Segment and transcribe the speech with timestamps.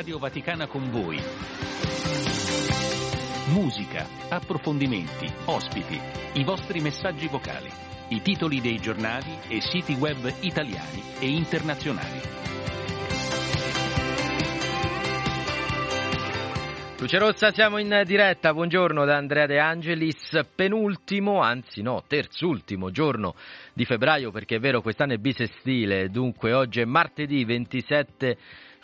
[0.00, 1.20] Radio Vaticana con voi.
[3.48, 6.00] Musica, approfondimenti, ospiti,
[6.40, 7.68] i vostri messaggi vocali,
[8.08, 12.20] i titoli dei giornali e siti web italiani e internazionali.
[16.98, 18.54] Luce Rossa, siamo in diretta.
[18.54, 20.38] Buongiorno da Andrea De Angelis.
[20.54, 23.34] Penultimo, anzi no, terzultimo giorno
[23.74, 26.08] di febbraio, perché è vero, quest'anno è bisestile.
[26.08, 28.38] Dunque, oggi è martedì 27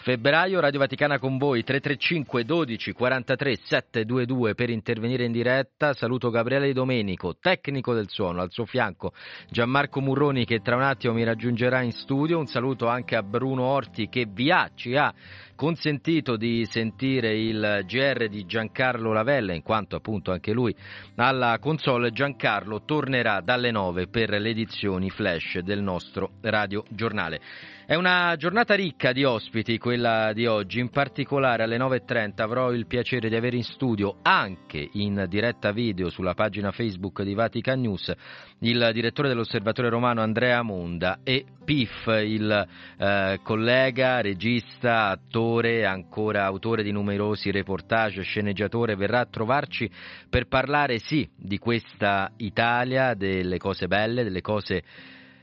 [0.07, 0.61] febbraio.
[0.61, 5.95] Radio Vaticana con voi 335 12 43 722 per intervenire in diretta.
[5.95, 9.13] Saluto Gabriele Domenico, tecnico del suono, al suo fianco
[9.51, 12.39] Gianmarco Murroni che tra un attimo mi raggiungerà in studio.
[12.39, 15.13] Un saluto anche a Bruno Orti che vi ha, ci ha
[15.57, 20.73] consentito di sentire il GR di Giancarlo Lavella, in quanto appunto anche lui
[21.17, 22.13] alla console.
[22.13, 27.75] Giancarlo tornerà dalle 9 per le edizioni flash del nostro radio giornale.
[27.89, 32.85] È una giornata ricca di ospiti quella di oggi, in particolare alle 9.30 avrò il
[32.89, 38.13] piacere di avere in studio anche in diretta video sulla pagina Facebook di Vatican News
[38.59, 42.67] il direttore dell'Osservatore Romano Andrea Monda e Pif, il
[42.99, 49.89] eh, collega, regista, attore, ancora autore di numerosi reportage, sceneggiatore, verrà a trovarci
[50.29, 54.83] per parlare sì di questa Italia, delle cose belle, delle cose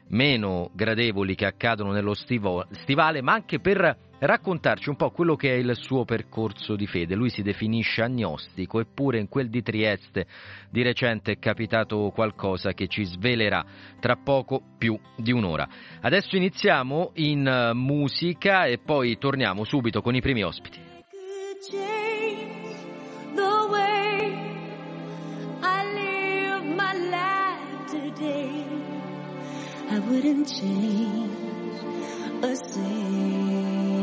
[0.09, 5.53] meno gradevoli che accadono nello stivo, stivale, ma anche per raccontarci un po' quello che
[5.53, 7.15] è il suo percorso di fede.
[7.15, 10.25] Lui si definisce agnostico, eppure in quel di Trieste
[10.69, 13.65] di recente è capitato qualcosa che ci svelerà
[13.99, 15.67] tra poco più di un'ora.
[16.01, 20.79] Adesso iniziamo in musica e poi torniamo subito con i primi ospiti.
[29.93, 31.37] I wouldn't change
[32.41, 33.93] a single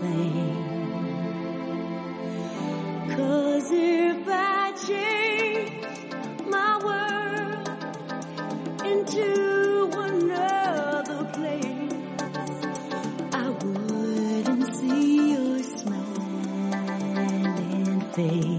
[0.00, 0.56] thing.
[3.14, 5.86] Cause if I change
[6.48, 7.68] my world
[8.86, 11.92] into another place,
[13.34, 17.20] I wouldn't see your smiling
[18.14, 18.55] face.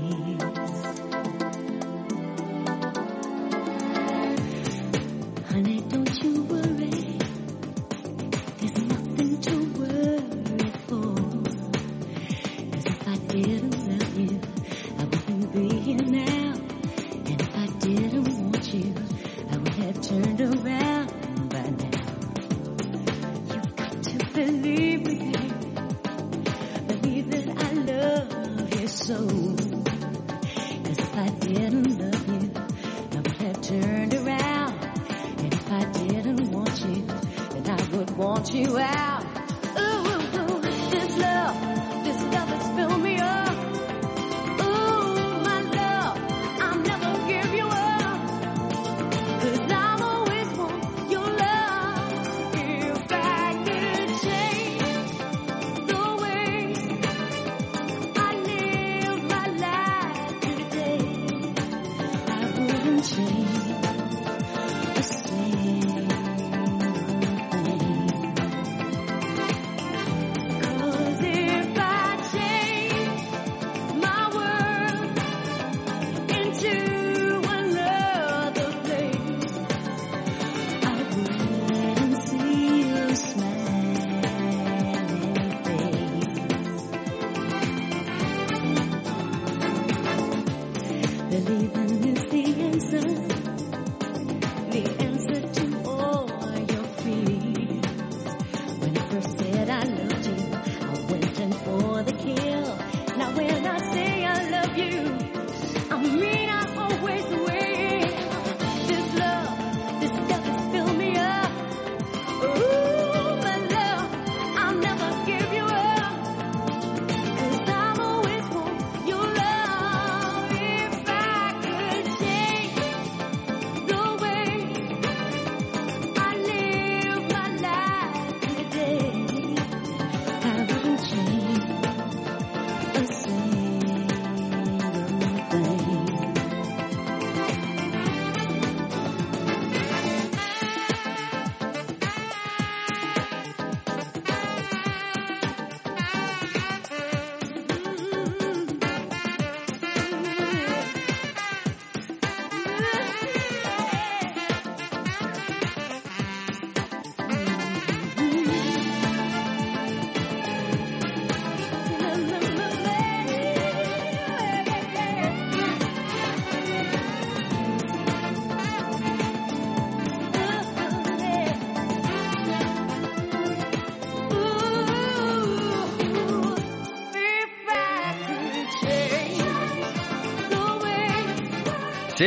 [29.07, 29.37] so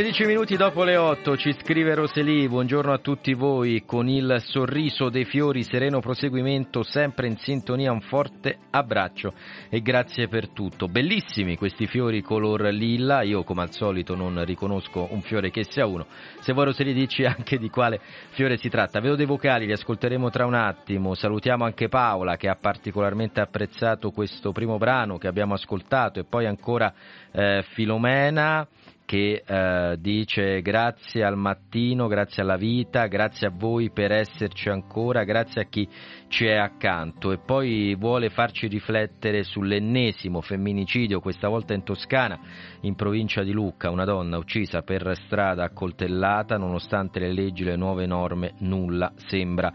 [0.00, 5.10] 16 minuti dopo le 8 ci scrive Roseli, buongiorno a tutti voi, con il sorriso
[5.10, 9.34] dei fiori, sereno proseguimento, sempre in sintonia, un forte abbraccio
[9.68, 10.88] e grazie per tutto.
[10.88, 15.84] Bellissimi questi fiori color lilla, io come al solito non riconosco un fiore che sia
[15.84, 16.06] uno,
[16.40, 18.00] se vuoi Roseli dici anche di quale
[18.30, 19.00] fiore si tratta.
[19.00, 24.12] Vedo dei vocali, li ascolteremo tra un attimo, salutiamo anche Paola che ha particolarmente apprezzato
[24.12, 26.20] questo primo brano che abbiamo ascoltato.
[26.20, 26.90] E poi ancora
[27.32, 28.66] eh, Filomena
[29.10, 35.24] che eh, dice grazie al mattino, grazie alla vita, grazie a voi per esserci ancora,
[35.24, 35.88] grazie a chi
[36.28, 42.38] ci è accanto e poi vuole farci riflettere sull'ennesimo femminicidio, questa volta in Toscana,
[42.82, 48.06] in provincia di Lucca, una donna uccisa per strada accoltellata, nonostante le leggi, le nuove
[48.06, 49.74] norme, nulla sembra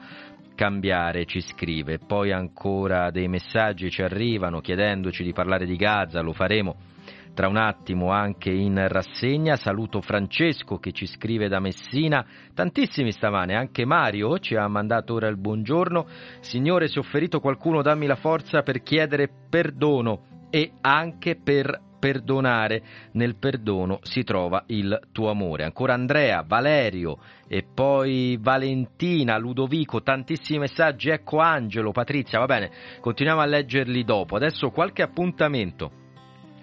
[0.55, 1.99] cambiare, ci scrive.
[1.99, 6.93] Poi ancora dei messaggi ci arrivano chiedendoci di parlare di Gaza, lo faremo
[7.35, 9.57] tra un attimo anche in rassegna.
[9.57, 15.27] Saluto Francesco che ci scrive da Messina, tantissimi stamane, anche Mario ci ha mandato ora
[15.27, 16.07] il buongiorno.
[16.39, 22.83] Signore, se ho ferito qualcuno, dammi la forza per chiedere perdono e anche per perdonare.
[23.11, 25.65] Nel perdono si trova il tuo amore.
[25.65, 27.17] Ancora Andrea, Valerio
[27.47, 31.09] e poi Valentina, Ludovico, tantissimi messaggi.
[31.09, 32.71] Ecco Angelo, Patrizia, va bene,
[33.01, 34.37] continuiamo a leggerli dopo.
[34.37, 36.03] Adesso qualche appuntamento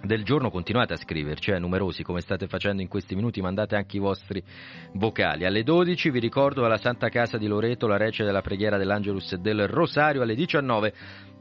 [0.04, 3.96] del giorno continuate a scriverci, eh, numerosi come state facendo in questi minuti, mandate anche
[3.96, 4.42] i vostri
[4.94, 5.44] vocali.
[5.44, 9.38] Alle 12 vi ricordo alla Santa Casa di Loreto la rece della preghiera dell'Angelus e
[9.38, 10.94] del Rosario, alle 19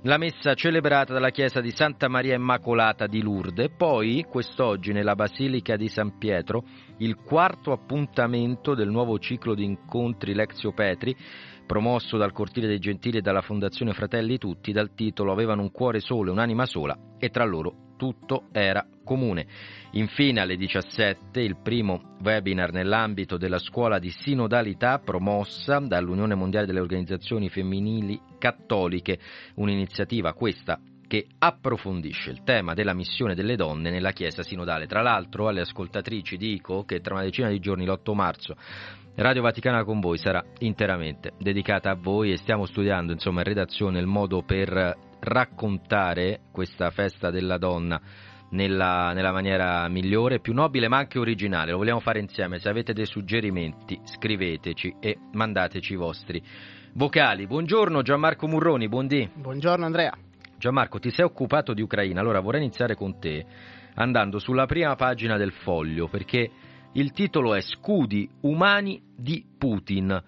[0.04, 5.76] la messa celebrata dalla chiesa di Santa Maria Immacolata di Lourdes, poi quest'oggi nella Basilica
[5.76, 6.64] di San Pietro
[6.98, 11.16] il quarto appuntamento del nuovo ciclo di incontri Lexio Petri
[11.68, 16.00] promosso dal Cortile dei Gentili e dalla Fondazione Fratelli Tutti dal titolo Avevano un cuore
[16.00, 19.46] solo e un'anima sola e tra loro tutto era comune.
[19.92, 26.80] Infine alle 17 il primo webinar nell'ambito della scuola di sinodalità promossa dall'Unione Mondiale delle
[26.80, 29.20] Organizzazioni Femminili Cattoliche,
[29.56, 34.88] un'iniziativa questa che approfondisce il tema della missione delle donne nella Chiesa sinodale.
[34.88, 38.56] Tra l'altro alle ascoltatrici dico che tra una decina di giorni, l'8 marzo,
[39.14, 44.00] Radio Vaticana con voi sarà interamente dedicata a voi e stiamo studiando insomma in redazione
[44.00, 48.02] il modo per raccontare questa festa della donna
[48.52, 51.72] nella, nella, maniera migliore, più nobile ma anche originale.
[51.72, 52.60] Lo vogliamo fare insieme.
[52.60, 56.44] Se avete dei suggerimenti scriveteci e mandateci i vostri
[56.94, 57.48] vocali.
[57.48, 59.30] Buongiorno Gianmarco Murroni, buondì.
[59.34, 60.14] Buongiorno Andrea.
[60.58, 63.46] Gianmarco, ti sei occupato di Ucraina, allora vorrei iniziare con te
[63.96, 66.50] andando sulla prima pagina del foglio perché
[66.94, 70.22] il titolo è Scudi umani di Putin.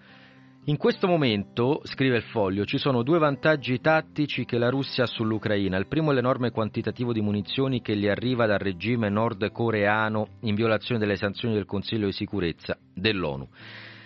[0.66, 5.06] In questo momento, scrive il foglio, ci sono due vantaggi tattici che la Russia ha
[5.06, 5.76] sull'Ucraina.
[5.76, 10.98] Il primo è l'enorme quantitativo di munizioni che gli arriva dal regime nordcoreano in violazione
[10.98, 13.46] delle sanzioni del Consiglio di sicurezza dell'ONU.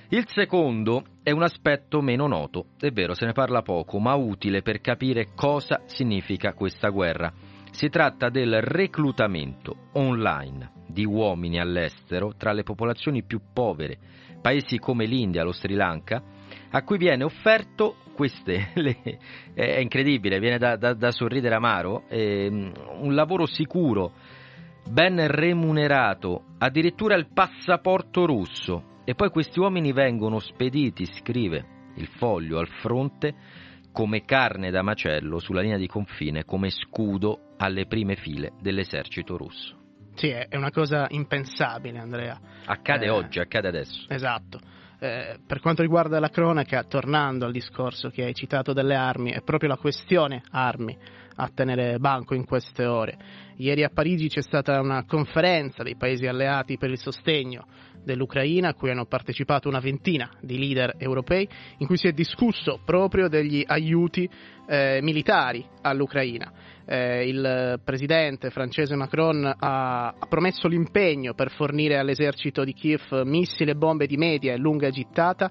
[0.08, 4.60] Il secondo è un aspetto meno noto, è vero, se ne parla poco, ma utile
[4.60, 7.32] per capire cosa significa questa guerra.
[7.70, 13.96] Si tratta del reclutamento online di uomini all'estero tra le popolazioni più povere,
[14.42, 16.20] paesi come l'India, lo Sri Lanka,
[16.70, 18.96] a cui viene offerto queste, le,
[19.54, 24.12] è incredibile, viene da, da, da sorridere amaro, eh, un lavoro sicuro,
[24.88, 32.58] ben remunerato, addirittura il passaporto russo e poi questi uomini vengono spediti, scrive il foglio
[32.58, 33.34] al fronte,
[33.92, 39.76] come carne da macello sulla linea di confine, come scudo alle prime file dell'esercito russo.
[40.14, 42.38] Sì, è una cosa impensabile, Andrea.
[42.64, 44.06] Accade eh, oggi, accade adesso.
[44.08, 44.58] Esatto.
[45.00, 49.42] Eh, per quanto riguarda la cronaca, tornando al discorso che hai citato delle armi, è
[49.42, 50.96] proprio la questione armi
[51.36, 53.16] a tenere banco in queste ore.
[53.58, 57.66] Ieri a Parigi c'è stata una conferenza dei paesi alleati per il sostegno
[58.02, 62.80] dell'Ucraina a cui hanno partecipato una ventina di leader europei in cui si è discusso
[62.84, 64.28] proprio degli aiuti
[64.68, 66.52] eh, militari all'Ucraina.
[66.84, 73.70] Eh, il presidente francese Macron ha, ha, promesso l'impegno per fornire all'esercito di Kiev missili
[73.70, 75.50] e bombe di media e lunga gittata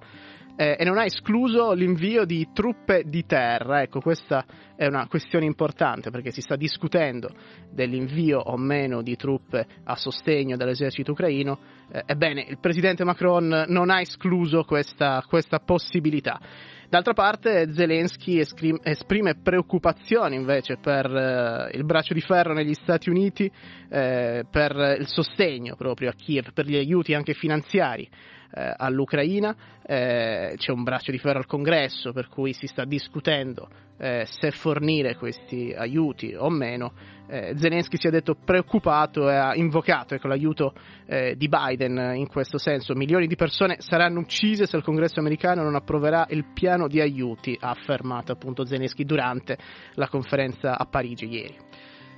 [0.57, 3.83] eh, e non ha escluso l'invio di truppe di terra.
[3.83, 4.43] Ecco, questa
[4.75, 7.29] è una questione importante perché si sta discutendo
[7.71, 11.59] dell'invio o meno di truppe a sostegno dell'esercito ucraino.
[11.91, 16.39] Eh, ebbene, il presidente Macron non ha escluso questa, questa possibilità.
[16.89, 23.51] D'altra parte Zelensky esprime preoccupazioni invece per eh, il braccio di ferro negli Stati Uniti,
[23.89, 28.09] eh, per il sostegno proprio a Kiev, per gli aiuti anche finanziari
[28.51, 33.67] eh, all'Ucraina, eh, c'è un braccio di ferro al congresso per cui si sta discutendo
[33.97, 36.93] eh, se fornire questi aiuti o meno.
[37.29, 40.73] Eh, Zelensky si è detto preoccupato e ha invocato ecco, l'aiuto
[41.05, 42.93] eh, di Biden in questo senso.
[42.95, 47.57] Milioni di persone saranno uccise se il congresso americano non approverà il piano di aiuti,
[47.59, 49.57] ha affermato appunto Zelensky durante
[49.95, 51.57] la conferenza a Parigi ieri.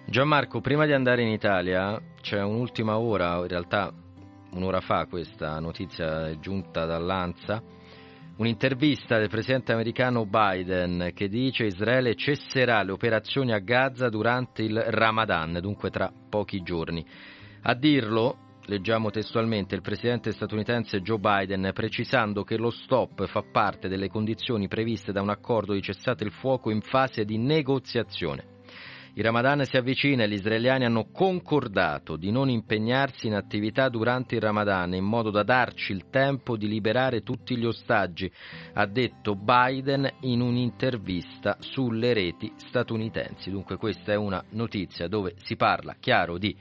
[0.05, 3.93] Gianmarco, prima di andare in Italia c'è un'ultima ora, in realtà
[4.51, 7.61] un'ora fa questa notizia è giunta dall'ANSA,
[8.37, 14.79] un'intervista del presidente americano Biden che dice Israele cesserà le operazioni a Gaza durante il
[14.79, 17.05] Ramadan, dunque tra pochi giorni.
[17.63, 23.87] A dirlo, leggiamo testualmente, il presidente statunitense Joe Biden precisando che lo stop fa parte
[23.87, 28.57] delle condizioni previste da un accordo di cessate il fuoco in fase di negoziazione.
[29.19, 34.35] Il Ramadan si avvicina e gli israeliani hanno concordato di non impegnarsi in attività durante
[34.35, 38.31] il Ramadan in modo da darci il tempo di liberare tutti gli ostaggi,
[38.75, 43.51] ha detto Biden in un'intervista sulle reti statunitensi.
[43.51, 46.55] Dunque questa è una notizia dove si parla chiaro di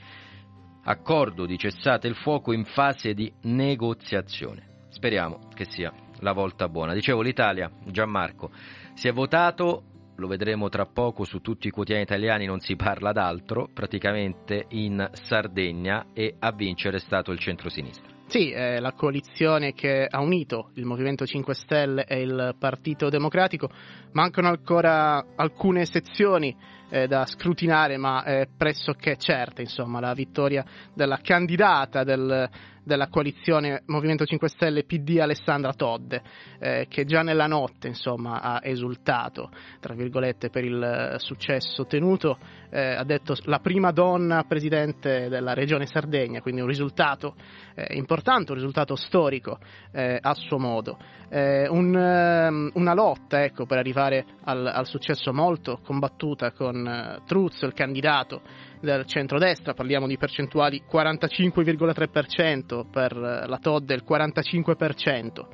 [0.82, 4.86] accordo di cessate il fuoco in fase di negoziazione.
[4.88, 6.92] Speriamo che sia la volta buona.
[6.92, 8.50] Dicevo l'Italia, Gianmarco,
[8.94, 9.84] si è votato
[10.18, 15.08] lo vedremo tra poco su tutti i quotidiani italiani, non si parla d'altro, praticamente in
[15.12, 18.16] Sardegna e a vincere è stato il centro-sinistra.
[18.26, 23.70] Sì, è la coalizione che ha unito il Movimento 5 Stelle e il Partito Democratico.
[24.12, 26.54] Mancano ancora alcune sezioni
[26.90, 32.50] eh, da scrutinare, ma è pressoché certa insomma, la vittoria della candidata del,
[32.88, 36.22] della coalizione Movimento 5 Stelle PD Alessandra Todde,
[36.58, 42.38] eh, che già nella notte insomma, ha esultato tra virgolette, per il eh, successo ottenuto,
[42.70, 47.34] eh, ha detto la prima donna presidente della regione Sardegna, quindi un risultato
[47.74, 49.58] eh, importante, un risultato storico
[49.92, 50.98] eh, a suo modo.
[51.28, 57.60] Eh, un, ehm, una lotta ecco, per arrivare al, al, successo molto combattuta con Truz,
[57.62, 58.40] il candidato
[58.80, 65.46] del centrodestra, parliamo di percentuali 45,3% per la Todd e il 45%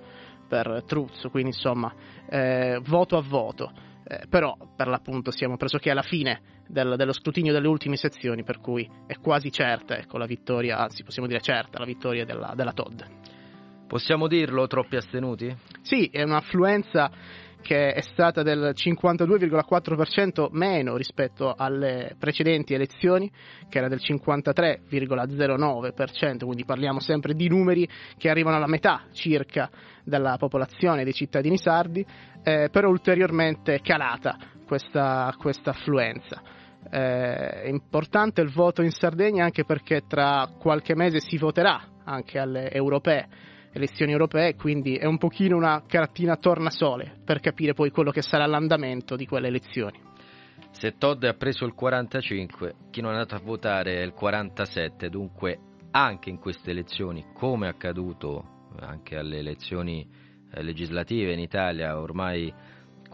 [0.49, 1.93] per Truzzo, quindi insomma
[2.29, 3.73] eh, voto a voto.
[4.07, 8.61] Eh, però per l'appunto siamo pressoché alla fine del, dello scrutinio delle ultime sezioni, per
[8.61, 12.73] cui è quasi certa ecco, la vittoria, anzi possiamo dire certa la vittoria della, della
[12.73, 13.01] Todd.
[13.87, 15.55] Possiamo dirlo, troppi astenuti?
[15.83, 17.11] Sì, è un'affluenza
[17.65, 23.33] che è stata del 52,4% meno rispetto alle precedenti elezioni,
[23.71, 29.71] che era del 53,09%, quindi parliamo sempre di numeri che arrivano alla metà circa
[30.05, 32.05] della popolazione dei cittadini sardi,
[32.43, 36.43] eh, però ulteriormente calata questa, questa affluenza.
[36.91, 42.39] Eh, è importante il voto in Sardegna anche perché tra qualche mese si voterà anche
[42.39, 48.13] alle europee elezioni europee, quindi è un pochino una cartina tornasole per capire poi quello
[48.13, 50.01] che sarà l'andamento di quelle elezioni.
[50.71, 55.09] Se Todd ha preso il 45, chi non è andato a votare è il 47,
[55.09, 55.59] dunque
[55.91, 60.09] anche in queste elezioni, come è accaduto anche alle elezioni
[60.53, 62.53] eh, legislative in Italia ormai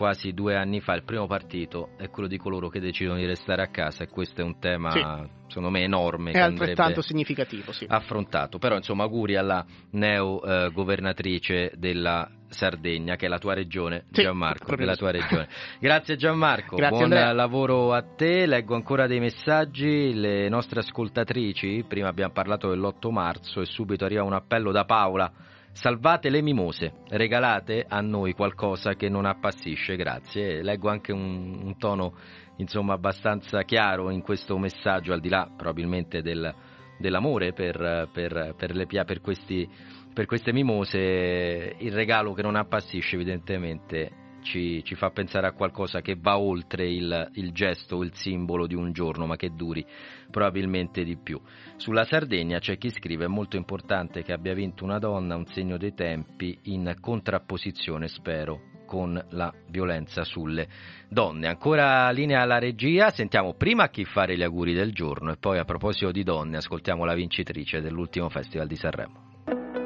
[0.00, 3.60] quasi due anni fa, il primo partito è quello di coloro che decidono di restare
[3.60, 5.04] a casa e questo è un tema sì.
[5.48, 6.30] secondo me enorme.
[6.30, 7.84] È altrettanto significativo, sì.
[7.86, 14.06] Affrontato, però insomma auguri alla neo eh, governatrice della Sardegna, che è la tua regione,
[14.10, 15.48] sì, Gianmarco, che è la tua regione.
[15.78, 17.32] Grazie Gianmarco, Grazie, buon Andrea.
[17.34, 23.60] lavoro a te, leggo ancora dei messaggi, le nostre ascoltatrici, prima abbiamo parlato dell'8 marzo
[23.60, 25.30] e subito arriva un appello da Paola
[25.72, 30.62] Salvate le mimose, regalate a noi qualcosa che non appassisce, grazie.
[30.62, 32.14] Leggo anche un, un tono
[32.56, 36.54] insomma abbastanza chiaro in questo messaggio, al di là probabilmente del,
[36.98, 39.68] dell'amore per, per, per, le, per, questi,
[40.12, 46.00] per queste mimose, il regalo che non appassisce evidentemente ci, ci, fa pensare a qualcosa
[46.00, 49.84] che va oltre il, il gesto il simbolo di un giorno, ma che duri
[50.30, 51.40] probabilmente di più.
[51.76, 55.76] Sulla Sardegna c'è chi scrive: è molto importante che abbia vinto una donna, un segno
[55.76, 60.68] dei tempi, in contrapposizione, spero, con la violenza sulle
[61.08, 61.46] donne.
[61.46, 65.64] Ancora linea alla regia, sentiamo prima chi fare gli auguri del giorno e poi a
[65.64, 69.79] proposito di donne ascoltiamo la vincitrice dell'ultimo Festival di Sanremo.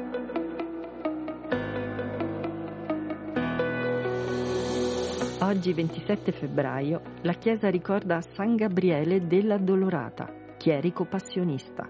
[5.55, 11.87] Oggi 27 febbraio la Chiesa ricorda San Gabriele della Dolorata, chierico passionista.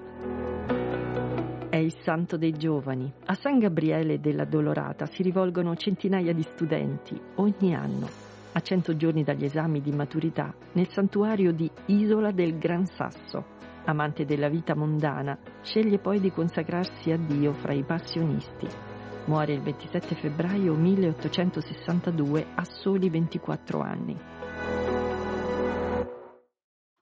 [1.68, 3.12] È il santo dei giovani.
[3.26, 8.08] A San Gabriele della Dolorata si rivolgono centinaia di studenti ogni anno,
[8.52, 13.46] a cento giorni dagli esami di maturità, nel santuario di Isola del Gran Sasso.
[13.86, 18.95] Amante della vita mondana, sceglie poi di consacrarsi a Dio fra i passionisti.
[19.26, 24.16] Muore il 27 febbraio 1862 a soli 24 anni.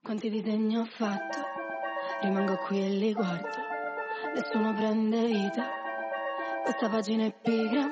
[0.02, 1.38] Quanti disegni ho fatto,
[2.22, 3.56] rimango qui e li guardo,
[4.34, 5.64] nessuno prende vita,
[6.62, 7.90] questa pagina è pigra,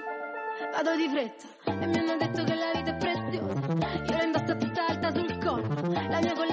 [0.72, 1.46] vado di fretta.
[1.64, 3.60] E mi hanno detto che la vita è preziosa,
[4.06, 6.51] io la indosso tutta alta sul collo, la mia collana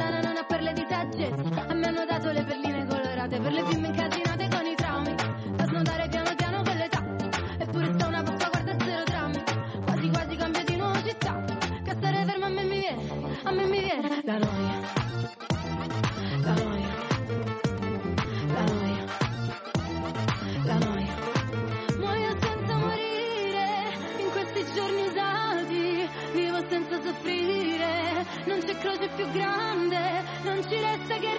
[28.80, 31.39] croce più grande, non ci resta che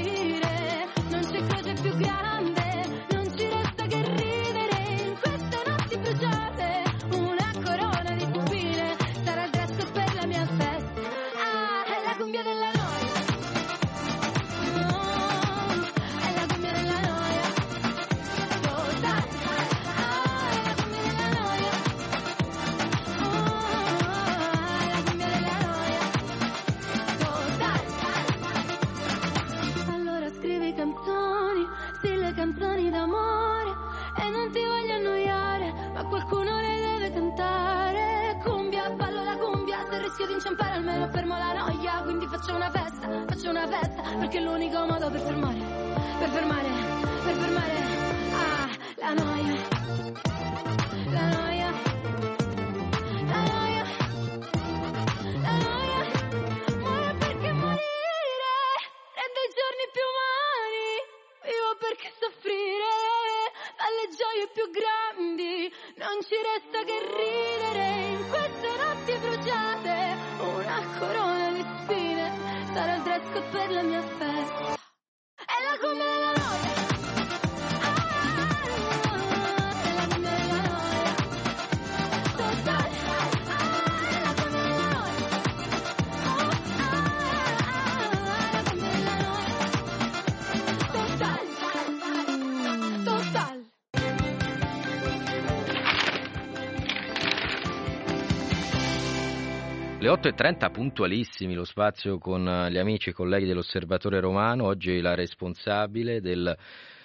[100.11, 106.53] 8.30 puntualissimi lo spazio con gli amici e colleghi dell'Osservatore Romano, oggi la responsabile del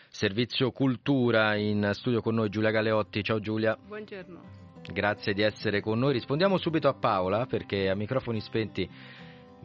[0.09, 3.79] servizio cultura in studio con noi Giulia Galeotti, ciao Giulia.
[3.81, 4.41] Buongiorno.
[4.93, 6.15] Grazie di essere con noi.
[6.15, 8.91] Rispondiamo subito a Paola perché a microfoni spenti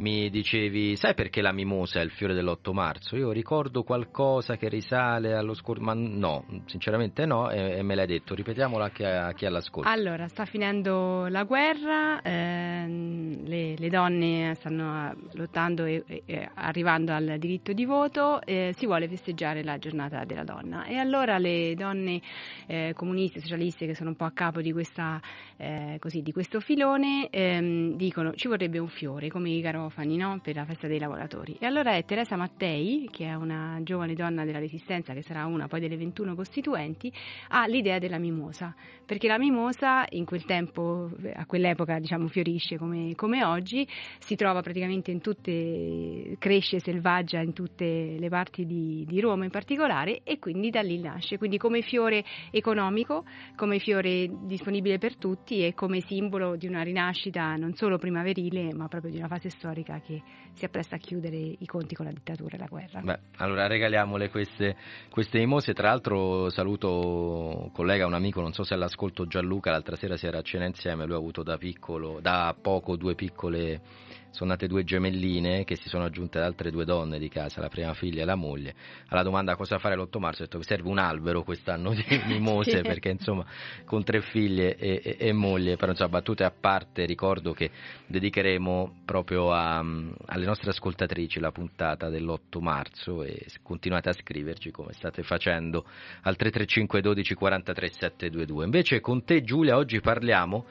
[0.01, 3.15] mi dicevi, sai perché la mimosa è il fiore dell'8 marzo?
[3.15, 8.07] Io ricordo qualcosa che risale allo scorso, ma no, sinceramente no, e, e me l'hai
[8.07, 8.33] detto.
[8.33, 9.87] Ripetiamola a chi, a chi all'ascolto.
[9.87, 17.13] Allora, sta finendo la guerra, ehm, le, le donne stanno eh, lottando e- e arrivando
[17.13, 20.85] al diritto di voto, eh, si vuole festeggiare la giornata della donna.
[20.85, 22.19] E allora le donne
[22.65, 25.21] eh, comuniste, socialiste che sono un po' a capo di, questa,
[25.57, 30.39] eh, così, di questo filone ehm, dicono ci vorrebbe un fiore come i garofani no?
[30.41, 31.57] per la festa dei lavoratori.
[31.59, 35.67] E allora è Teresa Mattei, che è una giovane donna della Resistenza, che sarà una
[35.67, 37.11] poi delle 21 costituenti,
[37.49, 38.73] ha l'idea della mimosa,
[39.05, 43.87] perché la mimosa in quel tempo, a quell'epoca diciamo fiorisce come, come oggi,
[44.19, 49.51] si trova praticamente in tutte, cresce selvaggia in tutte le parti di, di Roma in
[49.51, 53.25] particolare e quindi da lì nasce, quindi come fiore economico,
[53.55, 58.87] come fiore disponibile per tutti e come simbolo di una rinascita non solo primaverile ma
[58.87, 60.21] proprio di una fase storica che
[60.53, 63.01] si appresta a chiudere i conti con la dittatura e la guerra.
[63.01, 64.75] Beh, allora regaliamole queste,
[65.09, 65.73] queste mimose.
[65.73, 70.27] Tra l'altro saluto un collega, un amico, non so se all'ascolto Gianluca, l'altra sera si
[70.27, 74.67] era a cena insieme, lui ha avuto da piccolo, da poco due piccole sono nate
[74.67, 78.21] due gemelline che si sono aggiunte ad altre due donne di casa, la prima figlia
[78.21, 78.73] e la moglie.
[79.09, 82.77] Alla domanda cosa fare l'8 marzo ho detto che serve un albero quest'anno di mimose
[82.77, 82.81] sì.
[82.81, 83.45] perché insomma
[83.85, 87.69] con tre figlie e, e, e, moglie, però insomma battute a parte ricordo che
[88.07, 94.93] dedicheremo proprio a, alle nostre ascoltatrici la puntata dell'8 marzo e continuate a scriverci come
[94.93, 95.85] state facendo
[96.21, 98.63] al 335 12 43 722.
[98.63, 100.65] Invece con te Giulia oggi parliamo,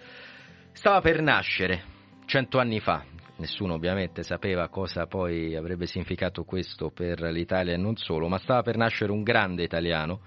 [0.73, 1.99] stava per nascere
[2.31, 3.05] cento anni fa,
[3.40, 8.62] nessuno ovviamente sapeva cosa poi avrebbe significato questo per l'Italia e non solo, ma stava
[8.62, 10.20] per nascere un grande italiano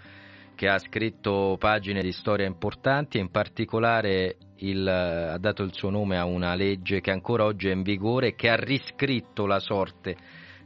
[0.56, 5.90] che ha scritto pagine di storia importanti e in particolare il, ha dato il suo
[5.90, 9.60] nome a una legge che ancora oggi è in vigore e che ha riscritto la
[9.60, 10.16] sorte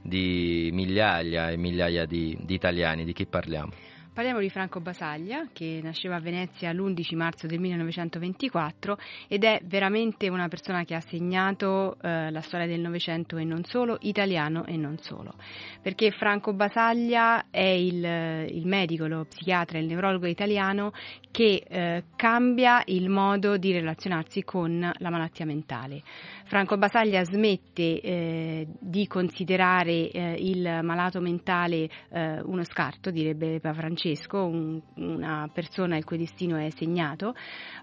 [0.02, 3.06] di migliaia e migliaia di, di italiani.
[3.06, 3.72] Di chi parliamo?
[4.18, 10.28] Parliamo di Franco Basaglia, che nasceva a Venezia l'11 marzo del 1924 ed è veramente
[10.28, 14.76] una persona che ha segnato eh, la storia del Novecento e non solo, italiano e
[14.76, 15.36] non solo.
[15.84, 18.04] Perché Franco Basaglia è il,
[18.50, 20.94] il medico, lo psichiatra, il neurologo italiano
[21.30, 26.02] che eh, cambia il modo di relazionarsi con la malattia mentale.
[26.48, 33.80] Franco Basaglia smette eh, di considerare eh, il malato mentale eh, uno scarto, direbbe Papa
[33.82, 37.36] Francesco, un, una persona il cui destino è segnato,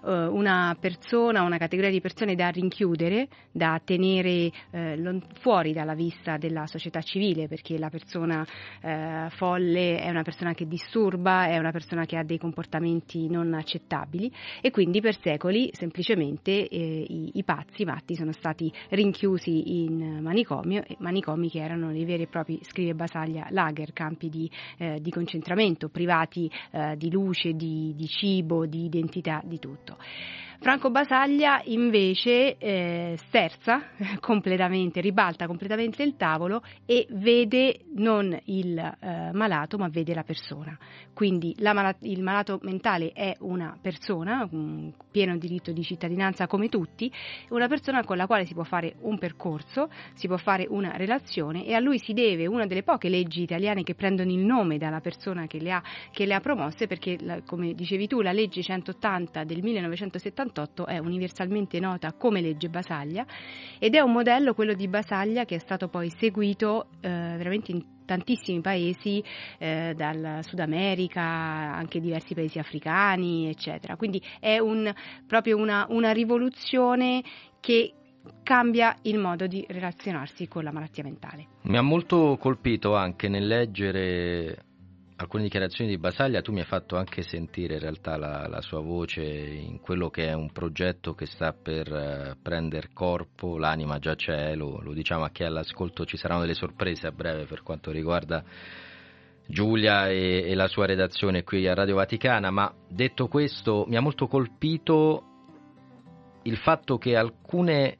[0.03, 6.37] eh, una persona, una categoria di persone da rinchiudere, da tenere eh, fuori dalla vista
[6.37, 8.43] della società civile, perché la persona
[8.81, 13.53] eh, folle è una persona che disturba, è una persona che ha dei comportamenti non
[13.53, 19.83] accettabili e quindi per secoli semplicemente i, i pazzi, i matti sono stati stati rinchiusi
[19.83, 24.99] in manicomio, manicomi che erano dei veri e propri, scrive Basaglia, lager, campi di, eh,
[25.01, 29.97] di concentramento, privati eh, di luce, di, di cibo, di identità, di tutto.
[30.59, 33.83] Franco Basaglia invece eh, sterza
[34.19, 40.77] completamente, ribalta completamente il tavolo e vede non il eh, malato ma vede la persona.
[41.13, 46.69] Quindi la mal- il malato mentale è una persona, un pieno diritto di cittadinanza come
[46.69, 47.11] tutti,
[47.49, 51.65] una persona con la quale si può fare un percorso, si può fare una relazione
[51.65, 54.99] e a lui si deve una delle poche leggi italiane che prendono il nome dalla
[54.99, 59.43] persona che le ha, che le ha promosse perché come dicevi tu la legge 180
[59.43, 63.25] del 1970 1978 è universalmente nota come legge Basaglia
[63.79, 67.83] ed è un modello, quello di Basaglia, che è stato poi seguito eh, veramente in
[68.05, 69.23] tantissimi paesi,
[69.57, 73.95] eh, dal Sud America, anche diversi paesi africani, eccetera.
[73.95, 74.93] Quindi è un,
[75.25, 77.23] proprio una, una rivoluzione
[77.59, 77.93] che
[78.43, 81.47] cambia il modo di relazionarsi con la malattia mentale.
[81.63, 84.65] Mi ha molto colpito anche nel leggere
[85.17, 88.81] alcune dichiarazioni di Basaglia tu mi hai fatto anche sentire in realtà la, la sua
[88.81, 94.15] voce in quello che è un progetto che sta per uh, prendere corpo, l'anima già
[94.15, 97.63] c'è, lo, lo diciamo a chi è all'ascolto, ci saranno delle sorprese a breve per
[97.63, 98.43] quanto riguarda
[99.47, 104.01] Giulia e, e la sua redazione qui a Radio Vaticana, ma detto questo mi ha
[104.01, 105.23] molto colpito
[106.43, 107.97] il fatto che alcune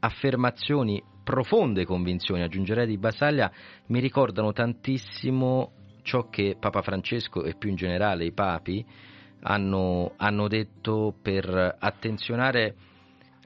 [0.00, 3.50] affermazioni profonde convinzioni, aggiungerei di Basaglia,
[3.86, 8.84] mi ricordano tantissimo ciò che Papa Francesco e più in generale i papi
[9.42, 12.74] hanno, hanno detto per attenzionare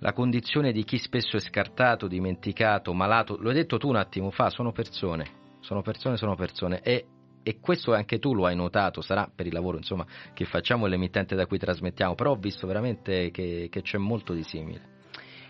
[0.00, 3.36] la condizione di chi spesso è scartato, dimenticato, malato.
[3.40, 5.26] Lo hai detto tu un attimo fa, sono persone,
[5.60, 6.82] sono persone, sono persone.
[6.82, 7.06] E,
[7.42, 11.34] e questo anche tu lo hai notato, sarà per il lavoro insomma, che facciamo l'emittente
[11.34, 14.94] da cui trasmettiamo, però ho visto veramente che, che c'è molto di simile.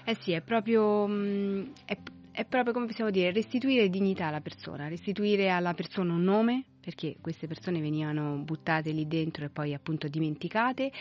[0.05, 1.99] Eh sì, è proprio, mm, è,
[2.31, 7.17] è proprio come possiamo dire, restituire dignità alla persona, restituire alla persona un nome, perché
[7.21, 10.93] queste persone venivano buttate lì dentro e poi appunto dimenticate,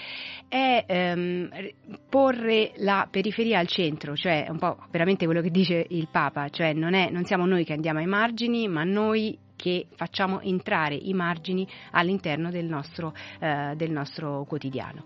[0.48, 1.48] è ehm,
[2.10, 6.74] porre la periferia al centro, cioè un po' veramente quello che dice il Papa, cioè
[6.74, 11.14] non, è, non siamo noi che andiamo ai margini, ma noi che facciamo entrare i
[11.14, 15.04] margini all'interno del nostro, eh, del nostro quotidiano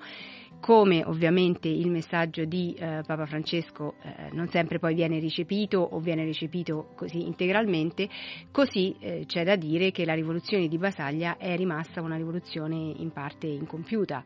[0.60, 6.00] come ovviamente il messaggio di eh, Papa Francesco eh, non sempre poi viene recepito o
[6.00, 8.10] viene recepito così integralmente,
[8.52, 13.12] così eh, c'è da dire che la rivoluzione di Basaglia è rimasta una rivoluzione in
[13.12, 14.24] parte incompiuta,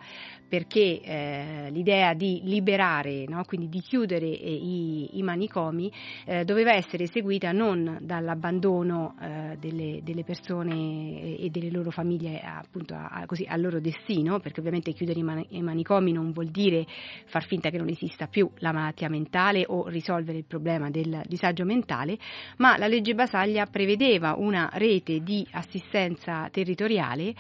[0.47, 5.91] perché eh, l'idea di liberare, no, quindi di chiudere eh, i, i manicomi,
[6.25, 9.15] eh, doveva essere eseguita non dall'abbandono
[9.59, 14.59] delle, delle, persone e delle loro famiglie appunto a, a, così, al loro destino, perché
[14.59, 16.85] ovviamente chiudere i, man- i manicomi non non vuol dire
[17.25, 21.65] far finta che non esista più la malattia mentale o risolvere il problema del disagio
[21.65, 22.17] mentale,
[22.57, 27.33] ma la legge Basaglia prevedeva una rete di assistenza territoriale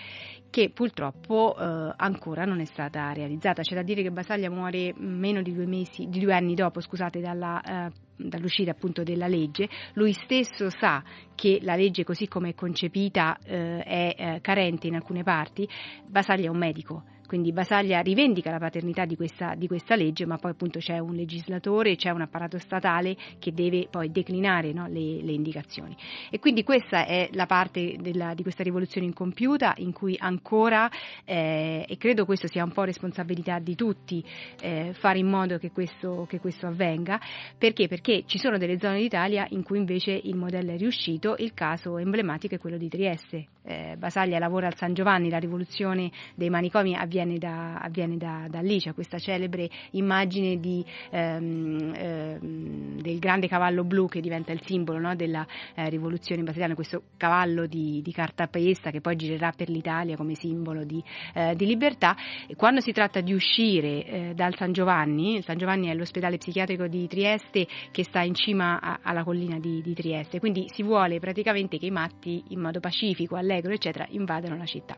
[0.49, 3.63] che purtroppo eh, ancora non è stata realizzata.
[3.63, 7.19] C'è da dire che Basaglia muore meno di due, mesi, di due anni dopo scusate,
[7.19, 11.03] dalla eh, dall'uscita appunto della legge, lui stesso sa
[11.35, 15.67] che la legge così come è concepita eh, è eh, carente in alcune parti,
[16.05, 20.37] Basaglia è un medico, quindi Basaglia rivendica la paternità di questa, di questa, legge, ma
[20.37, 25.19] poi appunto c'è un legislatore, c'è un apparato statale che deve poi declinare no, le,
[25.23, 25.97] le, indicazioni.
[26.29, 30.87] E quindi questa è la parte della, di questa rivoluzione incompiuta in cui ancora,
[31.25, 34.23] eh, e credo questo sia un po' responsabilità di tutti,
[34.61, 37.19] eh, fare in modo che questo, che questo avvenga.
[37.57, 37.87] Perché?
[37.87, 41.97] Perché ci sono delle zone d'Italia in cui invece il modello è riuscito, il caso
[41.97, 43.47] emblematico è quello di Trieste.
[43.65, 48.59] Eh, Basaglia lavora al San Giovanni, la rivoluzione dei manicomi avviene da, avviene da, da
[48.59, 54.61] lì, c'è questa celebre immagine di, ehm, ehm, del grande cavallo blu che diventa il
[54.65, 59.53] simbolo no, della eh, rivoluzione brasiliana, questo cavallo di, di, carta pesta che poi girerà
[59.55, 61.01] per l'Italia come simbolo di,
[61.33, 62.17] eh, di libertà.
[62.47, 66.37] E quando si tratta di uscire eh, dal San Giovanni, il San Giovanni è l'ospedale
[66.37, 70.83] psichiatrico di Trieste che sta in cima a, alla collina di, di Trieste, quindi si
[70.83, 74.97] vuole praticamente che i matti in modo pacifico, allegro, eccetera, invadano la città.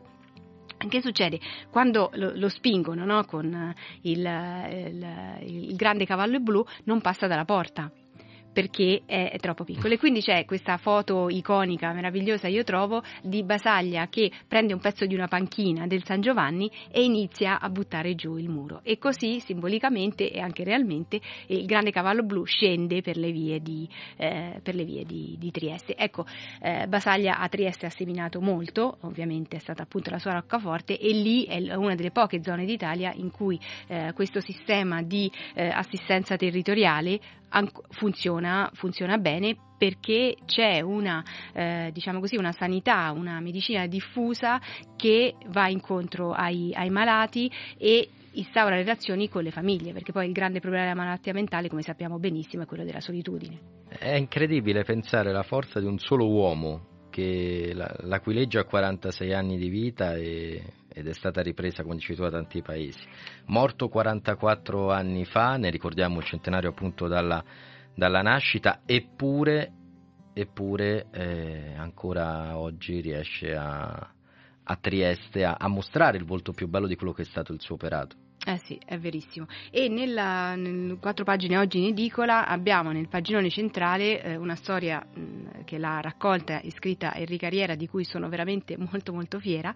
[0.76, 1.40] Che succede?
[1.70, 3.24] Quando lo, lo spingono no?
[3.24, 5.06] con il, il,
[5.40, 7.90] il grande cavallo blu non passa dalla porta
[8.56, 9.92] perché è, troppo piccolo.
[9.92, 15.04] E quindi c'è questa foto iconica, meravigliosa, io trovo, di Basaglia che prende un pezzo
[15.04, 18.80] di una panchina del San Giovanni e inizia a buttare giù il muro.
[18.82, 23.86] E così, simbolicamente e anche realmente, il grande cavallo blu scende per le vie di,
[24.16, 25.94] eh, le vie di, di Trieste.
[25.94, 26.24] Ecco,
[26.62, 31.12] eh, Basaglia a Trieste ha seminato molto, ovviamente è stata appunto la sua roccaforte, e
[31.12, 36.36] lì è una delle poche zone d'Italia in cui eh, questo sistema di eh, assistenza
[36.36, 37.20] territoriale
[37.90, 44.60] funziona, funziona bene perché c'è una, eh, diciamo così, una sanità, una medicina diffusa
[44.96, 50.32] che va incontro ai, ai malati e instaura relazioni con le famiglie, perché poi il
[50.32, 53.84] grande problema della malattia mentale, come sappiamo benissimo, è quello della solitudine.
[53.88, 58.64] È incredibile pensare alla forza di un solo uomo che la, la cui legge ha
[58.64, 60.62] 46 anni di vita e,
[60.96, 63.06] ed è stata ripresa, come dicevi tu, da tanti paesi.
[63.48, 67.44] Morto 44 anni fa, ne ricordiamo il centenario appunto dalla,
[67.94, 69.72] dalla nascita, eppure,
[70.32, 74.10] eppure eh, ancora oggi riesce a,
[74.62, 77.60] a Trieste a, a mostrare il volto più bello di quello che è stato il
[77.60, 78.16] suo operato.
[78.44, 79.46] Eh sì, è verissimo.
[79.72, 85.04] E nella, nel quattro pagine oggi in edicola abbiamo nel paginone centrale eh, una storia
[85.04, 89.74] mh, che l'ha raccolta e scritta Enrica Riera di cui sono veramente molto molto fiera.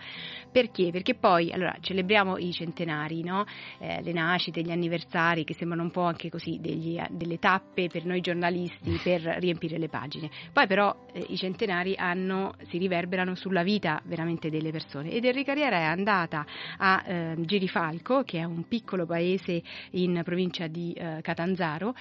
[0.53, 0.91] Perché?
[0.93, 3.45] Perché poi allora, celebriamo i centenari, no?
[3.79, 8.05] eh, le nascite, gli anniversari che sembrano un po' anche così degli, delle tappe per
[8.05, 10.31] noi giornalisti per riempire le pagine.
[10.53, 15.55] Poi però eh, i centenari hanno, si riverberano sulla vita veramente delle persone ed Enrica
[15.55, 16.47] Riera è andata
[16.77, 21.95] a eh, Girifalco che è un piccolo paese in provincia di eh, Catanzaro,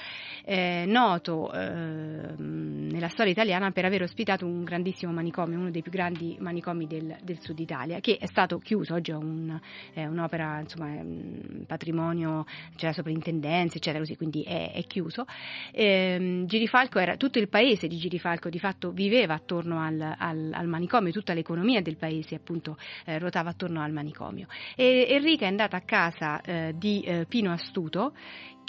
[0.43, 5.91] eh, noto eh, nella storia italiana per aver ospitato un grandissimo manicomio, uno dei più
[5.91, 9.59] grandi manicomi del, del sud Italia, che è stato chiuso, oggi è, un,
[9.93, 15.25] è un'opera, insomma, è un patrimonio, c'è la soprintendenza, eccetera, così, quindi è, è chiuso.
[15.71, 20.67] Ehm, Girifalco era, tutto il paese di Girifalco di fatto viveva attorno al, al, al
[20.67, 24.47] manicomio, tutta l'economia del paese appunto eh, ruotava attorno al manicomio.
[24.75, 28.13] E Enrica è andata a casa eh, di eh, Pino Astuto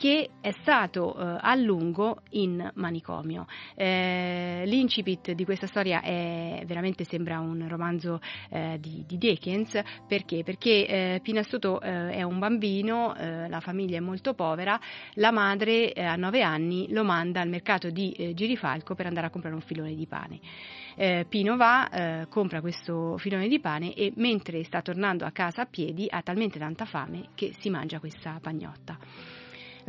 [0.00, 3.44] che è stato eh, a lungo in manicomio.
[3.74, 9.78] Eh, l'incipit di questa storia è, veramente sembra un romanzo eh, di, di, Dickens,
[10.08, 10.42] perché?
[10.42, 14.80] Perché eh, Pino Astuto eh, è un bambino, eh, la famiglia è molto povera,
[15.16, 19.54] la madre a nove anni lo manda al mercato di Girifalco per andare a comprare
[19.54, 20.40] un filone di pane.
[21.30, 26.06] Pino va, compra questo filone di pane e mentre sta tornando a casa a piedi
[26.10, 28.98] ha talmente tanta fame che si mangia questa pagnotta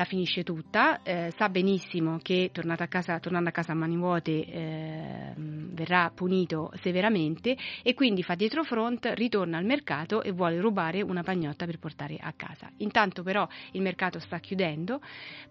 [0.02, 4.46] la finisce tutta, eh, sa benissimo che a casa, tornando a casa a mani vuote
[4.46, 11.04] eh, verrà punito severamente e quindi fa dietro front, ritorna al mercato e vuole rubare
[11.04, 12.68] una pagnotta per portare a casa.
[12.78, 15.02] Intanto però il mercato sta chiudendo,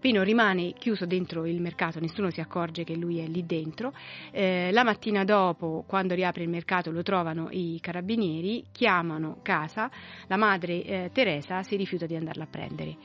[0.00, 3.92] Pino rimane chiuso dentro il mercato, nessuno si accorge che lui è lì dentro,
[4.32, 9.88] eh, la mattina dopo quando riapre il mercato lo trovano i carabinieri, chiamano casa,
[10.26, 12.96] la madre eh, Teresa si rifiuta di andarla a prendere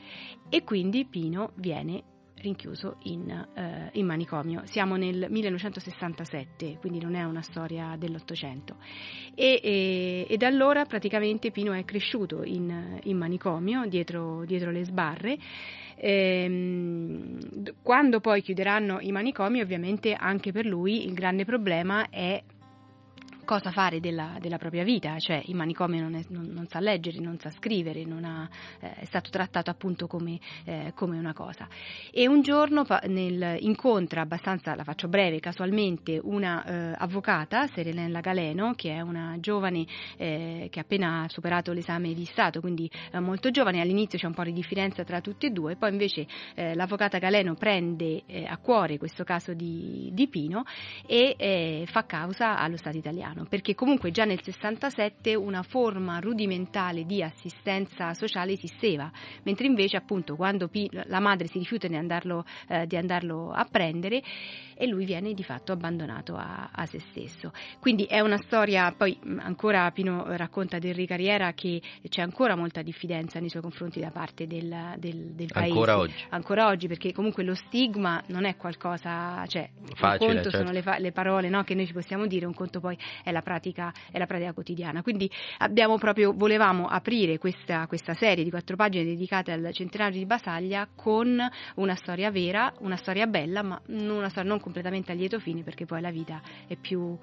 [0.48, 2.02] e quindi Pino viene
[2.38, 4.62] rinchiuso in, eh, in, manicomio.
[4.64, 8.76] Siamo nel 1967, quindi non è una storia dell'Ottocento.
[9.34, 14.84] E, e, e da allora praticamente Pino è cresciuto in, in manicomio, dietro, dietro, le
[14.84, 15.38] sbarre.
[15.96, 17.38] Ehm,
[17.82, 22.42] quando poi chiuderanno i manicomi, ovviamente anche per lui il grande problema è
[23.46, 27.18] cosa fare della, della, propria vita, cioè in manicomio non, è, non, non, sa leggere,
[27.20, 28.46] non sa scrivere, non ha,
[28.80, 31.66] eh, è stato trattato appunto come, eh, come, una cosa.
[32.10, 38.74] E un giorno nel, incontra abbastanza, la faccio breve, casualmente una eh, avvocata, Serenella Galeno,
[38.74, 39.86] che è una giovane
[40.18, 44.42] eh, che ha appena superato l'esame di Stato, quindi molto giovane, all'inizio c'è un po'
[44.42, 48.98] di differenza tra tutti e due, poi invece eh, l'avvocata Galeno prende eh, a cuore
[48.98, 50.64] questo caso di, di Pino
[51.06, 57.04] e fa causa allo Stato italiano italiano, perché comunque già nel 67 una forma rudimentale
[57.04, 59.10] di assistenza sociale esisteva,
[59.42, 64.22] mentre invece appunto quando la madre si rifiuta di andarlo, eh, di andarlo a prendere
[64.78, 67.52] e lui viene di fatto abbandonato a, a, se stesso.
[67.80, 73.40] Quindi è una storia, poi ancora Pino racconta del Ricariera che c'è ancora molta diffidenza
[73.40, 75.70] nei suoi confronti da parte del, del, del paese.
[75.70, 76.14] Ancora oggi.
[76.30, 80.66] Ancora oggi, perché comunque lo stigma non è qualcosa, cioè Facile, un conto certo.
[80.66, 83.42] sono le, le parole no, che noi ci possiamo dire, un conto poi è la
[83.42, 85.02] pratica, è la pratica quotidiana.
[85.02, 90.26] Quindi abbiamo proprio, volevamo aprire questa, questa serie di quattro pagine dedicate al centenario di
[90.26, 95.40] Basaglia con una storia vera, una storia bella, ma una storia non completamente a lieto
[95.40, 97.18] fine perché poi la vita è più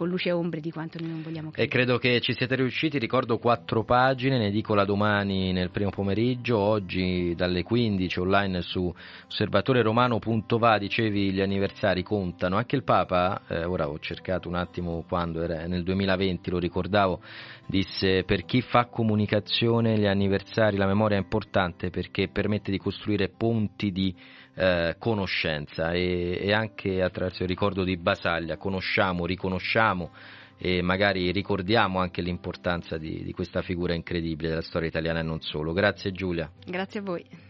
[0.00, 1.68] con luce e ombre di quanto noi non vogliamo credere.
[1.68, 5.90] E credo che ci siete riusciti, ricordo quattro pagine, ne dico la domani nel primo
[5.90, 8.90] pomeriggio, oggi dalle 15 online su
[9.26, 15.42] osservatoreromano.va, dicevi gli anniversari contano, anche il Papa, eh, ora ho cercato un attimo quando
[15.42, 17.20] era, nel 2020 lo ricordavo,
[17.66, 23.28] disse per chi fa comunicazione gli anniversari, la memoria è importante perché permette di costruire
[23.28, 24.16] ponti di
[24.60, 30.10] eh, conoscenza e, e, anche attraverso il ricordo di Basaglia conosciamo, riconosciamo
[30.58, 35.40] e magari ricordiamo anche l'importanza di, di questa figura incredibile della storia italiana e non
[35.40, 35.72] solo.
[35.72, 36.50] Grazie Giulia.
[36.66, 37.49] Grazie a voi.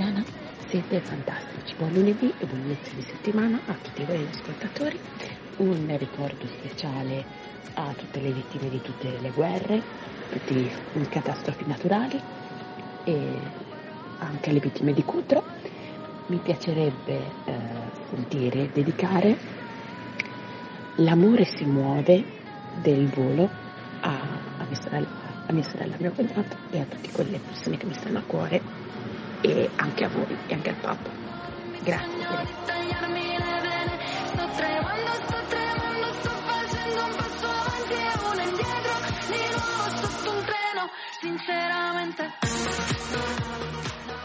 [0.00, 0.24] Vaticana,
[0.68, 1.74] siete fantastici.
[1.76, 4.98] Buon lunedì e buon inizio di settimana a tutti voi ascoltatori.
[5.58, 7.22] Un ricordo speciale
[7.74, 9.82] a tutte le vittime di tutte le guerre,
[10.30, 12.18] tutte le catastrofi naturali
[13.04, 13.40] e
[14.20, 15.44] anche alle vittime di Cutro.
[16.28, 17.52] Mi piacerebbe eh,
[18.08, 19.36] sentire, dedicare
[20.96, 22.24] L'amore si muove
[22.80, 23.48] del volo
[24.00, 24.18] a,
[24.58, 25.08] a mia sorella,
[25.46, 28.22] a mia sorella, a mio cognato e a tutte quelle persone che mi stanno a
[28.22, 28.79] cuore
[29.40, 31.10] e anche a voi e anche al Papa.
[31.82, 32.20] Grazie.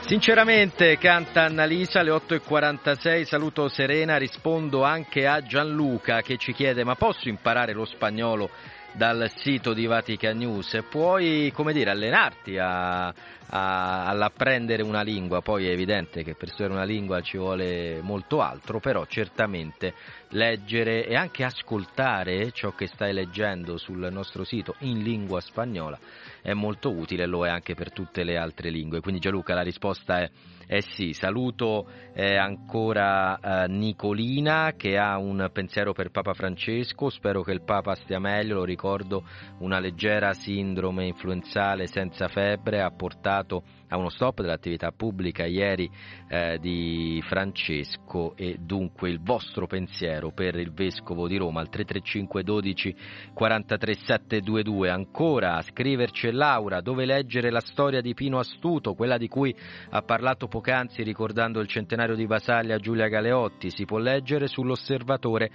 [0.06, 6.94] Sinceramente, canta Annalisa alle 8.46, saluto Serena, rispondo anche a Gianluca che ci chiede ma
[6.96, 8.52] posso imparare lo spagnolo
[8.96, 10.84] dal sito di Vatican News?
[10.90, 16.74] Puoi, come dire, allenarti a, a, all'apprendere una lingua, poi è evidente che per studiare
[16.74, 19.94] una lingua ci vuole molto altro, però certamente
[20.30, 25.98] leggere e anche ascoltare ciò che stai leggendo sul nostro sito in lingua spagnola
[26.42, 29.02] è molto utile e lo è anche per tutte le altre lingue.
[29.02, 30.30] Quindi Gianluca la risposta è
[30.68, 37.44] eh sì, saluto eh, ancora eh, Nicolina che ha un pensiero per Papa Francesco, spero
[37.44, 39.24] che il Papa stia meglio, lo ricordo,
[39.60, 45.90] una leggera sindrome influenzale senza febbre ha portato a uno stop dell'attività pubblica ieri
[46.28, 52.44] eh, di Francesco e dunque il vostro pensiero per il Vescovo di Roma al 335
[52.44, 52.96] 12
[53.34, 59.28] 43 722 ancora a scriverci Laura dove leggere la storia di Pino Astuto quella di
[59.28, 59.56] cui
[59.90, 63.70] ha parlato poc'anzi ricordando il centenario di Basaglia Giulia Galeotti.
[63.70, 65.52] Si può leggere sull'osservatore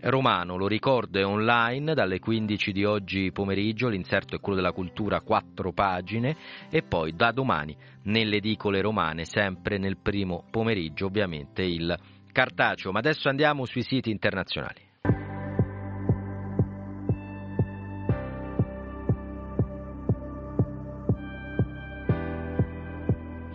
[0.00, 5.20] romano, lo ricordo, è online dalle 15 di oggi pomeriggio, l'inserto è quello della cultura,
[5.20, 6.36] quattro pagine,
[6.70, 11.96] e poi da domani nelle edicole romane, sempre nel primo pomeriggio, ovviamente il
[12.32, 12.92] cartaceo.
[12.92, 14.93] Ma adesso andiamo sui siti internazionali.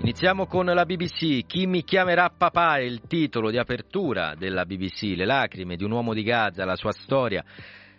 [0.02, 1.45] Iniziamo con la BBC.
[1.45, 5.14] Chi mi chiamerà papà è il titolo di apertura della BBC.
[5.14, 7.43] Le lacrime di un uomo di Gaza, la sua storia.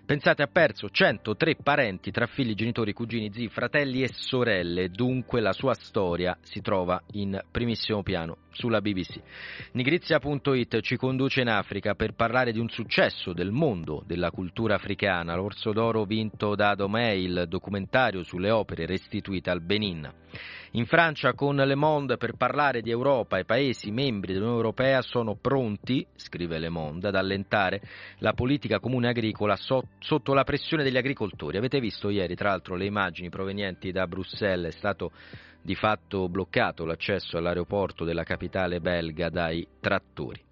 [0.06, 5.52] Pensate, ha perso 103 parenti tra figli, genitori, cugini, zii, fratelli e sorelle, dunque la
[5.52, 9.20] sua storia si trova in primissimo piano sulla BBC.
[9.72, 15.34] Nigrizia.it ci conduce in Africa per parlare di un successo del mondo della cultura africana,
[15.34, 20.12] l'Orso d'Oro vinto da Domei, il documentario sulle opere restituite al Benin.
[20.74, 25.34] In Francia con Le Monde per parlare di Europa e paesi membri dell'Unione Europea sono
[25.34, 27.80] pronti, scrive Le Monde, ad allentare
[28.18, 31.56] la politica comune agricola so- sotto la pressione degli agricoltori.
[31.56, 35.10] Avete visto ieri tra l'altro le immagini provenienti da Bruxelles, è stato
[35.62, 40.42] di fatto bloccato l'accesso all'aeroporto della capitale belga dai trattori.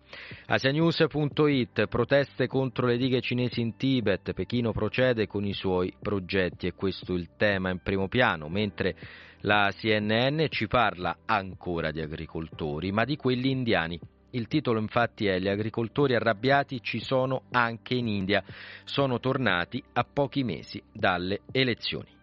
[0.47, 6.75] Asianews.it proteste contro le dighe cinesi in Tibet, Pechino procede con i suoi progetti e
[6.75, 8.97] questo è il tema in primo piano, mentre
[9.43, 14.01] la CNN ci parla ancora di agricoltori, ma di quelli indiani.
[14.31, 18.43] Il titolo infatti è Gli agricoltori arrabbiati ci sono anche in India.
[18.85, 22.18] Sono tornati a pochi mesi dalle elezioni.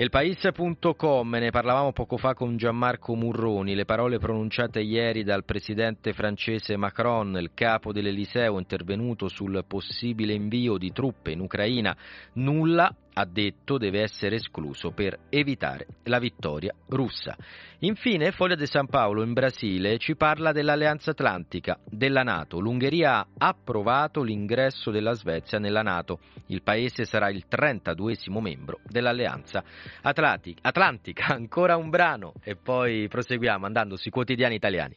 [0.00, 6.76] Elpaís.com, ne parlavamo poco fa con Gianmarco Murroni, le parole pronunciate ieri dal presidente francese
[6.76, 11.96] Macron, il capo dell'Eliseo intervenuto sul possibile invio di truppe in Ucraina,
[12.34, 17.36] nulla ha detto deve essere escluso per evitare la vittoria russa.
[17.80, 22.60] Infine, Foglia de San Paolo in Brasile ci parla dell'Alleanza Atlantica, della Nato.
[22.60, 26.20] L'Ungheria ha approvato l'ingresso della Svezia nella Nato.
[26.46, 29.64] Il paese sarà il 32 membro dell'Alleanza
[30.02, 31.26] Atlantica.
[31.34, 34.96] Ancora un brano e poi proseguiamo andando sui quotidiani italiani.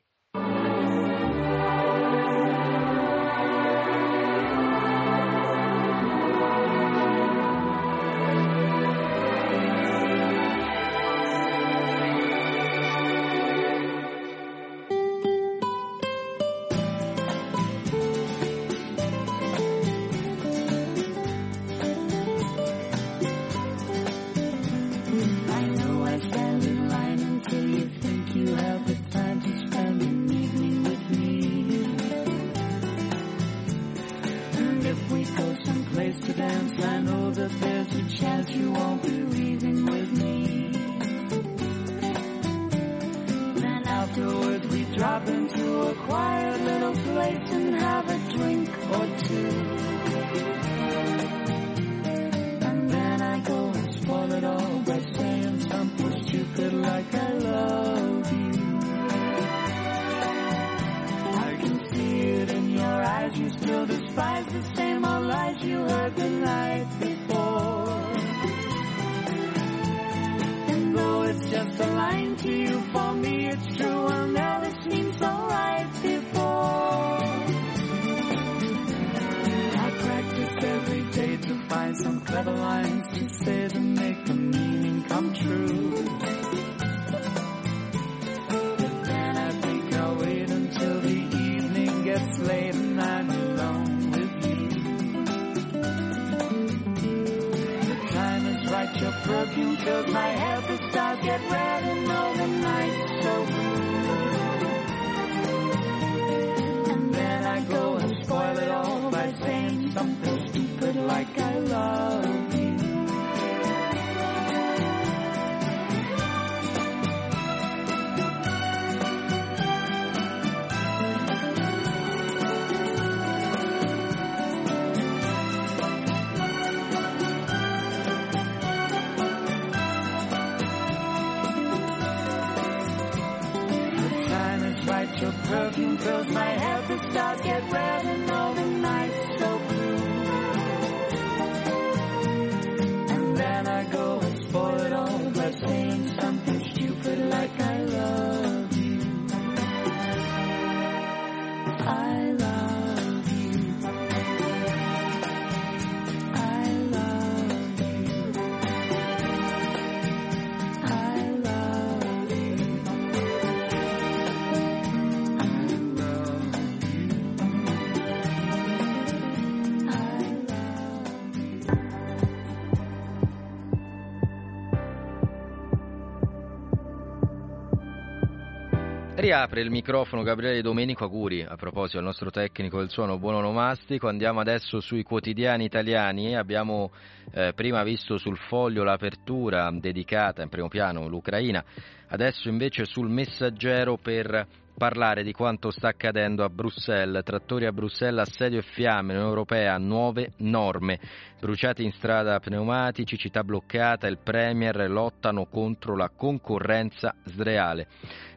[179.31, 184.09] Riapre il microfono Gabriele Domenico Aguri, a proposito del nostro tecnico del suono buon onomastico,
[184.09, 186.91] andiamo adesso sui quotidiani italiani, abbiamo
[187.31, 191.63] eh, prima visto sul foglio l'apertura dedicata in primo piano all'Ucraina,
[192.09, 194.45] adesso invece sul messaggero per
[194.77, 199.77] parlare di quanto sta accadendo a Bruxelles, trattori a Bruxelles, assedio e fiamme, Unione Europea,
[199.77, 200.99] nuove norme,
[201.41, 207.87] bruciati in strada pneumatici, città bloccata, il Premier lottano contro la concorrenza sleale.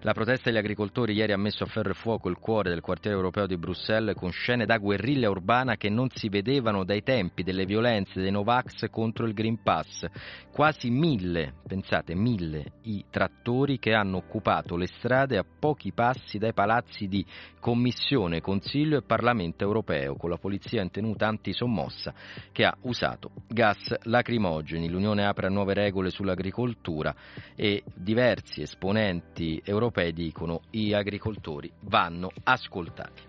[0.00, 3.16] La protesta degli agricoltori ieri ha messo a ferro e fuoco il cuore del quartiere
[3.16, 7.66] europeo di Bruxelles con scene da guerriglia urbana che non si vedevano dai tempi delle
[7.66, 10.06] violenze dei Novax contro il Green Pass.
[10.50, 16.52] Quasi mille, pensate, mille i trattori che hanno occupato le strade a pochi passi dai
[16.54, 17.24] palazzi di
[17.58, 22.12] Commissione, Consiglio e Parlamento europeo, con la polizia in tenuta antisommossa
[22.52, 22.92] che ha usato
[23.48, 24.88] gas lacrimogeni.
[24.88, 27.14] L'Unione apre nuove regole sull'agricoltura
[27.54, 33.22] e diversi esponenti europei dicono i agricoltori vanno ascoltati.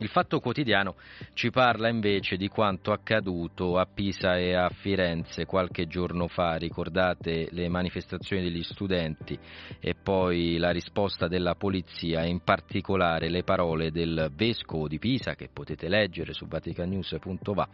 [0.00, 0.94] Il Fatto Quotidiano
[1.32, 7.48] ci parla invece di quanto accaduto a Pisa e a Firenze qualche giorno fa, ricordate
[7.50, 9.36] le manifestazioni degli studenti
[9.80, 15.34] e poi la risposta della polizia e in particolare le parole del vescovo di Pisa
[15.34, 17.68] che potete leggere su vaticanews.va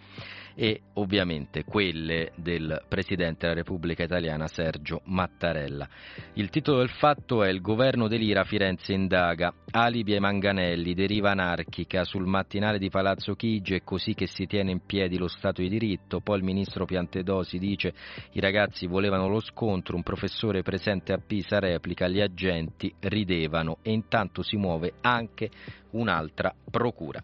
[0.55, 5.87] e ovviamente quelle del Presidente della Repubblica Italiana Sergio Mattarella.
[6.35, 12.05] Il titolo del fatto è Il governo dell'Ira Firenze indaga, alibi ai manganelli, deriva anarchica
[12.15, 15.69] sul mattinale di Palazzo Chigi è così che si tiene in piedi lo Stato di
[15.69, 17.93] diritto, poi il ministro Piantedosi dice
[18.35, 23.91] i ragazzi volevano lo scontro, un professore presente a Pisa replica gli agenti ridevano e
[23.91, 25.51] intanto si muove anche
[25.91, 27.21] un'altra procura.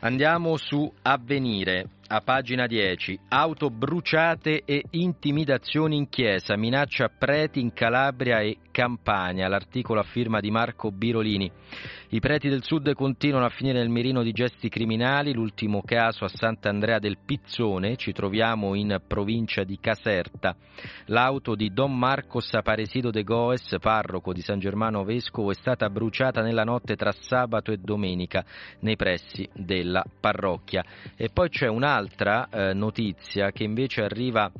[0.00, 3.20] Andiamo su Avvenire, a pagina 10.
[3.28, 9.46] Auto bruciate e intimidazioni in chiesa, minaccia preti in Calabria e Campania.
[9.46, 11.50] L'articolo a firma di Marco Birolini.
[12.12, 15.32] I preti del sud continuano a finire nel mirino di gesti criminali.
[15.32, 20.56] L'ultimo caso a Sant'Andrea del Pizzone, ci troviamo in provincia di Caserta.
[21.06, 26.42] L'auto di Don Marcos Aparesido de Goes, parroco di San Germano Vescovo, è stata bruciata
[26.42, 28.44] nella notte tra sabato e domenica
[28.80, 30.84] nei pressi della parrocchia.
[31.14, 31.68] E poi c'è
[32.00, 34.50] un'altra eh, notizia che invece arriva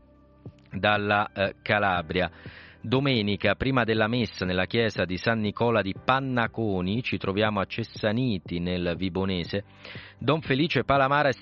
[0.71, 2.31] dalla eh, Calabria.
[2.83, 8.59] Domenica, prima della messa nella chiesa di San Nicola di Pannaconi, ci troviamo a Cessaniti
[8.59, 9.65] nel Vibonese,
[10.23, 11.35] Don Felice Palamara è,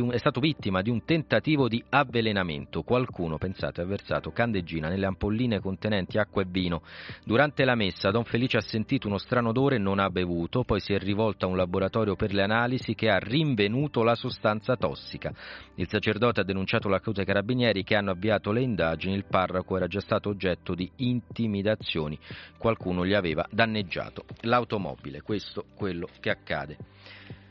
[0.00, 2.82] un, è, stato vittima di un tentativo di avvelenamento.
[2.82, 6.80] Qualcuno, pensate, ha versato candeggina nelle ampolline contenenti acqua e vino.
[7.24, 10.80] Durante la messa Don Felice ha sentito uno strano odore e non ha bevuto, poi
[10.80, 15.30] si è rivolto a un laboratorio per le analisi che ha rinvenuto la sostanza tossica.
[15.74, 19.88] Il sacerdote ha denunciato l'accusa ai carabinieri che hanno avviato le indagini, il parroco era
[19.88, 22.18] già stato oggetto di intimidazioni,
[22.58, 26.76] qualcuno gli aveva danneggiato l'automobile, questo quello che accade.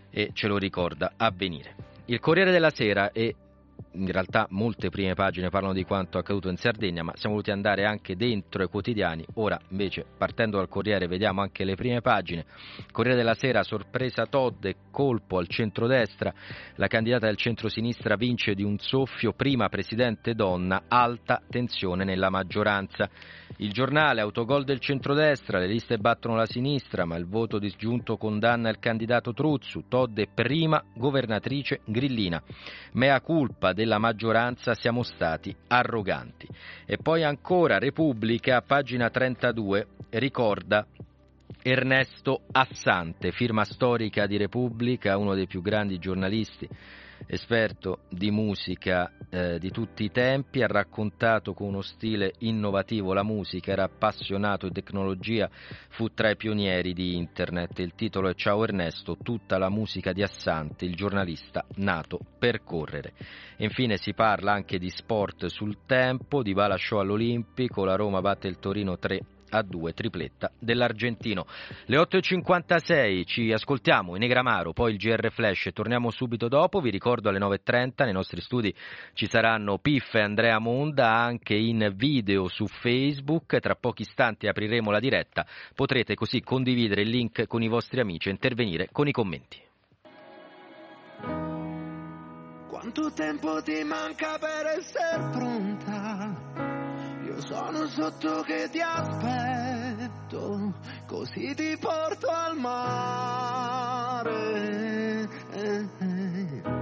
[0.10, 1.76] E ce lo ricorda avvenire.
[2.06, 3.36] Il Corriere della Sera e
[3.94, 7.86] in realtà molte prime pagine parlano di quanto accaduto in Sardegna, ma siamo voluti andare
[7.86, 9.26] anche dentro i quotidiani.
[9.36, 12.46] Ora, invece, partendo dal Corriere, vediamo anche le prime pagine.
[12.92, 16.34] Corriere della Sera, sorpresa Todd colpo al centrodestra.
[16.76, 23.10] La candidata del centrosinistra vince di un soffio, prima presidente donna, alta tensione nella maggioranza.
[23.58, 28.70] Il giornale, autogol del centrodestra, le liste battono la sinistra, ma il voto disgiunto condanna
[28.70, 29.84] il candidato Truzzu.
[29.88, 32.42] Todd prima governatrice grillina.
[32.94, 36.48] Mea culpa della maggioranza siamo stati arroganti.
[36.86, 40.86] E poi ancora Repubblica, pagina 32, ricorda
[41.62, 46.68] Ernesto Assante, firma storica di Repubblica, uno dei più grandi giornalisti
[47.28, 53.24] esperto di musica eh, di tutti i tempi, ha raccontato con uno stile innovativo la
[53.24, 55.50] musica, era appassionato di tecnologia,
[55.90, 57.80] fu tra i pionieri di internet.
[57.80, 63.14] Il titolo è Ciao Ernesto, tutta la musica di Assante, il giornalista nato per correre.
[63.58, 68.48] Infine si parla anche di sport sul tempo, di Bala Show all'Olimpico, la Roma batte
[68.48, 69.22] il Torino 3
[69.54, 71.46] a 2 tripletta dell'argentino.
[71.86, 76.82] Le 8.56 ci ascoltiamo in Egramaro, poi il GR Flash torniamo subito dopo.
[76.82, 78.74] Vi ricordo alle 9.30 nei nostri studi
[79.14, 83.60] ci saranno Piff e Andrea Monda anche in video su Facebook.
[83.60, 85.46] Tra pochi istanti apriremo la diretta.
[85.76, 89.62] Potrete così condividere il link con i vostri amici e intervenire con i commenti.
[92.68, 96.43] Quanto tempo ti manca per essere pronta?
[97.46, 100.74] Sono sotto che ti aspetto,
[101.06, 103.72] così ti porto al mare.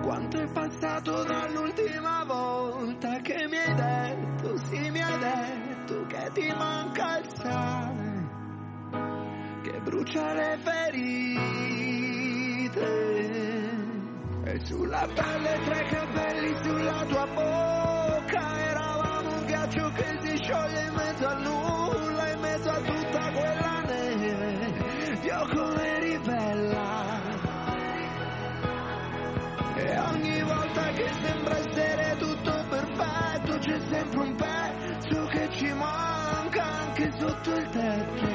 [0.03, 6.53] Quanto è passato dall'ultima volta che mi hai detto, sì mi hai detto che ti
[6.55, 8.29] manca il sale,
[9.63, 11.49] che brucia le ferite.
[14.43, 17.80] E sulla pelle tre capelli sulla tua bocca
[37.41, 38.27] sotto il tetto.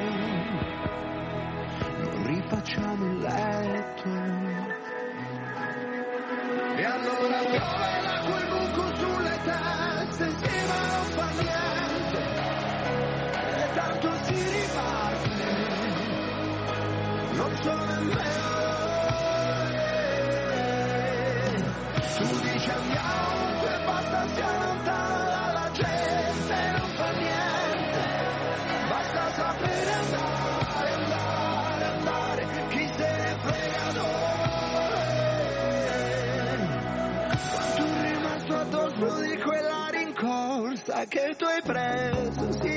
[1.98, 4.08] Non rifacciamo il letto.
[6.76, 10.26] E allora piove quel buco sulle teste,
[10.66, 12.20] ma non fa niente,
[13.56, 15.44] e tanto si riparte,
[17.32, 19.84] non so nemmeno dove.
[22.16, 27.45] Tu dici andiamo, e basta stia lontano dalla gente, non fa niente,
[29.42, 34.34] andare, andare, andare, chi se ne frega dove.
[37.50, 39.76] Quanto è rimasto addosso di quella
[41.08, 42.75] che tu hai preso, sì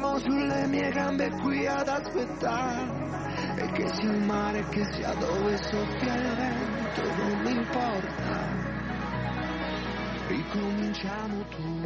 [0.00, 3.08] fermo sulle mie gambe qui ad aspettare.
[3.56, 8.68] E che sia il mare, che sia dove soffia il vento, non mi importa.
[10.28, 11.80] Ricominciamo tutto.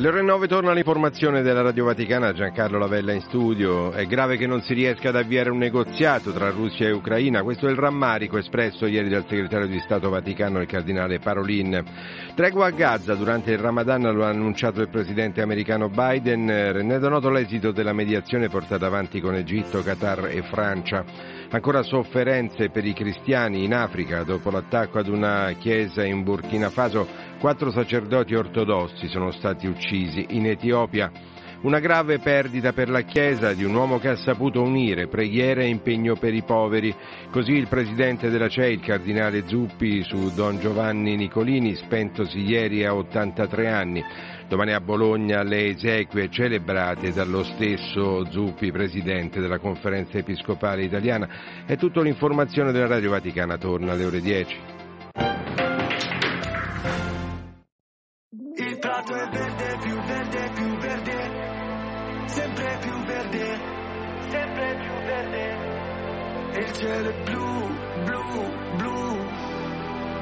[0.00, 3.92] Alle ore 9 torna l'informazione della Radio Vaticana, Giancarlo Lavella in studio.
[3.92, 7.66] È grave che non si riesca ad avviare un negoziato tra Russia e Ucraina, questo
[7.66, 11.84] è il rammarico espresso ieri dal segretario di Stato Vaticano, il cardinale Parolin.
[12.34, 17.28] Tregua a Gaza durante il Ramadan lo ha annunciato il presidente americano Biden, rendendo noto
[17.28, 21.04] l'esito della mediazione portata avanti con Egitto, Qatar e Francia.
[21.52, 27.08] Ancora sofferenze per i cristiani in Africa dopo l'attacco ad una chiesa in Burkina Faso.
[27.40, 30.26] Quattro sacerdoti ortodossi sono stati uccisi.
[30.30, 31.10] In Etiopia
[31.62, 35.66] una grave perdita per la Chiesa di un uomo che ha saputo unire preghiera e
[35.66, 36.94] impegno per i poveri.
[37.30, 42.94] Così il presidente della CEI, il cardinale Zuppi, su Don Giovanni Nicolini, spentosi ieri a
[42.94, 44.02] 83 anni.
[44.50, 51.64] Domani a Bologna le esequie celebrate dallo stesso Zuppi, presidente della conferenza episcopale italiana.
[51.64, 54.56] È tutta l'informazione della Radio Vaticana, torna alle ore 10.
[58.56, 63.78] Il prato è verde, più verde, più verde, sempre più verde.
[64.30, 65.44] sempre più verde.
[66.54, 67.68] E il cielo è blu,
[68.04, 69.28] blu, blu,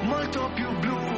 [0.05, 1.18] molto più blu,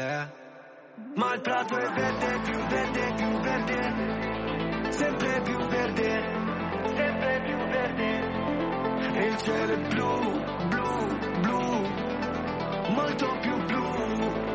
[0.00, 0.28] è
[1.14, 6.22] Ma il prato è verde, più verde, più verde, sempre più verde,
[6.94, 8.10] sempre più verde.
[9.18, 11.64] E il cielo è blu, blu, blu,
[12.94, 14.45] molto più blu,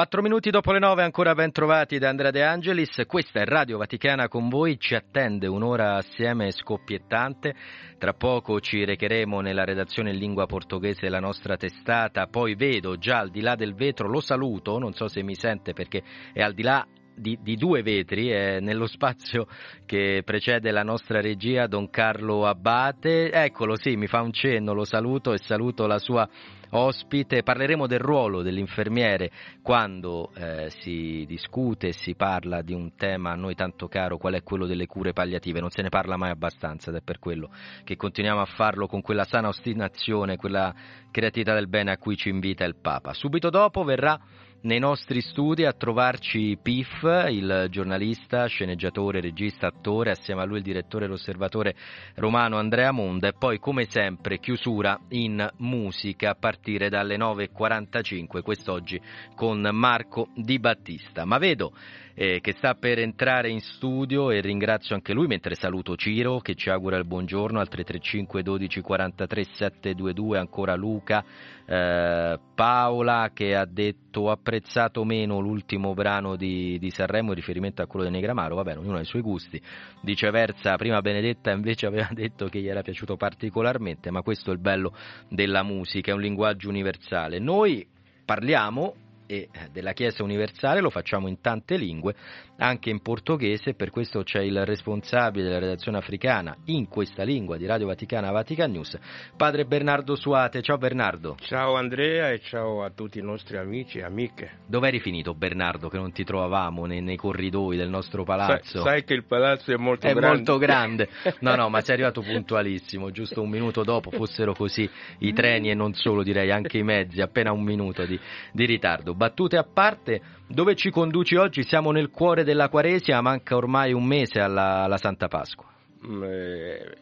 [0.00, 3.76] 4 minuti dopo le 9 ancora ben trovati da Andrea De Angelis, questa è Radio
[3.76, 7.54] Vaticana con voi, ci attende un'ora assieme scoppiettante,
[7.98, 13.18] tra poco ci recheremo nella redazione in lingua portoghese della nostra testata, poi vedo già
[13.18, 16.54] al di là del vetro, lo saluto, non so se mi sente perché è al
[16.54, 16.82] di là
[17.14, 19.46] di, di, due vetri eh, nello spazio
[19.84, 24.84] che precede la nostra regia Don Carlo Abbate eccolo sì mi fa un cenno lo
[24.84, 26.26] saluto e saluto la sua
[26.70, 27.42] ospite.
[27.42, 29.30] Parleremo del ruolo dell'infermiere
[29.62, 34.42] quando eh, si discute si parla di un tema a noi tanto caro qual è
[34.42, 35.60] quello delle cure palliative.
[35.60, 37.50] Non se ne parla mai abbastanza ed è per quello
[37.84, 40.74] che continuiamo a farlo con quella sana ostinazione quella
[41.10, 43.12] creatività del bene a cui ci invita il Papa.
[43.12, 44.18] Subito dopo verrà
[44.62, 50.62] nei nostri studi a trovarci Pif, il giornalista, sceneggiatore, regista, attore, assieme a lui il
[50.62, 51.74] direttore dell'osservatore
[52.16, 59.00] romano Andrea Monda e poi come sempre chiusura in musica a partire dalle 9.45 quest'oggi
[59.34, 61.24] con Marco Di Battista.
[61.24, 61.72] Ma vedo
[62.14, 66.54] eh, che sta per entrare in studio e ringrazio anche lui mentre saluto Ciro che
[66.54, 71.24] ci augura il buongiorno al 335 12 43 722 ancora Luca
[71.64, 77.82] eh, Paola che ha detto ho apprezzato meno l'ultimo brano di, di Sanremo in riferimento
[77.82, 79.62] a quello di Negramaro va bene ognuno ha i suoi gusti.
[80.02, 84.58] Viceversa prima Benedetta invece aveva detto che gli era piaciuto particolarmente ma questo è il
[84.58, 84.92] bello
[85.28, 87.38] della musica è un linguaggio universale.
[87.38, 87.86] Noi
[88.24, 88.94] parliamo
[89.30, 92.14] e eh, della Chiesa universale, lo facciamo in tante lingue,
[92.56, 97.64] anche in portoghese, per questo c'è il responsabile della redazione africana in questa lingua di
[97.64, 98.98] Radio Vaticana Vatican News,
[99.36, 100.62] padre Bernardo Suate.
[100.62, 101.36] Ciao Bernardo.
[101.38, 104.58] Ciao Andrea e ciao a tutti i nostri amici e amiche.
[104.66, 108.80] Dove eri finito Bernardo che non ti trovavamo nei, nei corridoi del nostro palazzo?
[108.80, 110.26] Sai, sai, che il palazzo è molto è grande.
[110.26, 111.08] È molto grande.
[111.40, 115.74] No, no, ma sei arrivato puntualissimo, giusto un minuto dopo fossero così i treni e
[115.74, 118.18] non solo direi anche i mezzi, appena un minuto di,
[118.52, 119.14] di ritardo.
[119.20, 121.62] Battute a parte, dove ci conduci oggi?
[121.62, 125.66] Siamo nel cuore della Quaresia, manca ormai un mese alla, alla Santa Pasqua.
[126.06, 126.96] Mm, eh,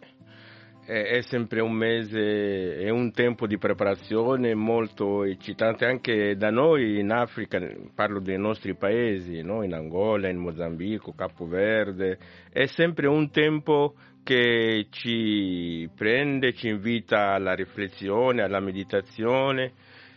[0.85, 6.99] è, è, sempre un mese, è un tempo di preparazione molto eccitante anche da noi
[6.99, 7.61] in Africa,
[7.95, 9.63] parlo dei nostri paesi, no?
[9.63, 12.19] in Angola, in Mozambico, Capo Verde,
[12.51, 13.95] è sempre un tempo
[14.25, 19.73] che ci prende, ci invita alla riflessione, alla meditazione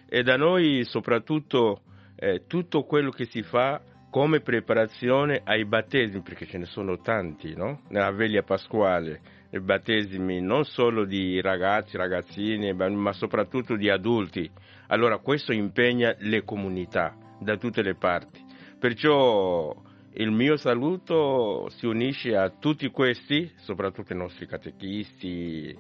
[0.10, 1.84] e da noi soprattutto
[2.22, 7.56] eh, tutto quello che si fa come preparazione ai battesimi, perché ce ne sono tanti,
[7.56, 7.82] no?
[7.90, 14.50] Nella veglia pasquale, i battesimi non solo di ragazzi, ragazzini, ma soprattutto di adulti.
[14.88, 18.46] Allora questo impegna le comunità da tutte le parti.
[18.78, 19.76] Perciò
[20.14, 25.76] il mio saluto si unisce a tutti questi, soprattutto i nostri catechisti,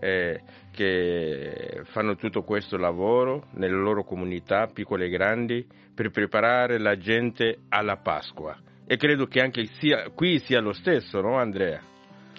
[0.00, 0.40] eh,
[0.72, 7.58] che fanno tutto questo lavoro nelle loro comunità, piccole e grandi, per preparare la gente
[7.68, 8.56] alla Pasqua.
[8.86, 11.80] E credo che anche sia, qui sia lo stesso, no Andrea?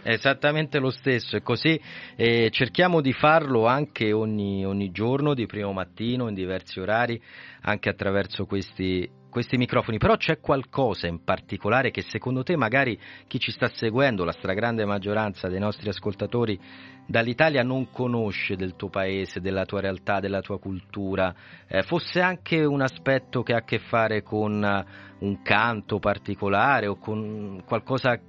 [0.03, 1.79] Esattamente lo stesso, e così
[2.15, 7.21] eh, cerchiamo di farlo anche ogni, ogni giorno, di primo mattino, in diversi orari,
[7.61, 13.39] anche attraverso questi questi microfoni, però c'è qualcosa in particolare che secondo te magari chi
[13.39, 16.59] ci sta seguendo, la stragrande maggioranza dei nostri ascoltatori
[17.07, 21.33] dall'Italia non conosce del tuo paese, della tua realtà, della tua cultura,
[21.67, 24.85] eh, fosse anche un aspetto che ha a che fare con
[25.19, 28.19] un canto particolare o con qualcosa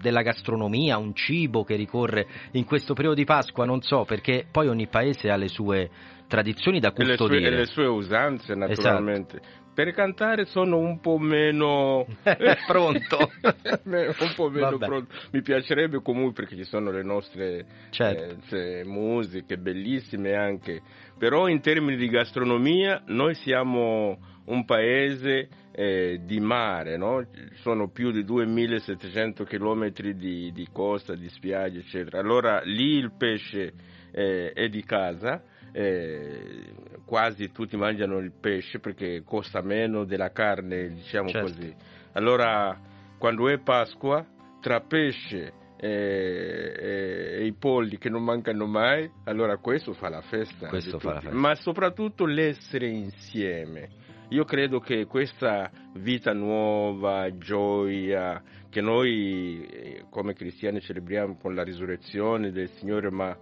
[0.00, 4.68] della gastronomia, un cibo che ricorre in questo periodo di Pasqua, non so, perché poi
[4.68, 5.90] ogni paese ha le sue
[6.26, 7.48] tradizioni da custodire.
[7.48, 9.36] E le sue, e le sue usanze, naturalmente.
[9.36, 9.59] Esatto.
[9.72, 12.06] Per cantare sono un po' meno
[12.66, 13.30] pronto.
[13.84, 14.86] un po' meno Vabbè.
[14.86, 15.14] pronto.
[15.32, 18.56] Mi piacerebbe comunque perché ci sono le nostre certo.
[18.56, 20.82] eh, musiche bellissime anche.
[21.18, 27.24] Però in termini di gastronomia noi siamo un paese eh, di mare, no?
[27.62, 32.18] sono più di 2700 km di, di costa, di spiagge, eccetera.
[32.18, 33.72] Allora lì il pesce
[34.12, 35.42] eh, è di casa
[35.72, 36.72] eh,
[37.04, 41.52] quasi tutti mangiano il pesce perché costa meno della carne, diciamo certo.
[41.52, 41.74] così.
[42.12, 42.78] Allora,
[43.18, 44.24] quando è Pasqua,
[44.60, 50.20] tra pesce e, e, e, i polli che non mancano mai, allora questo fa la
[50.20, 50.68] festa.
[50.68, 51.36] Questo fa la festa.
[51.36, 53.98] Ma soprattutto l'essere insieme.
[54.28, 61.64] Io credo che questa vita nuova, gioia, che noi eh, come cristiani celebriamo con la
[61.64, 63.36] risurrezione del Signore, ma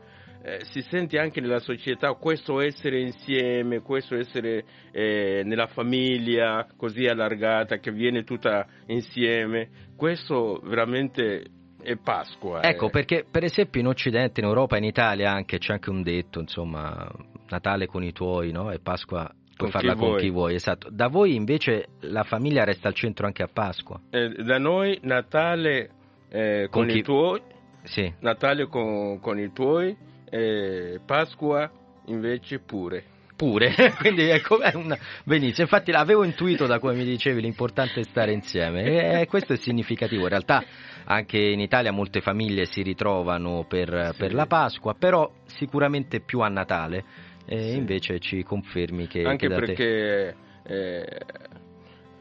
[0.49, 7.05] eh, si sente anche nella società questo essere insieme, questo essere eh, nella famiglia così
[7.05, 11.45] allargata che viene tutta insieme, questo veramente
[11.83, 12.63] è Pasqua.
[12.63, 12.91] Ecco, eh.
[12.91, 17.07] perché per esempio in Occidente, in Europa, in Italia anche c'è anche un detto, insomma,
[17.49, 18.71] Natale con i tuoi, no?
[18.71, 20.89] E Pasqua puoi con farla chi con chi vuoi, esatto.
[20.91, 24.01] Da voi invece la famiglia resta al centro anche a Pasqua.
[24.11, 25.91] Eh, da noi Natale
[26.31, 27.41] eh, con, Con chi- i tuoi,
[27.85, 28.13] Sì.
[28.21, 29.97] Natale con, con i tuoi,
[30.31, 31.71] eh, Pasqua
[32.07, 33.05] invece pure.
[33.37, 34.99] Pure, quindi ecco, è una...
[35.25, 39.57] benissimo, infatti l'avevo intuito da come mi dicevi l'importante è stare insieme e questo è
[39.57, 40.65] significativo, in realtà
[41.05, 44.19] anche in Italia molte famiglie si ritrovano per, Sì.
[44.19, 47.05] per la Pasqua, però sicuramente più a Natale
[47.47, 47.77] e Sì.
[47.77, 49.67] invece ci confermi che, Anche che da te...
[49.67, 51.19] perché eh,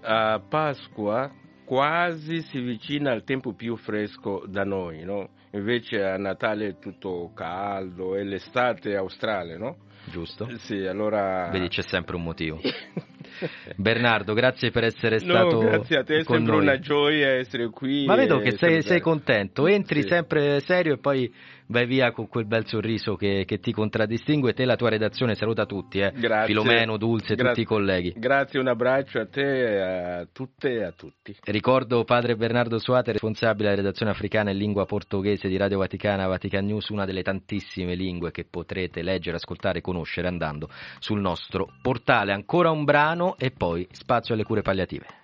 [0.01, 1.31] a Pasqua
[1.65, 5.29] quasi si vicina al tempo più fresco da noi, no?
[5.51, 9.77] Invece a Natale è tutto caldo, è l'estate australe, no?
[10.05, 10.47] Giusto?
[10.59, 11.49] Sì, allora...
[11.51, 12.59] Vedi c'è sempre un motivo.
[13.75, 16.61] Bernardo, grazie per essere No, stato grazie a te, è sempre noi.
[16.61, 18.05] una gioia essere qui.
[18.05, 20.07] Ma vedo e che sei, sei contento, entri Sì.
[20.07, 21.31] sempre serio e poi
[21.68, 24.53] vai via con quel bel sorriso che, che ti contraddistingue.
[24.53, 26.11] Te e la tua redazione saluta tutti, eh.
[26.11, 26.47] Grazie.
[26.47, 28.13] Filomeno, Dulce, Gra- tutti i colleghi.
[28.15, 31.36] Grazie, un abbraccio a te, a tutte e a tutti.
[31.43, 36.65] Ricordo padre Bernardo Suate, responsabile della redazione africana in lingua portoghese di Radio Vaticana, Vatican
[36.65, 42.34] News, una delle tantissime lingue che potrete leggere, ascoltare e conoscere andando sul nostro portale.
[42.34, 45.16] Ancora un brano e poi spazio alle cure palliative.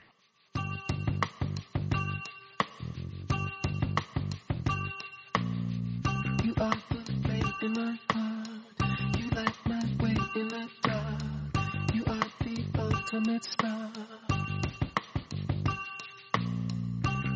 [13.25, 13.91] mitzvah.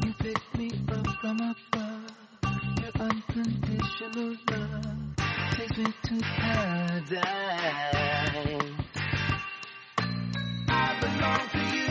[0.04, 2.12] You pick me up from above.
[2.82, 5.16] Your unconditional love
[5.52, 7.24] takes me to paradise.
[10.70, 11.87] I belong to you.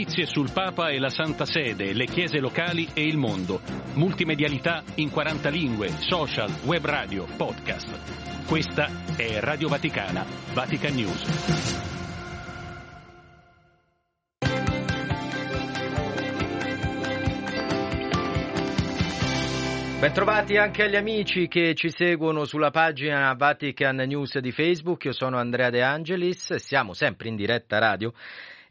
[0.00, 3.60] Notizie sul Papa e la Santa Sede, le chiese locali e il mondo.
[3.96, 8.46] Multimedialità in 40 lingue, social, web radio, podcast.
[8.46, 10.24] Questa è Radio Vaticana,
[10.54, 11.98] Vatican News.
[20.00, 25.36] Bentrovati anche agli amici che ci seguono sulla pagina Vatican News di Facebook, io sono
[25.36, 28.14] Andrea De Angelis, siamo sempre in diretta radio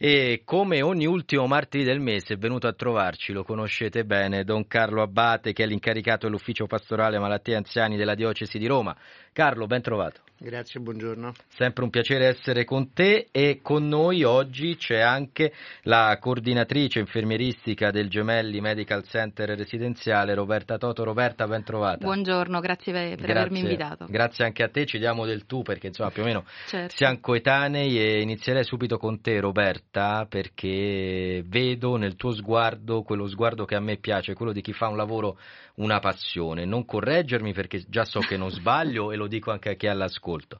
[0.02, 4.66] e come ogni ultimo martedì del mese è venuto a trovarci, lo conoscete bene, Don
[4.66, 8.96] Carlo Abbate che è l'incaricato dell'ufficio pastorale malattie anziani della diocesi di Roma.
[9.34, 10.22] Carlo, ben trovato.
[10.42, 11.34] Grazie, buongiorno.
[11.50, 15.52] Sempre un piacere essere con te e con noi oggi c'è anche
[15.82, 21.04] la coordinatrice infermieristica del Gemelli Medical Center residenziale Roberta Toto.
[21.04, 22.06] Roberta, ben trovata.
[22.06, 24.06] Buongiorno, grazie per, per avermi invitato.
[24.08, 26.96] Grazie anche a te, ci diamo del tu perché insomma più o meno Certo.
[26.96, 33.66] siamo coetanei e inizierei subito con te Roberta perché vedo nel tuo sguardo quello sguardo
[33.66, 35.38] che a me piace, quello di chi fa un lavoro
[35.80, 36.66] una passione.
[36.66, 39.90] Non correggermi perché già so che non sbaglio e lo dico anche a chi è
[39.90, 40.60] all'ascolto.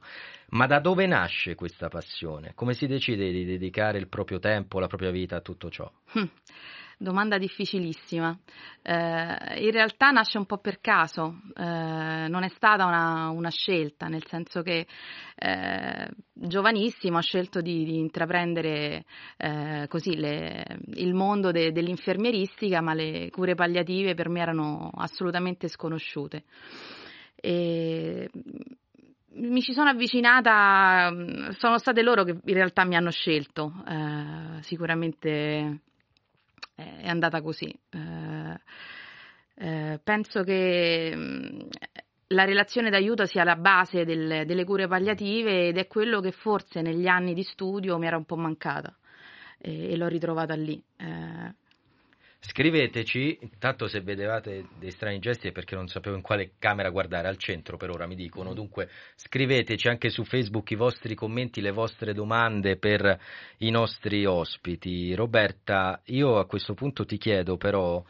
[0.50, 2.52] Ma da dove nasce questa passione?
[2.54, 5.90] Come si decide di dedicare il proprio tempo, la propria vita a tutto ciò?
[6.12, 6.28] Hm.
[7.02, 8.38] Domanda difficilissima.
[8.82, 14.06] Eh, in realtà nasce un po' per caso, eh, non è stata una, una, scelta,
[14.06, 14.86] nel senso che
[15.34, 19.06] eh, giovanissimo ho scelto di, di intraprendere
[19.38, 20.62] eh, così le,
[20.96, 26.44] il mondo de, dell'infermieristica, ma le cure palliative per me erano assolutamente sconosciute.
[27.40, 28.30] E
[29.32, 31.10] mi ci sono avvicinata,
[31.56, 35.80] sono state loro che in realtà mi hanno scelto, eh, sicuramente
[36.74, 37.72] è andata così.
[37.90, 38.60] Eh,
[39.54, 41.60] eh, penso che mm,
[42.28, 46.80] la relazione d'aiuto sia la base del, delle cure palliative ed è quello che forse
[46.80, 48.96] negli anni di studio mi era un po' mancata
[49.58, 50.82] e, e l'ho ritrovata lì.
[50.96, 51.54] Eh,
[52.42, 57.28] Scriveteci, intanto se vedevate dei strani gesti è perché non sapevo in quale camera guardare,
[57.28, 61.70] al centro per ora mi dicono, dunque scriveteci anche su Facebook i vostri commenti, le
[61.70, 63.20] vostre domande per
[63.58, 65.14] i nostri ospiti.
[65.14, 68.02] Roberta, io a questo punto ti chiedo però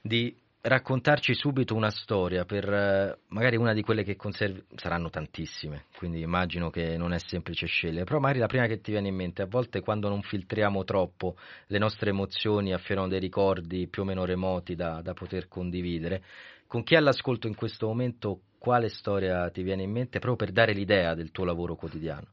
[0.00, 0.32] di
[0.68, 6.20] raccontarci subito una storia per eh, magari una di quelle che conservi, saranno tantissime, quindi
[6.20, 9.42] immagino che non è semplice scegliere, però magari la prima che ti viene in mente,
[9.42, 11.36] a volte quando non filtriamo troppo
[11.66, 16.24] le nostre emozioni affiorano dei ricordi più o meno remoti da, da poter condividere,
[16.66, 20.50] con chi è all'ascolto in questo momento quale storia ti viene in mente proprio per
[20.50, 22.26] dare l'idea del tuo lavoro quotidiano?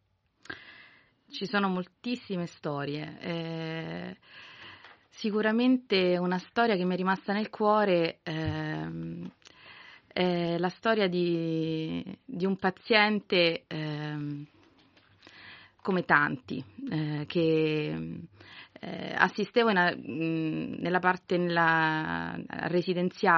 [1.29, 3.17] Ci sono moltissime storie.
[3.19, 4.17] Eh
[5.15, 9.29] Sicuramente una storia che mi è rimasta nel cuore ehm,
[10.07, 14.45] è la storia di, di un paziente ehm,
[15.81, 18.19] come tanti eh, che
[18.79, 22.35] eh, assistevo in, nella parte nella,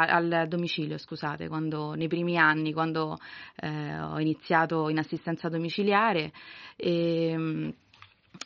[0.08, 3.18] al domicilio, scusate, quando, nei primi anni, quando
[3.58, 6.32] eh, ho iniziato in assistenza domiciliare.
[6.78, 7.74] E,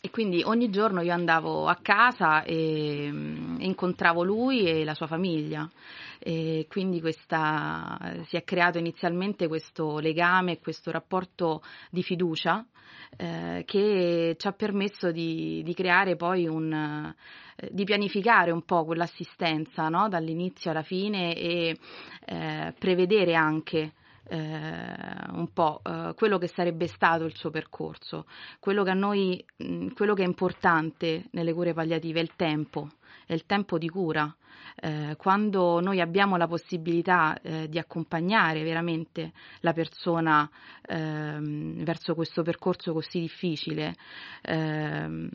[0.01, 5.07] e quindi ogni giorno io andavo a casa e, mm, incontravo lui e la sua
[5.07, 5.69] famiglia.
[6.19, 12.65] E quindi questa, si è creato inizialmente questo legame, questo rapporto di fiducia
[13.17, 18.85] eh, che ci ha permesso di, di creare poi un, eh, di pianificare un po'
[18.85, 20.07] quell'assistenza no?
[20.09, 21.77] dall'inizio alla fine e
[22.25, 23.93] eh, prevedere anche
[24.29, 28.25] eh, un po' eh, quello che sarebbe stato il suo percorso.
[28.59, 32.89] Quello che a noi, mh, quello che è importante nelle cure palliative è il tempo,
[33.25, 34.33] è il tempo di cura.
[34.81, 40.49] Eh, quando noi abbiamo la possibilità eh, di accompagnare veramente la persona
[40.85, 43.95] ehm, verso questo percorso così difficile,
[44.41, 45.29] ehm,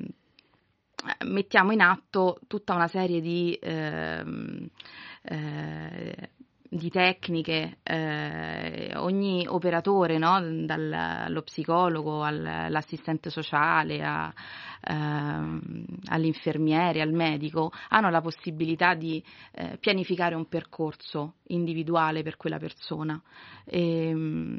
[1.27, 4.69] mettiamo in atto tutta una serie di ehm,
[5.23, 6.31] eh,
[6.69, 10.41] di tecniche, eh, ogni operatore, no?
[10.65, 14.33] dallo psicologo all'assistente sociale, a,
[14.81, 22.59] ehm, all'infermiere, al medico, hanno la possibilità di eh, pianificare un percorso individuale per quella
[22.59, 23.21] persona.
[23.65, 24.59] E, ehm,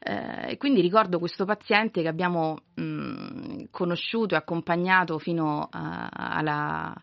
[0.00, 6.94] eh, quindi ricordo questo paziente che abbiamo mh, conosciuto e accompagnato fino a, alla,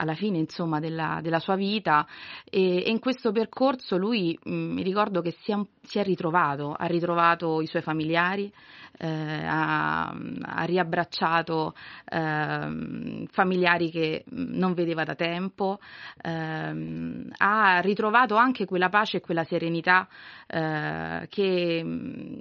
[0.00, 2.06] alla fine insomma, della, della, sua vita.
[2.44, 6.02] E, e, in questo percorso lui mh, mm, mi ricordo che si è, si è,
[6.02, 8.52] ritrovato, ha ritrovato i suoi familiari,
[8.98, 11.74] eh, ha, ha, riabbracciato
[12.06, 15.78] eh, familiari che mm, non vedeva da tempo,
[16.22, 20.08] eh, ha ritrovato anche quella pace e quella serenità
[20.46, 22.38] eh, che mm,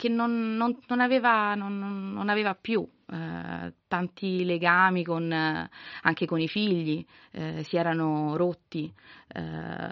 [0.00, 5.68] che non, non, non, aveva, non aveva, più eh, tanti legami con, eh,
[6.02, 8.92] anche con i figli, eh, si erano rotti
[9.28, 9.90] eh,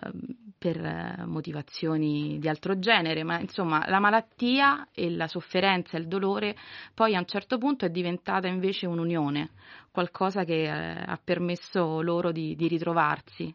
[0.57, 6.57] per motivazioni di altro genere, ma insomma la malattia e la sofferenza e il dolore
[6.95, 9.51] poi a un certo punto è diventata invece un'unione,
[9.91, 13.55] qualcosa che ha permesso loro di, di ritrovarsi.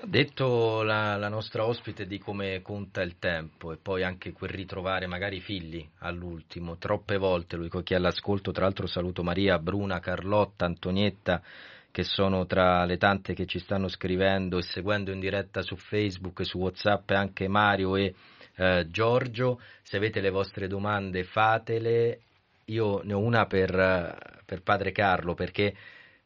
[0.00, 4.50] Ha detto la, la, nostra ospite di come conta il tempo e poi anche quel
[4.50, 9.58] ritrovare magari i figli all'ultimo, troppe volte, lui chi è all'ascolto, tra l'altro saluto Maria,
[9.58, 11.42] Bruna, Carlotta, Antonietta,
[11.90, 16.46] che sono tra le tante che ci stanno scrivendo e seguendo in diretta su Facebook
[16.46, 18.14] su Whatsapp, anche Mario e
[18.54, 22.20] eh, Giorgio, se avete le vostre domande fatele,
[22.66, 25.74] io ne ho una per, per padre Carlo perché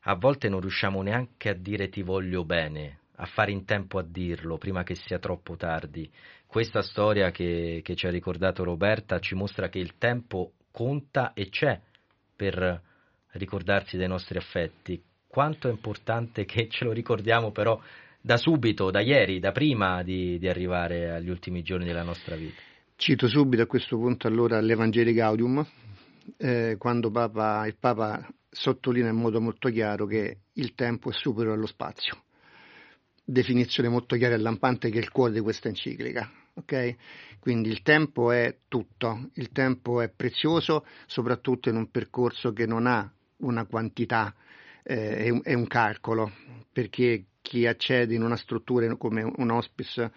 [0.03, 4.03] a volte non riusciamo neanche a dire ti voglio bene a fare in tempo a
[4.03, 6.11] dirlo prima che sia troppo tardi.
[6.45, 11.49] Questa storia che, che ci ha ricordato Roberta ci mostra che il tempo conta e
[11.49, 11.81] c'è
[12.35, 12.83] per
[13.33, 15.01] ricordarsi dei nostri affetti.
[15.29, 17.81] Quanto è importante che ce lo ricordiamo però
[18.21, 22.61] da subito, da ieri, da prima di, di arrivare agli ultimi giorni della nostra vita.
[22.97, 25.65] Cito subito a questo punto allora l'Evangeli Gaudium,
[26.37, 31.57] eh, quando Papa, il Papa sottolinea in modo molto chiaro che il tempo è superiore
[31.57, 32.23] allo spazio.
[33.25, 36.31] Definizione molto chiara e lampante che è il cuore di questa enciclica.
[36.55, 36.97] Okay?
[37.39, 42.87] Quindi il tempo è tutto, il tempo è prezioso, soprattutto in un percorso che non
[42.87, 44.35] ha una quantità,
[44.83, 46.31] eh, è, un, è, un, calcolo,
[46.71, 50.13] perché chi accede in una struttura come un hospice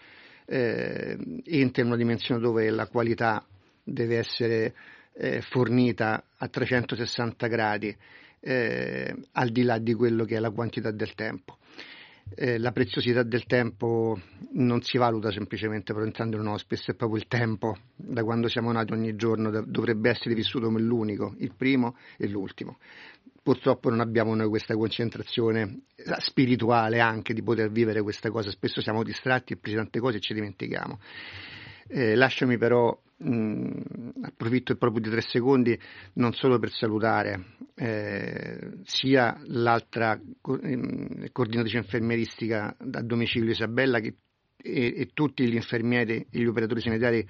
[0.46, 3.44] eh, entra in una dimensione dove la qualità
[3.84, 4.76] deve essere
[5.14, 7.96] eh, fornita a 360 gradi,
[8.40, 11.58] eh, al di là di quello che è la quantità del tempo.
[12.34, 14.20] Eh, la preziosità del tempo
[14.54, 18.72] non si valuta semplicemente entrando in un hospice, è proprio il tempo da quando siamo
[18.72, 22.80] nati ogni giorno dovrebbe essere vissuto come l'unico, il primo e l'ultimo.
[23.44, 25.82] Purtroppo non abbiamo noi questa concentrazione
[26.18, 30.20] spirituale anche di poter vivere questa cosa, spesso siamo distratti e presi tante cose e
[30.20, 31.00] ci dimentichiamo.
[31.88, 35.80] Eh, lasciami però mh, approfitto proprio di tre secondi
[36.14, 44.16] non solo per salutare eh, sia l'altra co- ehm, coordinatrice infermieristica a domicilio Isabella che,
[44.58, 47.28] e, e, tutti gli infermieri e gli operatori sanitari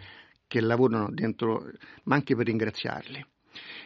[0.48, 1.72] che lavorano dentro,
[2.04, 3.26] ma anche per ringraziarli,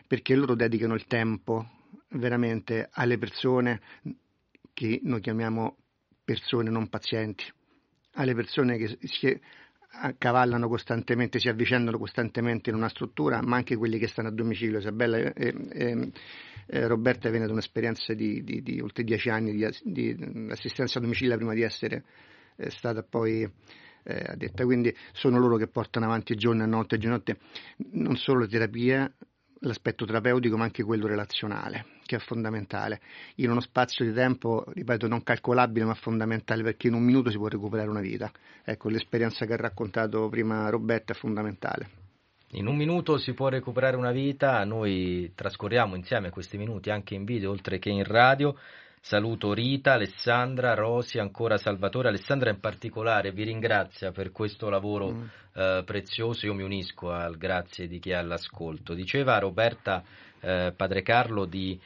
[0.07, 1.67] perché loro dedicano il tempo
[2.09, 3.81] veramente alle persone
[4.73, 5.77] che noi chiamiamo
[6.23, 7.45] persone non pazienti,
[8.13, 9.39] alle persone che si
[9.91, 14.79] accavallano costantemente, si avvicendano costantemente in una struttura, ma anche quelli che stanno a domicilio.
[14.79, 16.11] Isabella e, e,
[16.65, 21.01] e Roberta viene da un'esperienza di, di, di, oltre dieci anni di, di, assistenza a
[21.01, 22.03] domicilio prima di essere
[22.55, 23.41] eh, stata poi
[24.03, 24.63] eh, addetta.
[24.63, 27.39] Quindi sono loro che portano avanti giorno e notte, giorno e notte
[27.93, 29.13] non solo le terapie,
[29.59, 33.01] l'aspetto terapeutico ma anche quello relazionale, che è fondamentale.
[33.35, 37.37] In uno spazio di tempo, ripeto, non calcolabile ma fondamentale perché in un minuto si
[37.37, 38.31] può recuperare una vita.
[38.63, 41.89] Ecco, l'esperienza che ha raccontato prima Roberta è fondamentale.
[42.53, 47.23] In un minuto si può recuperare una vita, noi trascorriamo insieme questi minuti anche in
[47.23, 48.55] video oltre che in radio.
[49.01, 52.09] Saluto Rita, Alessandra, Rosi, ancora Salvatore.
[52.09, 55.23] Alessandra in particolare vi ringrazia per questo lavoro mm.
[55.55, 56.45] eh, prezioso.
[56.45, 58.93] Io mi unisco al grazie di chi è all'ascolto.
[58.93, 60.03] Diceva Roberta
[60.41, 61.79] eh, Padre Carlo di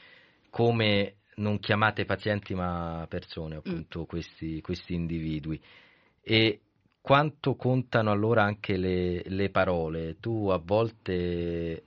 [0.50, 4.06] come non chiamate pazienti ma persone, appunto, mm.
[4.06, 5.62] questi, questi, individui.
[6.22, 6.60] E
[7.00, 10.18] quanto contano allora anche le, le parole?
[10.20, 11.84] Tu a volte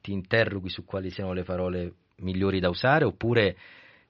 [0.00, 3.56] ti interroghi su quali siano le parole migliori da usare oppure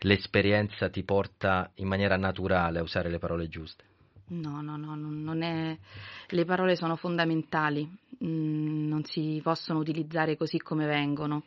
[0.01, 3.85] l'esperienza ti porta in maniera naturale a usare le parole giuste?
[4.31, 5.77] No, no, no, non è...
[6.29, 7.83] le parole sono fondamentali,
[8.25, 11.45] mm, non si possono utilizzare così come vengono,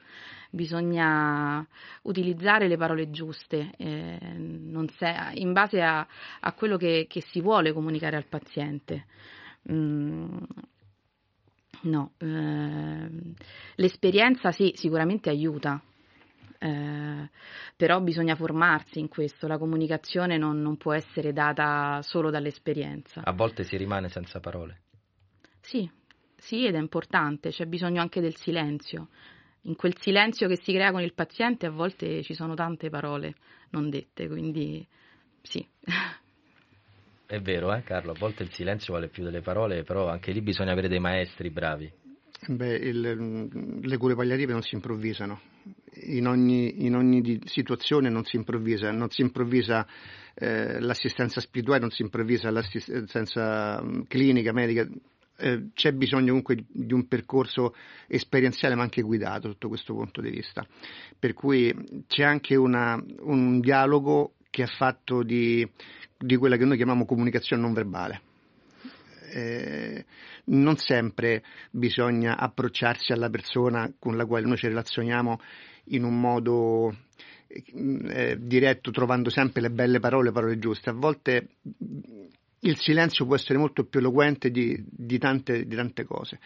[0.50, 1.66] bisogna
[2.04, 4.20] utilizzare le parole giuste eh,
[4.98, 5.16] se...
[5.36, 6.06] in base a,
[6.42, 9.06] a quello che, che, si vuole comunicare al paziente.
[9.72, 10.38] Mm,
[11.84, 13.10] no, eh,
[13.76, 15.82] l'esperienza sì, sicuramente aiuta,
[16.64, 17.30] eh,
[17.76, 23.22] però bisogna formarsi in questo, la comunicazione non, non può essere data solo dall'esperienza.
[23.26, 24.84] A volte si rimane senza parole.
[25.60, 25.90] Sì,
[26.38, 29.10] sì, ed è importante, c'è bisogno anche del silenzio.
[29.64, 33.36] In quel silenzio che si crea con il paziente a volte ci sono tante parole
[33.72, 34.86] non dette, quindi
[35.42, 35.66] sì.
[37.26, 40.42] È vero, eh, Carlo, a volte il silenzio vale più delle parole, però anche lì
[40.42, 41.92] bisogna avere dei maestri bravi.
[42.48, 45.40] Beh, il, le cure palliative non si improvvisano,
[46.06, 49.86] in ogni, in ogni situazione non si improvvisa, non si improvvisa
[50.36, 54.88] eh, l'assistenza spirituale, non si improvvisa l'assistenza mm, clinica, medica,
[55.38, 57.76] eh, c'è bisogno comunque di un percorso
[58.08, 60.66] esperienziale ma anche guidato sotto questo punto di vista.
[61.18, 61.74] Per cui
[62.08, 65.68] c'è anche una, un dialogo che è fatto di,
[66.18, 68.22] di quella che noi chiamiamo comunicazione non verbale.
[69.36, 70.06] Eh,
[70.46, 75.40] non sempre bisogna approcciarsi alla persona con la quale noi ci relazioniamo
[75.86, 76.96] in un modo
[77.48, 80.90] eh, diretto, trovando sempre le belle parole, le parole giuste.
[80.90, 81.48] A volte
[82.60, 86.40] il silenzio può essere molto più eloquente di, di, tante, di tante, cose.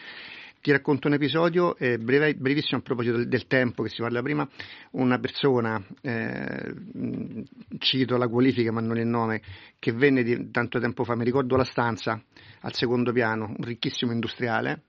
[0.68, 4.22] Ti racconto un episodio eh, breve, brevissimo a proposito del, del, tempo che si parla
[4.22, 4.46] prima.
[4.92, 6.74] Una persona, eh,
[7.78, 9.42] cito la qualifica ma non il nome,
[9.80, 12.22] che venne di, tanto tempo fa, mi ricordo la stanza
[12.60, 14.82] al secondo piano, un ricchissimo industriale,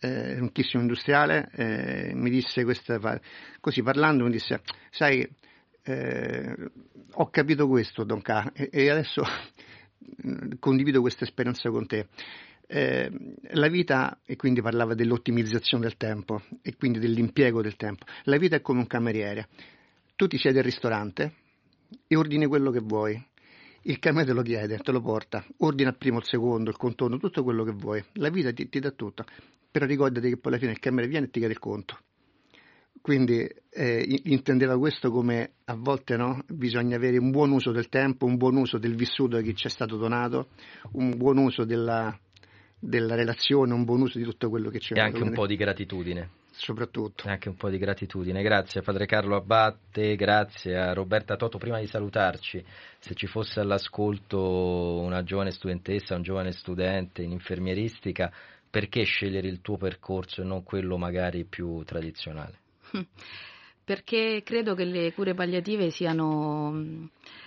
[0.00, 2.98] eh, ricchissimo industriale, eh, mi disse questa,
[3.60, 4.60] così parlando mi disse,
[4.90, 5.24] sai,
[5.84, 6.56] eh,
[7.12, 9.22] ho capito questo Don Ca e, e adesso
[10.58, 12.08] condivido questa esperienza con te.
[12.74, 13.08] Eh,
[13.52, 18.56] la vita, e quindi parlava dell'ottimizzazione del tempo e quindi dell'impiego del tempo, la vita
[18.56, 19.46] è come un cameriere.
[20.16, 21.34] Tu ti siedi al ristorante
[22.08, 23.22] e ordini quello che vuoi.
[23.82, 27.18] Il cameriere te lo chiede, te lo porta, ordina il primo, il secondo, il contorno,
[27.18, 28.04] tutto quello che vuoi.
[28.14, 29.24] La vita ti, ti dà tutto
[29.74, 31.98] però ricordati che poi alla fine il cameriere viene e ti chiede il conto.
[33.00, 38.24] quindi eh, intendeva questo come a volte no, bisogna avere un buon uso del tempo,
[38.24, 40.50] un buon uso del vissuto che ci è stato donato,
[40.92, 42.16] un buon uso della,
[42.86, 44.96] della relazione, un buon uso di tutto quello che c'è.
[44.96, 46.30] E anche un po' di gratitudine.
[46.50, 47.26] Soprattutto.
[47.26, 48.42] E anche un po' di gratitudine.
[48.42, 51.58] Grazie a Padre Carlo Abbatte, grazie a Roberta Toto.
[51.58, 52.64] Prima di salutarci,
[52.98, 58.32] se ci fosse all'ascolto una giovane studentessa, un giovane studente in infermieristica,
[58.70, 62.58] perché scegliere il tuo percorso e non quello magari più tradizionale?
[63.84, 67.04] Perché credo che le cure palliative siano mm,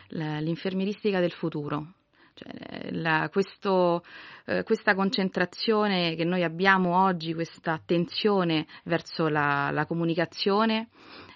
[0.10, 1.94] l'infermieristica del futuro.
[2.38, 4.04] Cioè, la, questo,
[4.46, 10.90] eh, questa concentrazione che noi abbiamo oggi, questa attenzione verso la, la comunicazione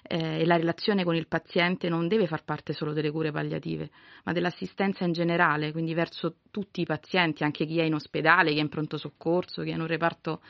[0.04, 3.90] eh, e la relazione con il paziente non deve far parte solo delle cure palliative,
[4.22, 8.58] ma dell'assistenza in generale, quindi verso tutti i pazienti, anche chi è in ospedale, chi
[8.58, 10.40] è in pronto soccorso, chi è in un reparto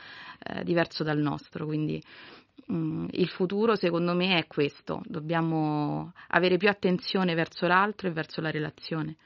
[0.43, 1.65] eh, diverso dal nostro.
[1.65, 1.99] Quindi
[2.71, 8.39] Mm, il futuro secondo me è questo, dobbiamo avere più attenzione verso l'altro e verso
[8.39, 9.17] la relazione.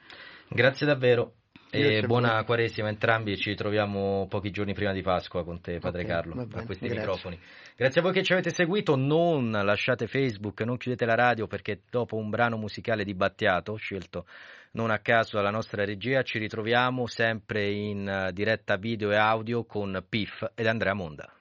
[0.48, 1.34] Grazie davvero.
[1.70, 6.04] E buona Quaresima a entrambi, ci troviamo pochi giorni prima di Pasqua con te, Padre
[6.04, 6.98] okay, Carlo, a questi grazie.
[6.98, 7.38] microfoni.
[7.76, 11.82] Grazie a voi che ci avete seguito, non lasciate Facebook, non chiudete la radio perché
[11.90, 14.24] dopo un brano musicale di Battiato, scelto
[14.72, 20.02] non a caso dalla nostra regia, ci ritroviamo sempre in diretta video e audio con
[20.08, 21.37] Pif ed Andrea Monda.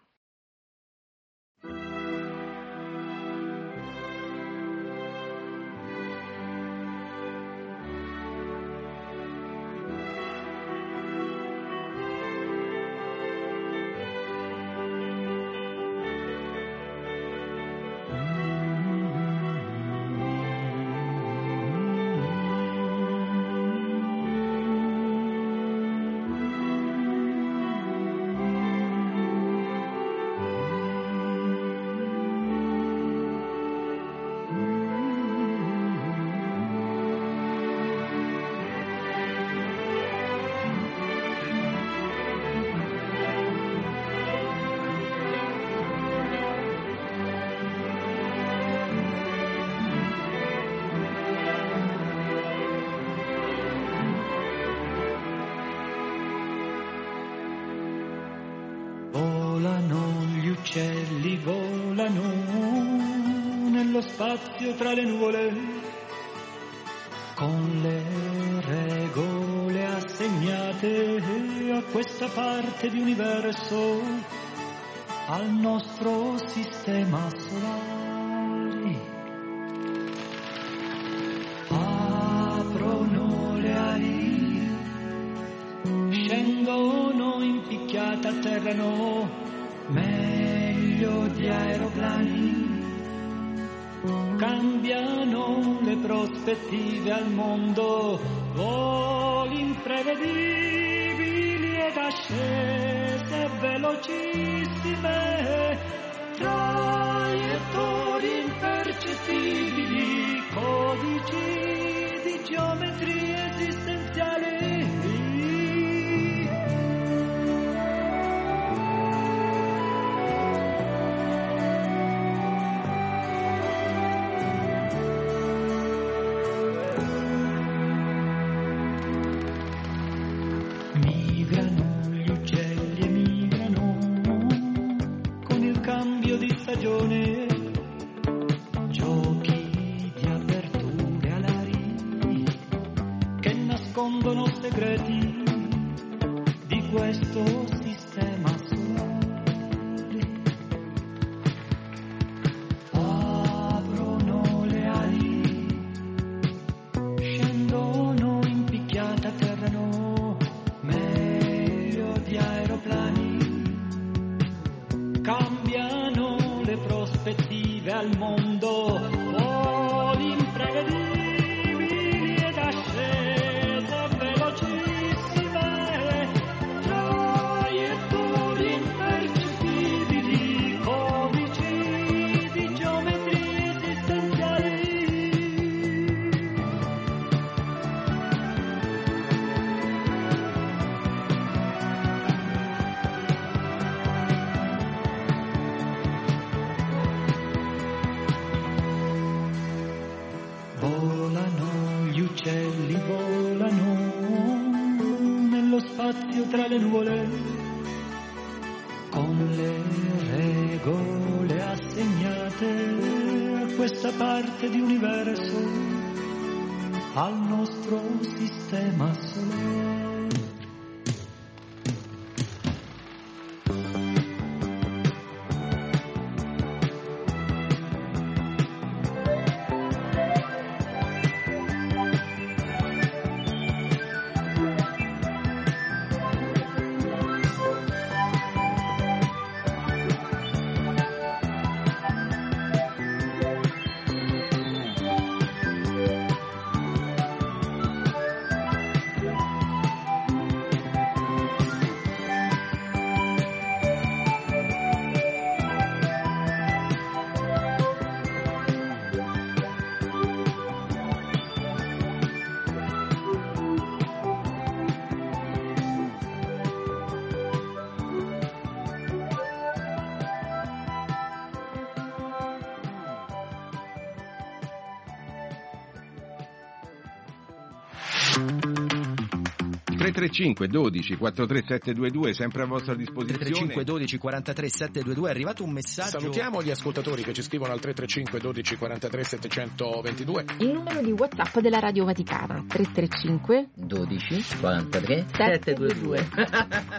[280.18, 283.38] 335 12 43722 sempre a vostra disposizione.
[283.38, 286.20] 335 12 43 722 è arrivato un messaggio.
[286.20, 291.60] Salutiamo gli ascoltatori che ci scrivono al 335 12 43 722 il numero di whatsapp
[291.60, 296.30] della Radio Vaticana 335 12 43 722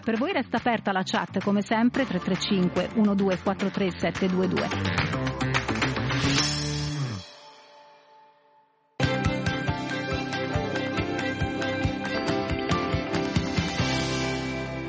[0.04, 6.57] per voi resta aperta la chat come sempre 335 1243 722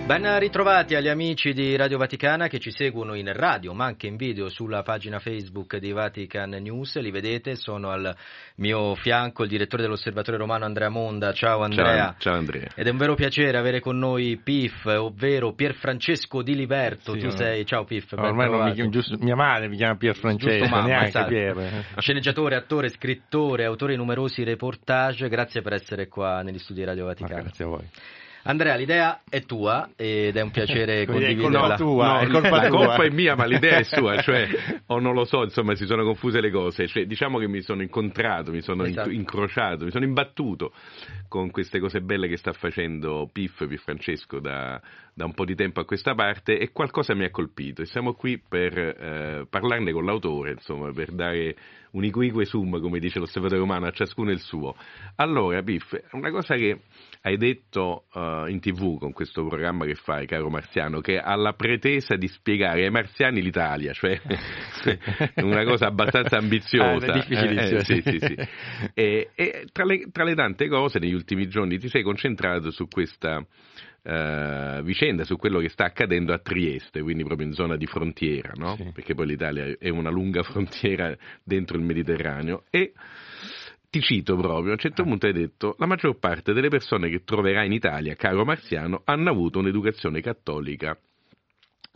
[0.09, 4.15] Ben ritrovati agli amici di Radio Vaticana che ci seguono in radio ma anche in
[4.15, 6.97] video sulla pagina Facebook di Vatican News.
[6.97, 8.15] Li vedete, sono al
[8.55, 11.31] mio fianco il direttore dell'Osservatorio Romano Andrea Monda.
[11.31, 11.95] Ciao Andrea.
[11.95, 12.69] Ciao, ciao Andrea.
[12.73, 17.13] Ed è un vero piacere avere con noi PIF, ovvero Pierfrancesco Di Liberto.
[17.13, 18.13] Sì, tu sei, ciao PIF.
[18.13, 21.27] Ormai non mi chiamo, giusto, mia madre mi chiama Pierfrancesco, mamma, neanche esatto.
[21.27, 21.85] Pier.
[21.97, 25.29] Sceneggiatore, attore, scrittore, autore di numerosi reportage.
[25.29, 27.41] Grazie per essere qua negli studi di Radio Vaticana.
[27.41, 27.87] grazie a voi.
[28.43, 31.75] Andrea, l'idea è tua ed è un piacere condividerla.
[31.75, 32.85] tua, No, è colpa la tua.
[32.87, 34.47] colpa è mia, ma l'idea è sua, cioè,
[34.87, 36.87] o non lo so, insomma, si sono confuse le cose.
[36.87, 39.09] Cioè, diciamo che mi sono incontrato, mi sono Esatto.
[39.09, 40.71] in- incrociato, mi sono imbattuto
[41.27, 44.81] con queste cose belle che sta facendo Piff, Piff Francesco, da,
[45.13, 47.81] da un po' di tempo a questa parte e qualcosa mi ha colpito.
[47.81, 51.55] E siamo qui per eh, parlarne con l'autore, insomma, per dare
[51.91, 54.75] un iquique sum, come dice l'osservatore romano, a ciascuno il suo.
[55.15, 56.81] Allora, Piff, una cosa che
[57.21, 61.53] hai detto eh, in tv con questo programma che fai, caro Marziano, che ha la
[61.53, 64.19] pretesa di spiegare ai marziani l'Italia, cioè
[65.43, 67.07] una cosa abbastanza ambiziosa.
[67.07, 68.19] Ah, è difficilissimo, Eh, sì, sì.
[68.19, 68.35] sì, sì.
[68.93, 72.87] E, e tra, le, tra le tante cose, negli ultimi giorni ti sei concentrato su
[72.87, 73.45] questa
[74.03, 78.53] eh, vicenda, su quello che sta accadendo a Trieste, quindi proprio in zona di frontiera,
[78.55, 78.77] no?
[78.93, 82.63] perché poi l'Italia è una lunga frontiera dentro il Mediterraneo.
[82.69, 82.93] E
[83.89, 87.23] ti cito proprio, a un certo punto hai detto la maggior parte delle persone che
[87.23, 90.97] troverai in Italia, caro Marziano, hanno avuto un'educazione cattolica.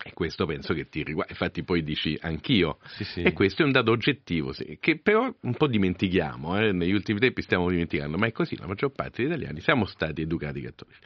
[0.06, 2.80] E questo penso che ti riguarda, infatti poi dici anch'io.
[3.22, 7.20] E questo è un dato oggettivo, sì, che però un po' dimentichiamo, eh, negli ultimi
[7.20, 11.00] tempi stiamo dimenticando, ma è così, la maggior parte degli italiani siamo stati educati cattolici.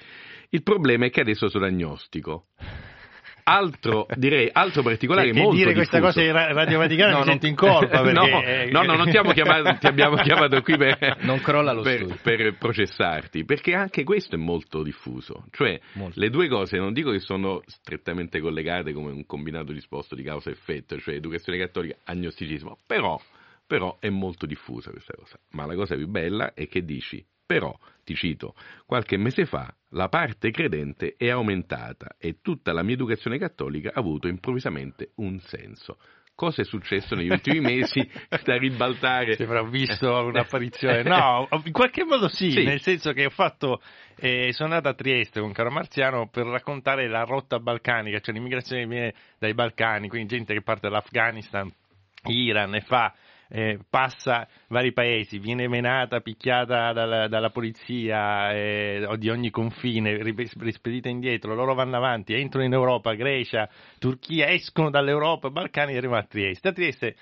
[0.50, 2.48] Il problema è che adesso sono agnostico.
[3.49, 6.19] Altro, direi, altro particolare che molto dire questa diffuso.
[6.19, 9.15] cosa in Ra- Radio Vaticana mi sento in colpa, no, perché- no, no, non ti,
[9.15, 14.03] abbiamo chiamato, ti abbiamo chiamato qui per, Non crolla lo per, per processarti, perché anche
[14.03, 15.45] questo è molto diffuso.
[15.52, 15.80] Cioè,
[16.14, 20.99] le due cose non dico che sono strettamente collegate come un combinato disposto di causa-effetto,
[20.99, 23.18] cioè educazione cattolica, agnosticismo, però,
[23.65, 25.40] però è molto diffusa questa cosa.
[25.52, 28.53] Ma la cosa più bella è che dici, però, ti cito,
[28.86, 33.99] qualche mese fa la parte credente è aumentata e tutta la mia educazione cattolica ha
[33.99, 35.98] avuto improvvisamente un senso.
[36.36, 37.99] Cosa è successo negli ultimi mesi
[38.44, 39.36] da ribaltare?
[39.36, 41.02] Sembra visto un'apparizione.
[41.07, 42.64] No, in qualche modo sì, Sì.
[42.64, 43.82] nel senso che ho fatto,
[44.18, 48.84] eh, sono andato a Trieste con Caro Marziano per raccontare la rotta balcanica, cioè l'immigrazione
[48.84, 51.74] che viene dai Balcani, quindi gente che parte dall'Afghanistan,
[52.26, 53.15] Iran e fa,
[53.49, 61.10] eh, passa vari paesi, viene menata, picchiata dalla, dalla polizia eh, di ogni confine, rispedita
[61.10, 63.69] indietro, loro vanno avanti, entrano in Europa, Grecia,
[63.99, 66.68] Turchia, escono dall'Europa, Balcani e arrivano a Trieste.
[66.68, 67.15] A Trieste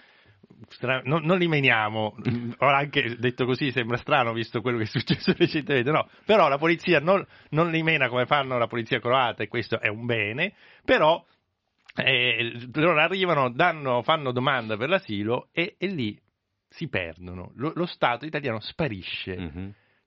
[1.03, 2.15] non, non li meniamo,
[2.59, 6.57] ora anche detto così sembra strano visto quello che è successo recentemente, no, però la
[6.57, 10.53] polizia non, non li mena come fanno la polizia croata e questo è un bene,
[10.83, 11.23] però
[11.95, 16.19] eh, loro arrivano, danno, fanno domanda per l'asilo e, e lì
[16.67, 19.35] si perdono, lo, lo Stato italiano sparisce.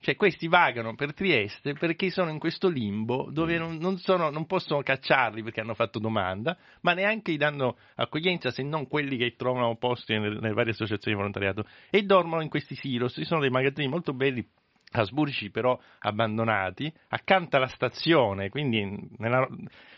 [0.01, 4.45] Cioè questi vagano per Trieste perché sono in questo limbo dove non, non, sono, non,
[4.45, 9.35] possono cacciarli perché hanno fatto domanda, ma neanche gli danno accoglienza se non quelli che
[9.35, 13.13] trovano posti nelle, nelle varie associazioni di volontariato e dormono in questi silos.
[13.13, 14.47] Ci sono dei magazzini molto belli
[14.91, 19.47] Asburgi però abbandonati, accanto alla stazione, quindi nella,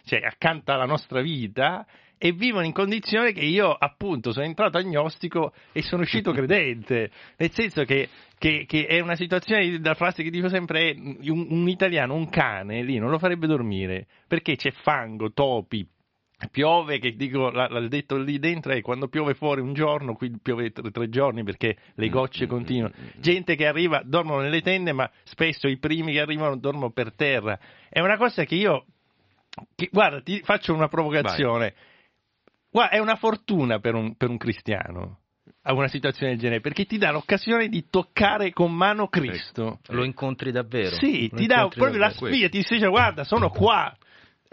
[0.03, 1.85] cioè, accanto alla nostra vita
[2.17, 7.51] e vivono in condizione che io appunto sono entrato agnostico e sono uscito credente, nel
[7.51, 11.67] senso che, che, che è una situazione, la frase che dico sempre è un, un
[11.67, 15.87] italiano, un cane lì non lo farebbe dormire perché c'è fango, topi,
[16.49, 20.71] piove, che dico, l'ha detto lì dentro, è quando piove fuori un giorno, qui piove
[20.71, 22.93] tre, tre giorni perché le mm, gocce mm, continuano.
[22.99, 27.13] Mm, Gente che arriva, dormono nelle tende, ma spesso i primi che arrivano dormono per
[27.13, 27.59] terra.
[27.89, 28.85] È una cosa che io,
[29.75, 31.73] che, guarda, ti faccio una provocazione.
[32.69, 35.17] Guarda, è una fortuna per un, per un cristiano
[35.63, 39.79] a una situazione del genere perché ti dà l'occasione di toccare con mano Cristo.
[39.87, 40.95] Lo incontri davvero?
[40.95, 42.05] Sì, Lo ti dà proprio davvero.
[42.05, 43.95] la sfida, ti dice guarda, sono qua.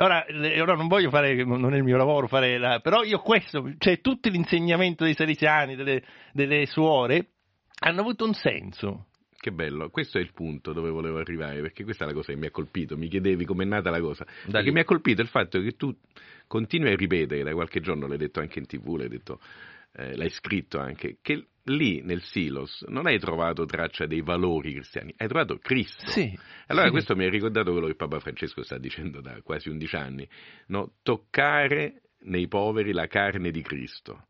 [0.01, 0.25] Ora,
[0.61, 4.01] ora, non voglio fare, non è il mio lavoro fare la, però io questo, cioè
[4.01, 7.31] tutto l'insegnamento dei salesiani, delle, delle suore,
[7.81, 9.07] hanno avuto un senso.
[9.37, 12.39] Che bello, questo è il punto dove volevo arrivare, perché questa è la cosa che
[12.39, 14.70] mi ha colpito, mi chiedevi com'è nata la cosa, da lì.
[14.70, 15.93] mi ha colpito il fatto che tu
[16.47, 19.41] continui a ripetere, da qualche giorno l'hai detto anche in tv, l'hai, detto,
[19.95, 25.15] eh, l'hai scritto anche, che lì nel Silos non hai trovato traccia dei valori cristiani,
[25.16, 26.07] hai trovato Cristo.
[26.11, 26.36] Sì,
[26.66, 26.90] allora sì.
[26.93, 30.28] questo mi ha ricordato quello che Papa Francesco sta dicendo da quasi 11 anni,
[30.69, 30.93] no?
[31.03, 34.27] toccare nei poveri la carne di Cristo.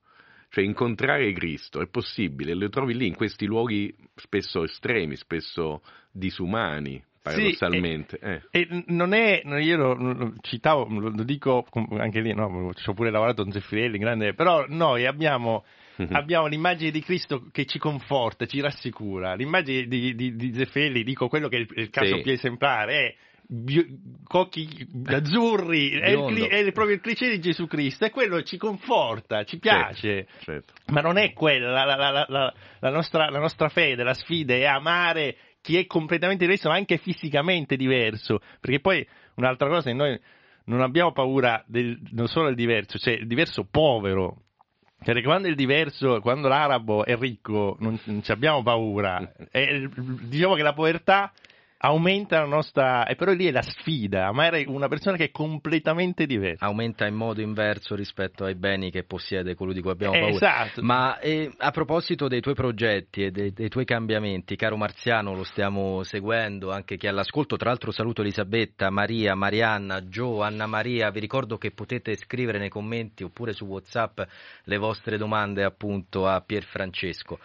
[0.51, 7.05] Cioè incontrare Cristo è possibile, lo trovi lì in questi luoghi spesso estremi, spesso disumani,
[7.23, 8.19] paradossalmente.
[8.19, 8.61] Sì, e, eh.
[8.61, 11.67] e, non è, io lo, lo citavo, lo, dico
[11.99, 15.65] anche lì, no, ci ho pure lavorato con Zeffirelli, grande, però noi abbiamo.
[16.13, 19.35] Abbiamo l'immagine di Cristo che ci conforta, ci rassicura.
[19.35, 22.23] L'immagine di, di, di Zeffirelli, dico quello che è il, il caso sì.
[22.23, 23.15] più esemplare, è
[23.49, 23.85] bio,
[24.25, 29.45] cocchi azzurri, è, il, è, proprio il cliché di Gesù Cristo, e quello ci conforta,
[29.45, 30.27] ci piace.
[30.27, 30.73] Certo, certo.
[30.93, 34.65] Ma non è quella la, la, la, la, nostra, la nostra fede, la sfida è
[34.65, 38.41] amare chi è completamente diverso, ma anche fisicamente diverso.
[38.61, 40.19] Perché poi un'altra cosa è noi
[40.65, 44.43] non abbiamo paura del, non solo del diverso, cioè il diverso povero,
[45.03, 49.33] perché quando il diverso, quando l'arabo è ricco, non, non abbiamo paura.
[49.51, 49.89] E,
[50.23, 51.33] diciamo che la povertà
[51.79, 53.07] aumenta la nostra.
[53.07, 56.65] E però lì è la sfida, amare una persona che è completamente diversa.
[56.65, 60.29] Aumenta in modo inverso rispetto ai beni che possiede colui di cui abbiamo paura.
[60.29, 60.83] Esatto.
[60.83, 65.45] Ma eh, a proposito dei tuoi progetti e dei, dei, tuoi cambiamenti, caro Marziano, lo
[65.45, 67.57] stiamo seguendo, anche chi è all'ascolto.
[67.57, 71.11] Tra l'altro saluto Elisabetta, Maria, Marianna, Gio, Anna Maria.
[71.11, 74.21] Vi ricordo che potete scrivere nei commenti oppure su WhatsApp
[74.65, 77.39] le vostre domande appunto a Pier Francesco.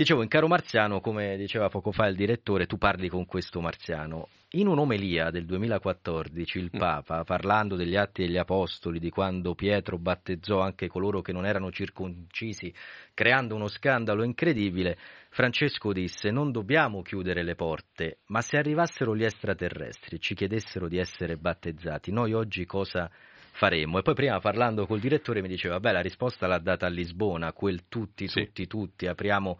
[0.00, 4.28] Dicevo, in Caro Marziano, come diceva poco fa il direttore, tu parli con questo marziano.
[4.52, 6.78] In un'omelia del 2014 il mm.
[6.78, 11.70] Papa, parlando degli atti degli Apostoli, di quando Pietro battezzò anche coloro che non erano
[11.70, 12.72] circoncisi,
[13.12, 14.96] creando uno scandalo incredibile,
[15.28, 20.88] Francesco disse non dobbiamo chiudere le porte, ma se arrivassero gli extraterrestri e ci chiedessero
[20.88, 23.10] di essere battezzati, noi oggi cosa
[23.52, 23.98] faremmo?
[23.98, 27.52] E poi prima parlando col direttore mi diceva, beh la risposta l'ha data a Lisbona,
[27.52, 28.44] quel tutti, sì.
[28.44, 29.58] tutti, tutti, apriamo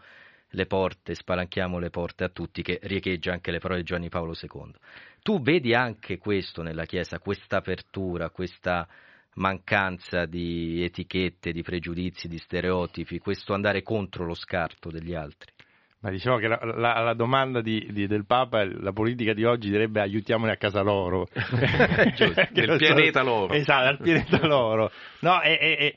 [0.50, 4.34] le porte, spalanchiamo le porte a tutti, che riecheggia anche le parole di Giovanni Paolo
[4.40, 4.72] II.
[5.22, 8.88] Tu vedi anche questo nella Chiesa, questa apertura, questa
[9.34, 15.52] mancanza di etichette, di pregiudizi, di stereotipi, questo andare contro lo scarto degli altri?
[16.02, 19.68] Ma diciamo che la, la, la domanda di, di, del Papa, la politica di oggi
[19.68, 21.28] direbbe aiutiamoli a casa loro.
[22.54, 23.52] nel pianeta loro.
[23.52, 24.90] Esatto, al pianeta loro.
[25.20, 25.96] No, è, è, è,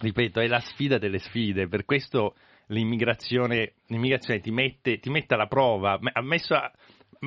[0.00, 2.34] ripeto, è la sfida delle sfide, per questo
[2.72, 6.70] l'immigrazione, l'immigrazione ti, mette, ti mette alla prova, ha messo a,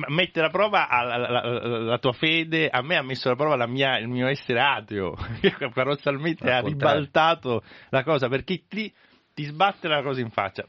[0.08, 3.66] mette alla prova la, la, la, la, tua fede, a me ha messo alla prova
[3.66, 5.14] mia, il mio essere ateo,
[5.72, 8.92] paradossalmente ha ribaltato la cosa, perché ti,
[9.32, 10.66] ti sbatte la cosa in faccia.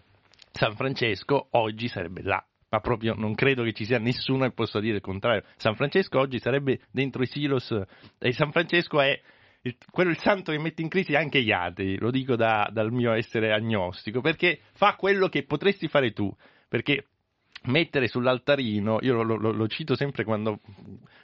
[0.51, 4.79] San Francesco oggi sarebbe là, ma proprio non credo che ci sia nessuno che possa
[4.79, 5.43] dire il contrario.
[5.57, 7.71] San Francesco oggi sarebbe dentro i silos
[8.17, 9.19] e San Francesco è
[9.67, 12.91] il, quello il santo che mette in crisi anche gli atei, lo dico da, dal
[12.91, 16.33] mio essere agnostico, perché fa quello che potresti fare tu,
[16.67, 17.07] perché
[17.65, 20.59] mettere sull'altarino, io lo, lo, lo cito sempre quando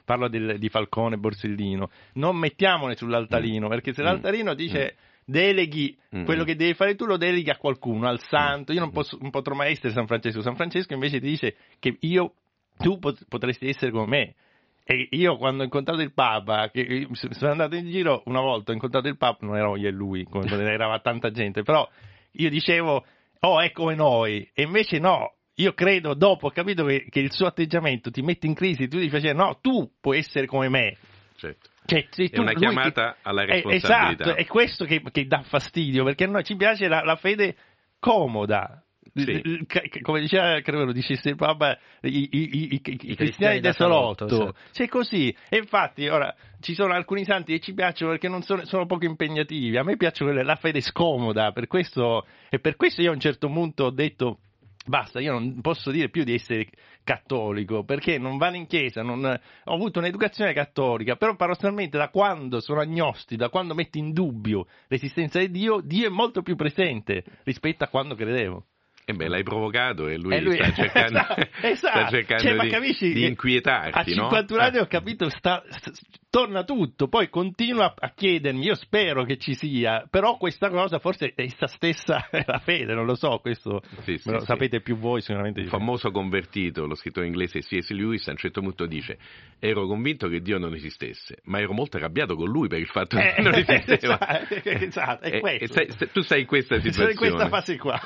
[0.05, 3.69] parlo del, di Falcone e Borsellino, non mettiamone sull'altarino, mm.
[3.69, 4.05] perché se mm.
[4.05, 4.95] l'altarino dice...
[4.95, 6.25] Mm deleghi mm-hmm.
[6.25, 8.73] quello che devi fare tu, lo deleghi a qualcuno, al santo.
[8.73, 10.41] Io non, posso, non potrò mai essere San Francesco.
[10.41, 12.33] San Francesco invece ti dice che io,
[12.77, 14.35] tu potresti essere come me.
[14.85, 18.73] E io quando ho incontrato il Papa, che sono andato in giro una volta, ho
[18.73, 21.87] incontrato il Papa, non ero io e lui, come era tanta gente, però
[22.31, 23.05] io dicevo,
[23.39, 27.31] oh è come noi, e invece no, io credo, dopo ho capito che, che, il
[27.31, 30.97] suo atteggiamento ti mette in crisi, tu dici, no, tu puoi essere come me.
[31.37, 31.69] Certo.
[31.85, 34.23] Cioè, è tu, una chiamata che, alla è, responsabilità.
[34.23, 37.55] esatto, è questo che, che, dà fastidio, perché a noi ci piace la, la fede
[37.99, 38.83] comoda.
[39.13, 39.65] Sì.
[40.01, 44.55] Come diceva, credo lo dicesse il Papa, i, i, i, i cristiani, del salotto, salotto.
[44.71, 44.71] sì.
[44.71, 45.35] C'è così.
[45.49, 49.05] E infatti, ora, ci sono alcuni santi che ci piacciono perché non sono, sono poco
[49.05, 49.77] impegnativi.
[49.77, 53.47] A me piace la fede scomoda, per questo, e per questo io a un certo
[53.49, 54.39] punto ho detto
[54.85, 56.67] basta, io non posso dire più di essere
[57.05, 62.59] cattolico perché non vado in chiesa, non- ho avuto un'educazione cattolica, però paradossalmente da quando
[62.59, 67.23] sono agnosti, da quando metto in dubbio l'esistenza di Dio, Dio è molto più presente
[67.43, 68.65] rispetto a quando credevo.
[69.05, 71.19] E beh, l'hai provocato e lui, E lui- sta cercando,
[71.61, 74.23] Esatto, sta cercando cioè, di, capisci di inquietarti, A no?
[74.29, 75.91] 51 anni ho capito, sta- st-
[76.33, 81.33] torna tutto, poi continua a chiedermi, io spero che ci sia, però questa cosa forse
[81.35, 84.45] è essa stessa è la fede, non lo so, questo Sì, sì, lo sì.
[84.45, 85.61] sapete più voi sicuramente.
[85.61, 85.67] Me.
[85.67, 87.91] famoso convertito, lo scrittore inglese C.S.
[87.91, 89.19] Lewis, a un certo punto dice:
[89.59, 93.15] Ero convinto che Dio non esistesse, ma ero molto arrabbiato con lui per il fatto
[93.15, 94.17] che Eh, non esisteva.
[94.63, 95.63] esatto, è E- questo.
[95.65, 97.11] e sai- se- tu sei in questa Sono situazione.
[97.11, 98.01] in questa fase qua.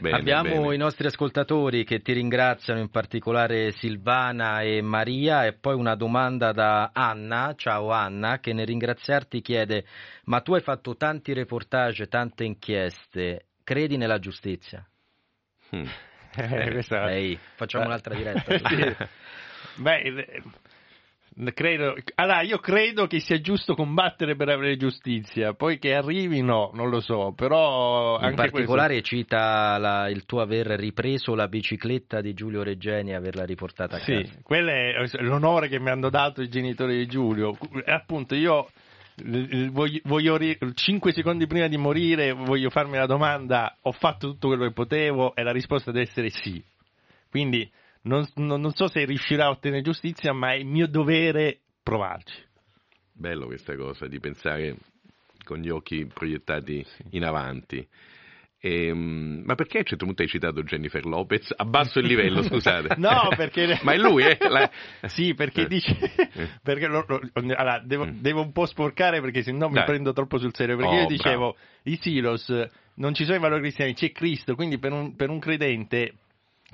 [0.00, 0.74] Bene, Abbiamo bene.
[0.74, 6.52] i nostri ascoltatori che ti ringraziano, in particolare Silvana e Maria, e poi una domanda
[6.52, 9.84] da Anna, ciao Anna, che nel ringraziarti chiede,
[10.24, 14.86] ma tu hai fatto tanti reportage, tante inchieste, credi nella giustizia?
[15.74, 15.84] Mm.
[16.36, 18.58] Eh, questa- Ehi, facciamo Eh, un'altra diretta.
[18.58, 18.64] sì.
[19.82, 20.42] Beh, eh,
[21.52, 26.70] credo, allora, io credo che sia giusto combattere per avere giustizia, poi che arrivi no,
[26.74, 32.34] non lo so, però In particolare cita la- il tuo aver ripreso la bicicletta di
[32.34, 34.40] Giulio Reggeni e averla riportata a Sì, casa.
[34.42, 37.56] quello è l'onore che mi hanno dato i genitori di Giulio.
[37.86, 38.68] Appunto io
[39.70, 44.48] voglio, voglio ri- 5 secondi prima di morire voglio farmi la domanda, ho fatto tutto
[44.48, 46.62] quello che potevo e la risposta deve essere sì.
[47.30, 47.68] Quindi
[48.04, 52.42] non, non- non so se riuscirà a ottenere giustizia, ma è mio dovere provarci.
[53.12, 54.76] Bello questa cosa di pensare
[55.44, 57.86] con gli occhi proiettati in avanti.
[58.60, 61.52] Ehm, ma perché a un certo punto hai citato Jennifer Lopez?
[61.54, 62.94] Abbasso il livello, scusate.
[62.96, 63.78] No, perché...
[63.84, 64.38] Ma è lui, eh?
[64.48, 64.70] La-
[65.06, 65.66] Sì, perché Eh.
[65.66, 65.94] dice...
[66.62, 69.84] perché lo- lo- allora, devo, devo un po' sporcare perché se no mi Dai.
[69.84, 70.76] prendo troppo sul serio.
[70.76, 72.50] Perché Oh, io dicevo, i silos,
[72.94, 76.14] non ci sono i valori cristiani, c'è Cristo, quindi per un, per un credente...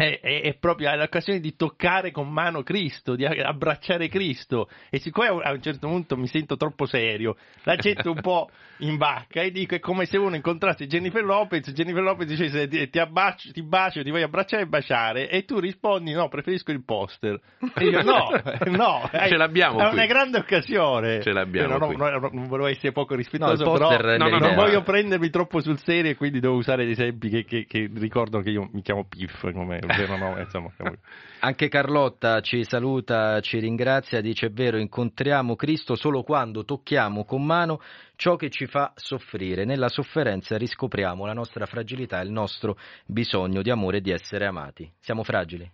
[0.01, 4.70] È, è- è proprio hai l'occasione di toccare con mano Cristo, di abbracciare Cristo.
[4.89, 8.48] E siccome a un certo punto mi sento troppo serio, la gente un po'
[8.81, 11.70] in vacca e dico: è come se uno incontrasse Jennifer Lopez.
[11.72, 15.28] Jennifer Lopez dicesse: ti, ti abbraccio, ti bacio, ti voglio abbracciare e baciare.
[15.28, 17.39] E tu rispondi: no, preferisco il poster.
[17.74, 18.28] E io: no,
[18.74, 19.93] no, Ce l'abbiamo È qui.
[19.98, 21.20] una grande occasione.
[21.20, 21.97] Ce l'abbiamo Eh, no, qui.
[21.97, 25.60] no, no, non volevo essere poco rispettoso, No, però no, no, non voglio prendermi troppo
[25.60, 28.81] sul serio e quindi devo usare gli esempi che, che- che ricordano che io mi
[28.81, 30.70] chiamo Piff, come vero nome, insomma.
[30.74, 30.96] chiamo-
[31.40, 37.44] Anche Carlotta ci saluta, ci ringrazia, dice è vero, incontriamo Cristo solo quando tocchiamo con
[37.44, 37.80] mano
[38.16, 39.64] ciò che ci fa soffrire.
[39.64, 42.76] Nella sofferenza riscopriamo la nostra fragilità, il nostro
[43.06, 44.90] bisogno di amore e di essere amati.
[44.98, 45.70] Siamo fragili?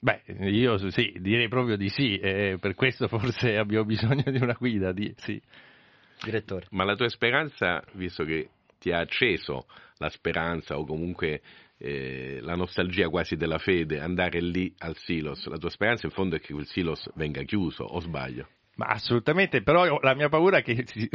[0.00, 4.56] Beh, io sì, direi proprio di sì, e per questo forse abbiamo bisogno di una
[4.58, 5.40] guida, di, sì.
[6.22, 6.66] Direttore.
[6.70, 9.66] Ma la tua speranza, visto che ti ha acceso
[9.98, 11.42] la speranza o comunque
[11.78, 16.36] eh, la nostalgia quasi della fede, andare lì al Silos, la tua speranza in fondo
[16.36, 18.48] è che quel Silos venga chiuso, o sbaglio?
[18.78, 21.08] Ma assolutamente, però la mia paura è che ci,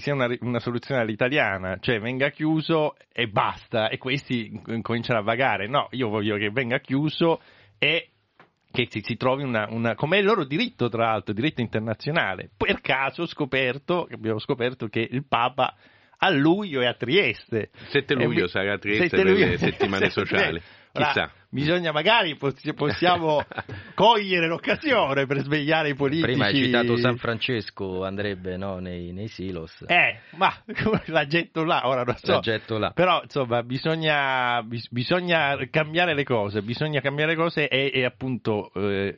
[0.00, 5.68] sia una, una soluzione all'italiana, cioè venga chiuso e basta, e questi cominciano a vagare.
[5.68, 7.42] No, io voglio che venga chiuso
[7.78, 8.08] e
[8.70, 12.48] che si, si trovi una, una come è il loro diritto, tra l'altro, diritto internazionale.
[12.56, 15.74] Per caso ho scoperto, abbiamo scoperto che il Papa
[16.22, 17.70] a luglio è a Trieste.
[17.88, 20.60] 7 luglio E mi- sarà a Trieste 7 per luglio- le settimane sociali.
[20.92, 21.32] Ora, Chissà.
[21.52, 23.44] Bisogna magari possi- possiamo
[23.94, 26.26] cogliere l'occasione per svegliare i politici.
[26.26, 29.84] Prima hai citato San Francesco, andrebbe no, nei, nei silos.
[29.86, 30.52] Eh, ma
[31.06, 32.32] la getto là, ora non so.
[32.32, 32.90] La getto là.
[32.90, 38.72] Però, insomma, bisogna, bis- bisogna cambiare le cose, bisogna cambiare le cose e, e appunto
[38.74, 39.14] eh,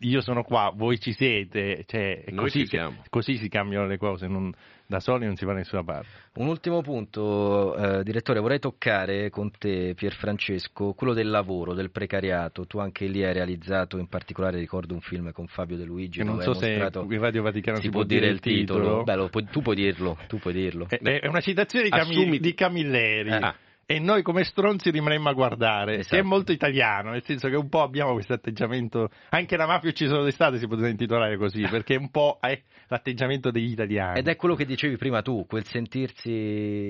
[0.00, 3.02] io sono qua, voi ci siete, cioè, così, ci siamo.
[3.10, 4.52] così si cambiano le cose, non-
[4.86, 6.08] da soli non si va da nessuna parte.
[6.34, 12.66] Un ultimo punto, eh, direttore, vorrei toccare con te, Pierfrancesco, quello del lavoro, del precariato.
[12.66, 16.18] Tu anche lì hai realizzato, in particolare ricordo un film con Fabio De Luigi.
[16.18, 18.80] Che non so se in Radio Vaticano si può dire il titolo.
[18.80, 19.02] titolo.
[19.02, 20.86] Beh, lo tu puoi dirlo, tu puoi dirlo.
[20.88, 23.30] È, è una citazione di, Cami- Assumiti- di Camilleri.
[23.30, 23.54] Ah.
[23.88, 26.16] E noi come stronzi rimarremmo a guardare, Esatto.
[26.16, 29.90] che è molto italiano, nel senso che un po' abbiamo questo atteggiamento, anche la mafia
[29.90, 34.18] uccisa d'estate si poteva intitolare così, perché un po' è l'atteggiamento degli italiani.
[34.18, 36.30] Ed è quello che dicevi prima tu, quel sentirsi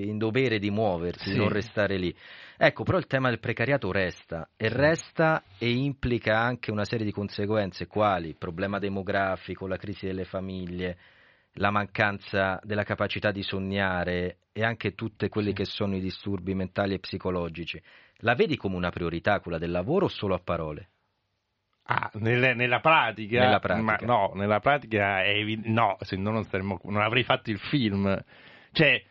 [0.09, 1.37] in dovere di muoversi, Sì.
[1.37, 2.15] non restare lì.
[2.57, 7.13] Ecco, però il tema del precariato resta e resta e implica anche una serie di
[7.13, 10.97] conseguenze, quali il problema demografico, la crisi delle famiglie,
[11.59, 16.95] la mancanza della capacità di sognare e anche tutti quelli che sono i disturbi mentali
[16.95, 17.81] e psicologici.
[18.21, 20.89] La vedi come una priorità quella del lavoro o solo a parole?
[21.89, 24.07] Ah, nelle- nella pratica, Nella pratica.
[24.07, 27.59] ma no, nella pratica è evi- no, se no non, staremmo- non avrei fatto il
[27.59, 28.19] film.
[28.73, 29.03] Cioè,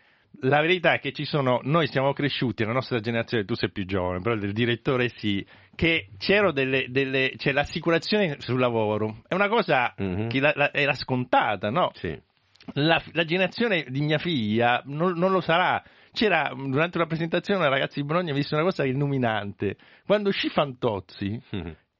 [0.41, 3.85] la verità è che ci sono, noi siamo cresciuti, la nostra generazione, tu sei più
[3.85, 9.47] giovane, però del direttore sì, che c'erano delle, delle c'è l'assicurazione sul lavoro, è una
[9.47, 9.93] cosa
[10.27, 11.91] che la- la- era scontata, no?
[12.73, 15.83] La, la generazione di mia figlia non, non lo sarà.
[16.11, 19.77] C'era durante una presentazione una ragazza di Bologna ha visto una cosa illuminante.
[20.05, 21.41] Quando uscì Fantozzi,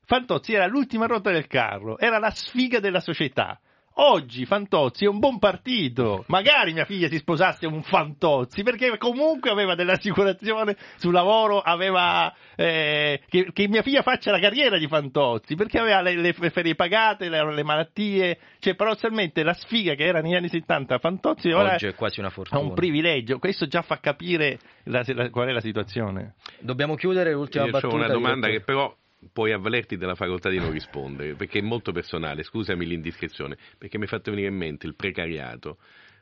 [0.06, 3.60] Fantozzi era l'ultima ruota del carro, era la sfiga della società.
[3.98, 6.26] Oggi Fantozzi è un buon partito.
[6.28, 13.22] Magari mia figlia si sposasse un Fantozzi, perché comunque aveva dell'assicurazione sul lavoro, aveva eh,
[13.30, 17.30] che, che mia figlia faccia la carriera di Fantozzi, perché aveva le, le ferie pagate,
[17.30, 21.88] le, le malattie, cioè paradossalmente la sfiga che era negli anni 70 Fantozzi ora Oggi
[21.88, 22.60] è quasi una fortuna.
[22.60, 23.40] un privilegio.
[23.40, 26.34] Questo già fa capire la- la- qual è la situazione.
[26.60, 27.94] Dobbiamo chiudere l'ultima Io battuta.
[27.94, 28.94] ho una domanda che però
[29.32, 34.04] puoi avvalerti della facoltà di non rispondere, perché è molto personale, scusami l'indiscrezione, perché mi
[34.04, 35.78] hai fatto venire in mente il precariato.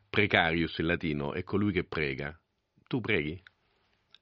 [0.09, 2.37] Precarius in latino è colui che prega.
[2.87, 3.41] Tu preghi?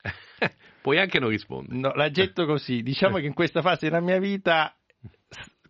[0.82, 1.80] puoi anche non rispondere.
[1.80, 2.82] No, la getto così.
[2.82, 4.76] Diciamo che in questa fase della mia vita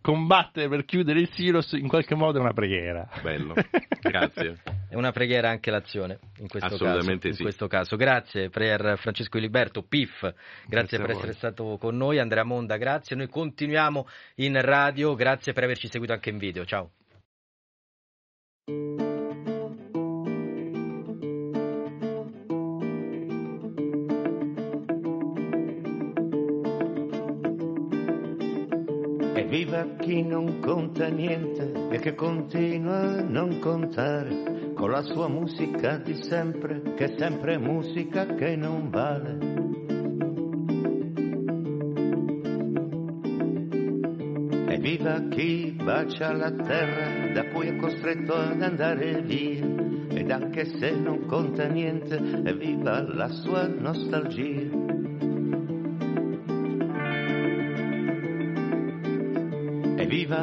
[0.01, 3.07] combattere per chiudere il silos in qualche modo è una preghiera.
[3.21, 3.53] Bello,
[4.01, 4.57] grazie.
[4.89, 7.33] È una preghiera anche l'azione in questo Assolutamente caso.
[7.33, 7.41] sì.
[7.41, 7.95] In questo caso.
[7.95, 10.37] Grazie per Francesco Iliberto, PIF, grazie,
[10.67, 13.15] Grazie per essere stato con noi, Andrea Monda, grazie.
[13.15, 16.65] Noi continuiamo in radio, grazie per averci seguito anche in video.
[16.65, 16.91] Ciao.
[29.61, 35.97] Evviva chi non conta niente e che continua a non contare con la sua musica
[35.97, 39.37] di sempre, che è sempre musica che non vale.
[44.73, 49.63] Evviva chi bacia la terra da cui è costretto ad andare via
[50.09, 54.80] ed anche se non conta niente, evviva la sua nostalgia.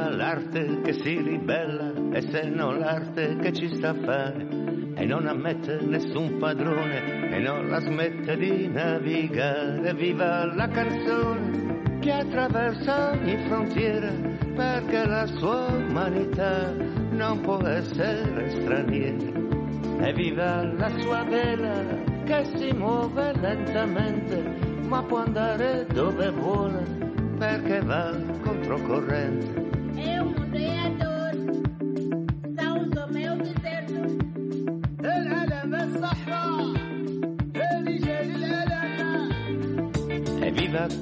[0.06, 4.46] L'arte che si ribella e se non l'arte che ci sta a fare
[4.94, 9.94] e non ammette nessun padrone e non la smette di navigare.
[9.94, 14.12] Viva la canzone che attraversa ogni frontiera
[14.54, 16.72] perché la sua umanità
[17.10, 19.46] non può essere straniera.
[20.00, 21.84] E viva la sua vela
[22.24, 26.82] che si muove lentamente ma può andare dove vuole
[27.38, 29.57] perché va controcorrente.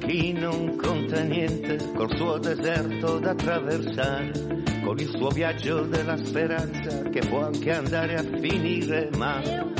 [0.00, 4.32] Chi non conta niente col suo deserto da attraversare,
[4.84, 9.75] con il suo viaggio della speranza che può anche andare a finire male.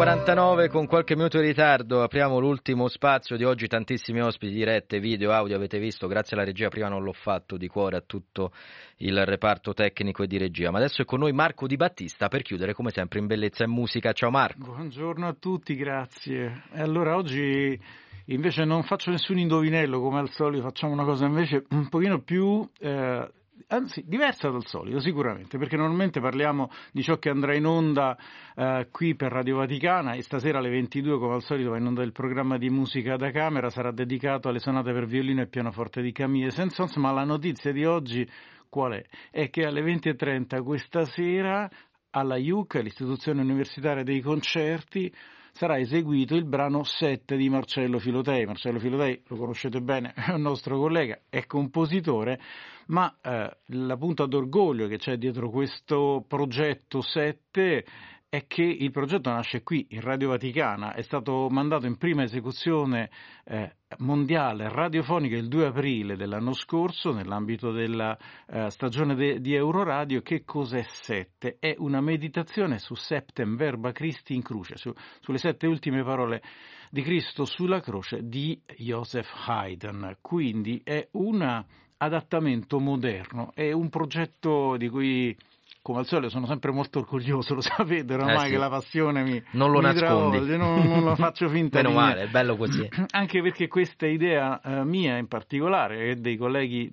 [0.00, 5.30] 9.49 con qualche minuto di ritardo apriamo l'ultimo spazio di oggi, tantissimi ospiti, dirette, video,
[5.30, 8.50] audio avete visto, grazie alla regia, prima non l'ho fatto di cuore a tutto
[8.98, 12.40] il reparto tecnico e di regia, ma adesso è con noi Marco Di Battista per
[12.40, 14.72] chiudere come sempre in bellezza e musica, ciao Marco.
[14.72, 16.62] Buongiorno a tutti, grazie.
[16.72, 17.78] E allora oggi
[18.24, 22.66] invece non faccio nessun indovinello come al solito, facciamo una cosa invece un pochino più...
[22.78, 23.30] eh,
[23.68, 28.16] Anzi, diversa dal solito, sicuramente, perché normalmente parliamo di ciò che andrà in onda
[28.54, 32.02] eh, qui per Radio Vaticana e stasera alle 22, come al solito, va in onda
[32.02, 36.12] il programma di musica da camera, sarà dedicato alle sonate per violino e pianoforte di
[36.12, 38.28] Camille Saint-Saëns, ma la notizia di oggi
[38.68, 39.04] qual è?
[39.30, 41.68] È che alle 20.30 questa sera
[42.10, 45.12] alla IUC, l'istituzione universitaria dei concerti,
[45.52, 48.46] sarà eseguito il brano 7 di Marcello Filotei.
[48.46, 52.40] Marcello Filotei lo conoscete bene, è un nostro collega, è compositore,
[52.86, 57.84] ma eh, la punta d'orgoglio che c'è dietro questo progetto 7
[58.30, 63.10] è che il progetto nasce qui, in Radio Vaticana, è stato mandato in prima esecuzione
[63.44, 68.16] eh, mondiale radiofonica il 2 aprile dell'anno scorso nell'ambito della
[68.46, 70.22] eh, stagione de- di Euroradio.
[70.22, 71.56] Che cos'è Sette?
[71.58, 76.40] È una meditazione su Septem Verba Christi in Cruce, su- sulle sette ultime parole
[76.88, 80.18] di Cristo sulla croce di Joseph Haydn.
[80.20, 81.64] Quindi è un
[81.96, 85.36] adattamento moderno, è un progetto di cui
[85.82, 88.50] come al solito sono sempre molto orgoglioso, lo sapete oramai Eh sì.
[88.50, 90.36] che la passione mi, Non lo mi nascondi.
[90.38, 92.86] travolge, non, non lo faccio finta Meno male, è bello così.
[93.12, 96.92] Anche perché questa idea eh, mia in particolare e dei colleghi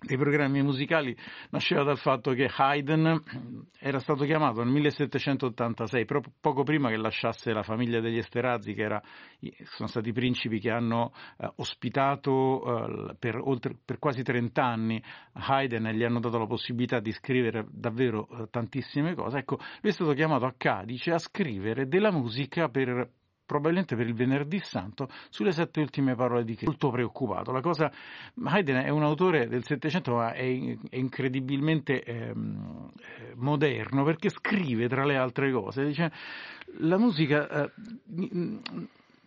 [0.00, 1.16] dei programmi musicali
[1.50, 3.20] nasceva dal fatto che Haydn
[3.80, 8.82] era stato chiamato nel 1786, proprio poco prima che lasciasse la famiglia degli Esterhazy, che
[8.82, 9.02] era,
[9.64, 15.02] sono stati i principi che hanno eh, ospitato eh, per, oltre, per quasi 30 anni
[15.32, 19.38] Haydn e gli hanno dato la possibilità di scrivere davvero eh, tantissime cose.
[19.38, 23.10] Ecco, lui è stato chiamato a Cadice a scrivere della musica per
[23.48, 26.66] probabilmente per il venerdì santo, sulle sette ultime parole di Cristo.
[26.66, 27.50] Molto preoccupato.
[27.50, 27.90] La cosa,
[28.44, 30.42] Haydn è un autore del Settecento, ma è,
[30.90, 35.86] incredibilmente ehm, eh, moderno perché scrive tra le altre cose.
[35.86, 36.12] Dice,
[36.80, 37.70] la musica eh,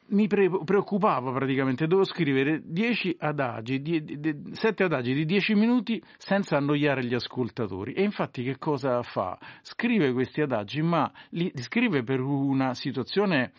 [0.09, 5.99] mi, pre- preoccupava praticamente, dovevo scrivere dieci adagi, die, die, sette adagi di dieci minuti
[6.17, 7.93] senza annoiare gli ascoltatori.
[7.93, 9.35] E infatti che cosa fa?
[9.63, 13.51] Scrive questi adagi, ma li scrive per una situazione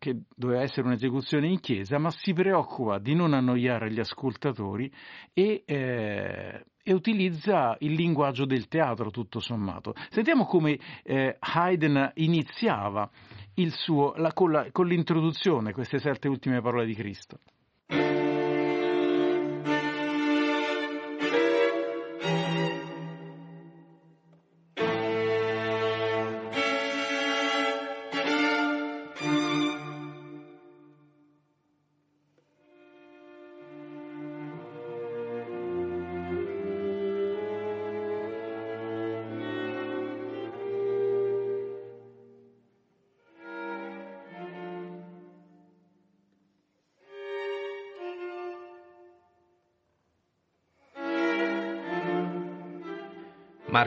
[0.00, 4.90] che doveva essere un'esecuzione in chiesa, ma si preoccupa di non annoiare gli ascoltatori
[5.34, 9.94] e, eh, e utilizza il linguaggio del teatro tutto sommato.
[10.08, 13.08] Sentiamo come eh, Haydn iniziava
[13.68, 17.38] suo, la, con, la, con l'introduzione, queste sette ultime parole di Cristo.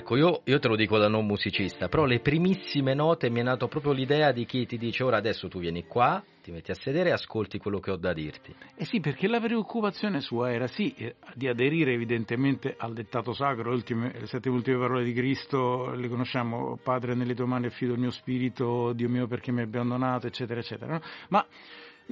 [0.03, 3.43] Marco, io, io, te lo dico da non musicista, però le primissime note mi è
[3.43, 6.73] nato proprio l'idea di chi ti dice ora adesso tu vieni qua, ti metti a
[6.73, 8.53] sedere e ascolti quello che ho da dirti.
[8.75, 13.71] Eh sì, perché la preoccupazione sua era sì eh, di aderire evidentemente al dettato sacro,
[13.71, 17.99] ultime, le sette ultime parole di Cristo, le conosciamo, Padre nelle tue mani affido il
[17.99, 20.91] mio spirito, Dio mio perché mi hai abbandonato, eccetera, eccetera.
[20.91, 21.01] No?
[21.29, 21.45] Ma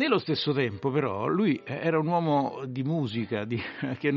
[0.01, 3.61] nello stesso tempo, però, lui era un uomo di musica, di,
[3.99, 4.11] che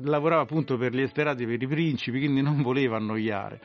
[0.00, 3.60] lavorava appunto per gli esterati, per i principi, quindi non voleva annoiare.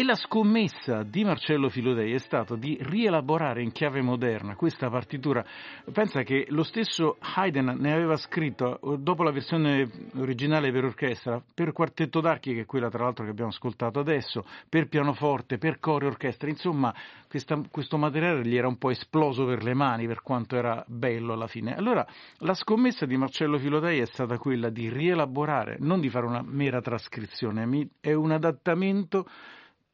[0.00, 5.44] E la scommessa di Marcello Filodei è stata di rielaborare in chiave moderna questa partitura.
[5.92, 11.72] Pensa che lo stesso Haydn ne aveva scritto, dopo la versione originale per orchestra, per
[11.72, 16.04] quartetto d'archi, che è quella tra l'altro che abbiamo ascoltato adesso, per pianoforte, per coro
[16.04, 16.94] e orchestra, insomma
[17.28, 21.32] questa, questo materiale gli era un po' esploso per le mani per quanto era bello
[21.32, 21.74] alla fine.
[21.74, 22.06] Allora
[22.36, 26.80] la scommessa di Marcello Filodei è stata quella di rielaborare, non di fare una mera
[26.80, 29.26] trascrizione, è un adattamento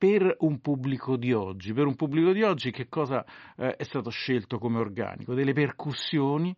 [0.05, 1.73] per un pubblico di oggi.
[1.73, 3.25] Per un pubblico di oggi che cosa
[3.57, 5.33] eh, è stato scelto come organico?
[5.33, 6.55] Delle percussioni,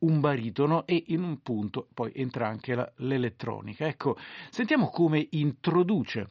[0.00, 3.86] un baritono e in un punto poi entra anche la, l'elettronica.
[3.86, 4.18] Ecco,
[4.50, 6.28] sentiamo come introduce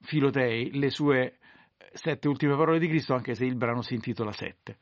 [0.00, 1.38] Filotei le sue
[1.94, 4.76] sette ultime parole di Cristo, anche se il brano si intitola Sette.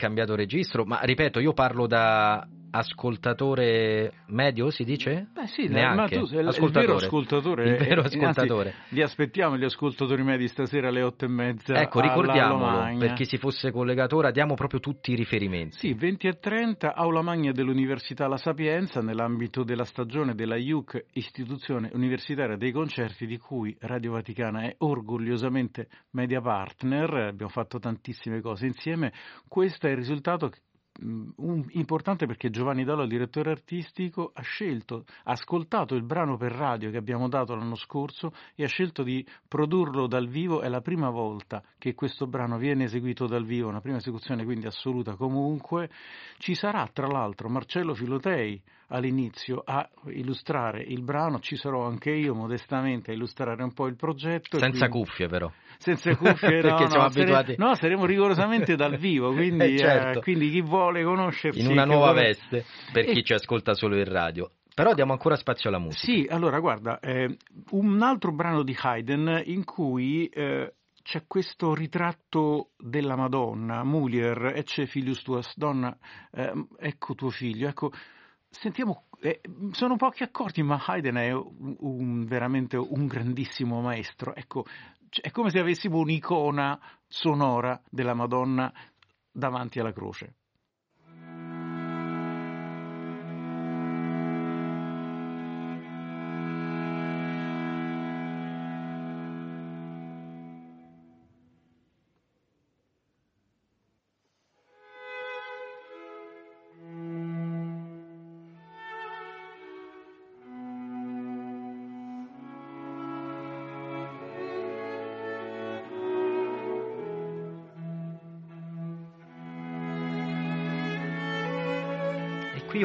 [0.00, 5.28] Cambiato registro, ma ripeto, io parlo da ascoltatore medio, si dice?
[5.50, 5.96] Sì, Neanche.
[6.16, 7.68] ma tu sei il- vero ascoltatore.
[7.68, 8.74] Il vero ascoltatore.
[8.90, 11.74] li aspettiamo gli ascoltatori medi stasera alle otto e mezza.
[11.80, 12.98] Ecco, ricordiamolo, Lomagna.
[12.98, 15.76] per chi si fosse collegato ora, diamo proprio tutti i riferimenti.
[15.76, 21.90] Sì, 20 e 30, Aula Magna dell'Università La Sapienza, nell'ambito della stagione della IUC, Istituzione
[21.92, 27.12] Universitaria dei Concerti, di cui Radio Vaticana è orgogliosamente media partner.
[27.14, 29.12] Abbiamo fatto tantissime cose insieme.
[29.48, 30.50] Questo è il risultato
[31.00, 36.52] un- importante perché Giovanni Dallo, il direttore artistico, ha scelto, ha ascoltato il brano per
[36.52, 40.60] radio che abbiamo dato l'anno scorso e ha scelto di produrlo dal vivo.
[40.60, 44.66] È la prima volta che questo brano viene eseguito dal vivo, una prima esecuzione quindi
[44.66, 45.90] assoluta comunque.
[46.38, 48.60] Ci sarà tra l'altro Marcello Filotei
[48.90, 53.96] all'inizio a illustrare il brano, ci sarò anche io modestamente a illustrare un po' il
[53.96, 54.58] progetto.
[54.58, 55.50] Senza quindi- cuffie però.
[55.78, 59.78] senza cuffie, no, Perché siamo no, sare- abituati- no, saremo rigorosamente dal vivo, quindi, Eh,
[59.78, 60.18] certo.
[60.18, 61.60] eh, quindi chi vuole conoscersi...
[61.60, 64.50] In una nuova vuole- veste, per E- chi ci ascolta solo in radio.
[64.74, 66.12] Però diamo ancora spazio alla musica.
[66.12, 67.36] Sì, allora guarda, eh,
[67.70, 70.72] un altro brano di Haydn in cui eh,
[71.02, 75.94] c'è questo ritratto della Madonna, Mulier, ecce filius tuas, donna,
[76.32, 77.90] eh, ecco tuo figlio, ecco,
[78.50, 79.40] sentiamo, eh,
[79.72, 84.64] sono pochi accordi, ma Haydn è un- veramente un grandissimo maestro, ecco,
[85.08, 88.72] c- è come se avessimo un'icona sonora della Madonna
[89.30, 90.34] davanti alla croce.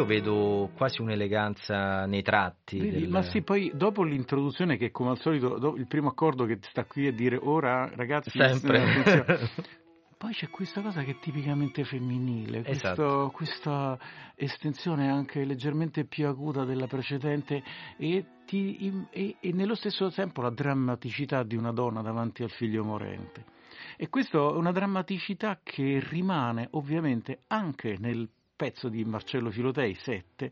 [0.05, 2.77] Io vedo quasi un'eleganza nei tratti.
[2.79, 6.59] Vedi, del- Ma sì, poi dopo l'introduzione che come al solito, il primo accordo che
[6.61, 8.81] sta qui a dire ora ragazzi, Sempre.
[8.81, 9.25] attenzione".
[10.17, 13.31] poi c'è questa cosa che è tipicamente femminile, questo- Esatto.
[13.33, 13.97] questa
[14.35, 17.61] estensione anche leggermente più acuta della precedente
[17.97, 22.83] e, ti- e- e nello stesso tempo la drammaticità di una donna davanti al figlio
[22.83, 23.53] morente.
[23.97, 30.51] E questa è una drammaticità che rimane ovviamente anche nel pezzo di Marcello Filotei 7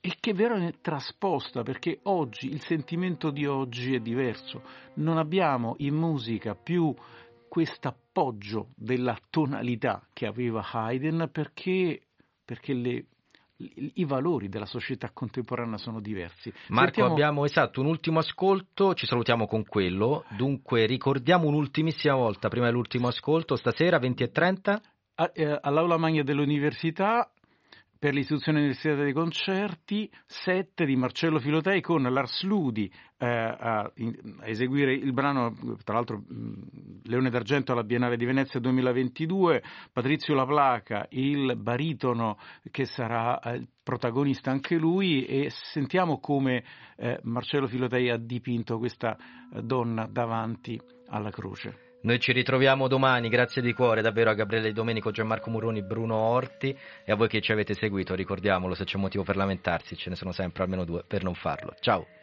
[0.00, 4.62] e che viene trasposta perché oggi il sentimento di oggi è diverso.
[4.94, 6.94] Non abbiamo in musica più
[7.48, 12.02] questo appoggio della tonalità che aveva Haydn perché,
[12.44, 13.04] perché le-
[13.94, 16.52] i valori della società contemporanea sono diversi.
[16.68, 20.24] Marco, Sentiamo- abbiamo esatto un ultimo ascolto, ci salutiamo con quello.
[20.36, 24.74] Dunque, ricordiamo un'ultimissima volta, prima dell'ultimo ascolto, stasera 20 e 30.
[24.74, 24.97] a- eh,
[25.60, 27.30] all'aula magna dell'università
[27.98, 34.36] per l'istituzione universitaria dei concerti 7 di Marcello Filotei con Lars Ludi eh, a, in-
[34.40, 36.22] a eseguire il brano tra l'altro
[37.02, 39.62] Leone d'Argento alla Biennale di Venezia 2022
[39.92, 42.38] Patrizio Laplaca il baritono
[42.70, 46.62] che sarà eh, il protagonista anche lui e sentiamo come
[46.96, 53.28] eh, Marcello Filotei ha dipinto questa eh, donna davanti alla croce Noi ci ritroviamo domani,
[53.28, 57.40] grazie di cuore davvero a Gabriele Domenico, Gianmarco Murroni, Bruno Orti e a voi che
[57.40, 61.02] ci avete seguito, ricordiamolo se c'è motivo per lamentarsi, ce ne sono sempre almeno due
[61.04, 61.74] per non farlo.
[61.80, 62.17] Ciao!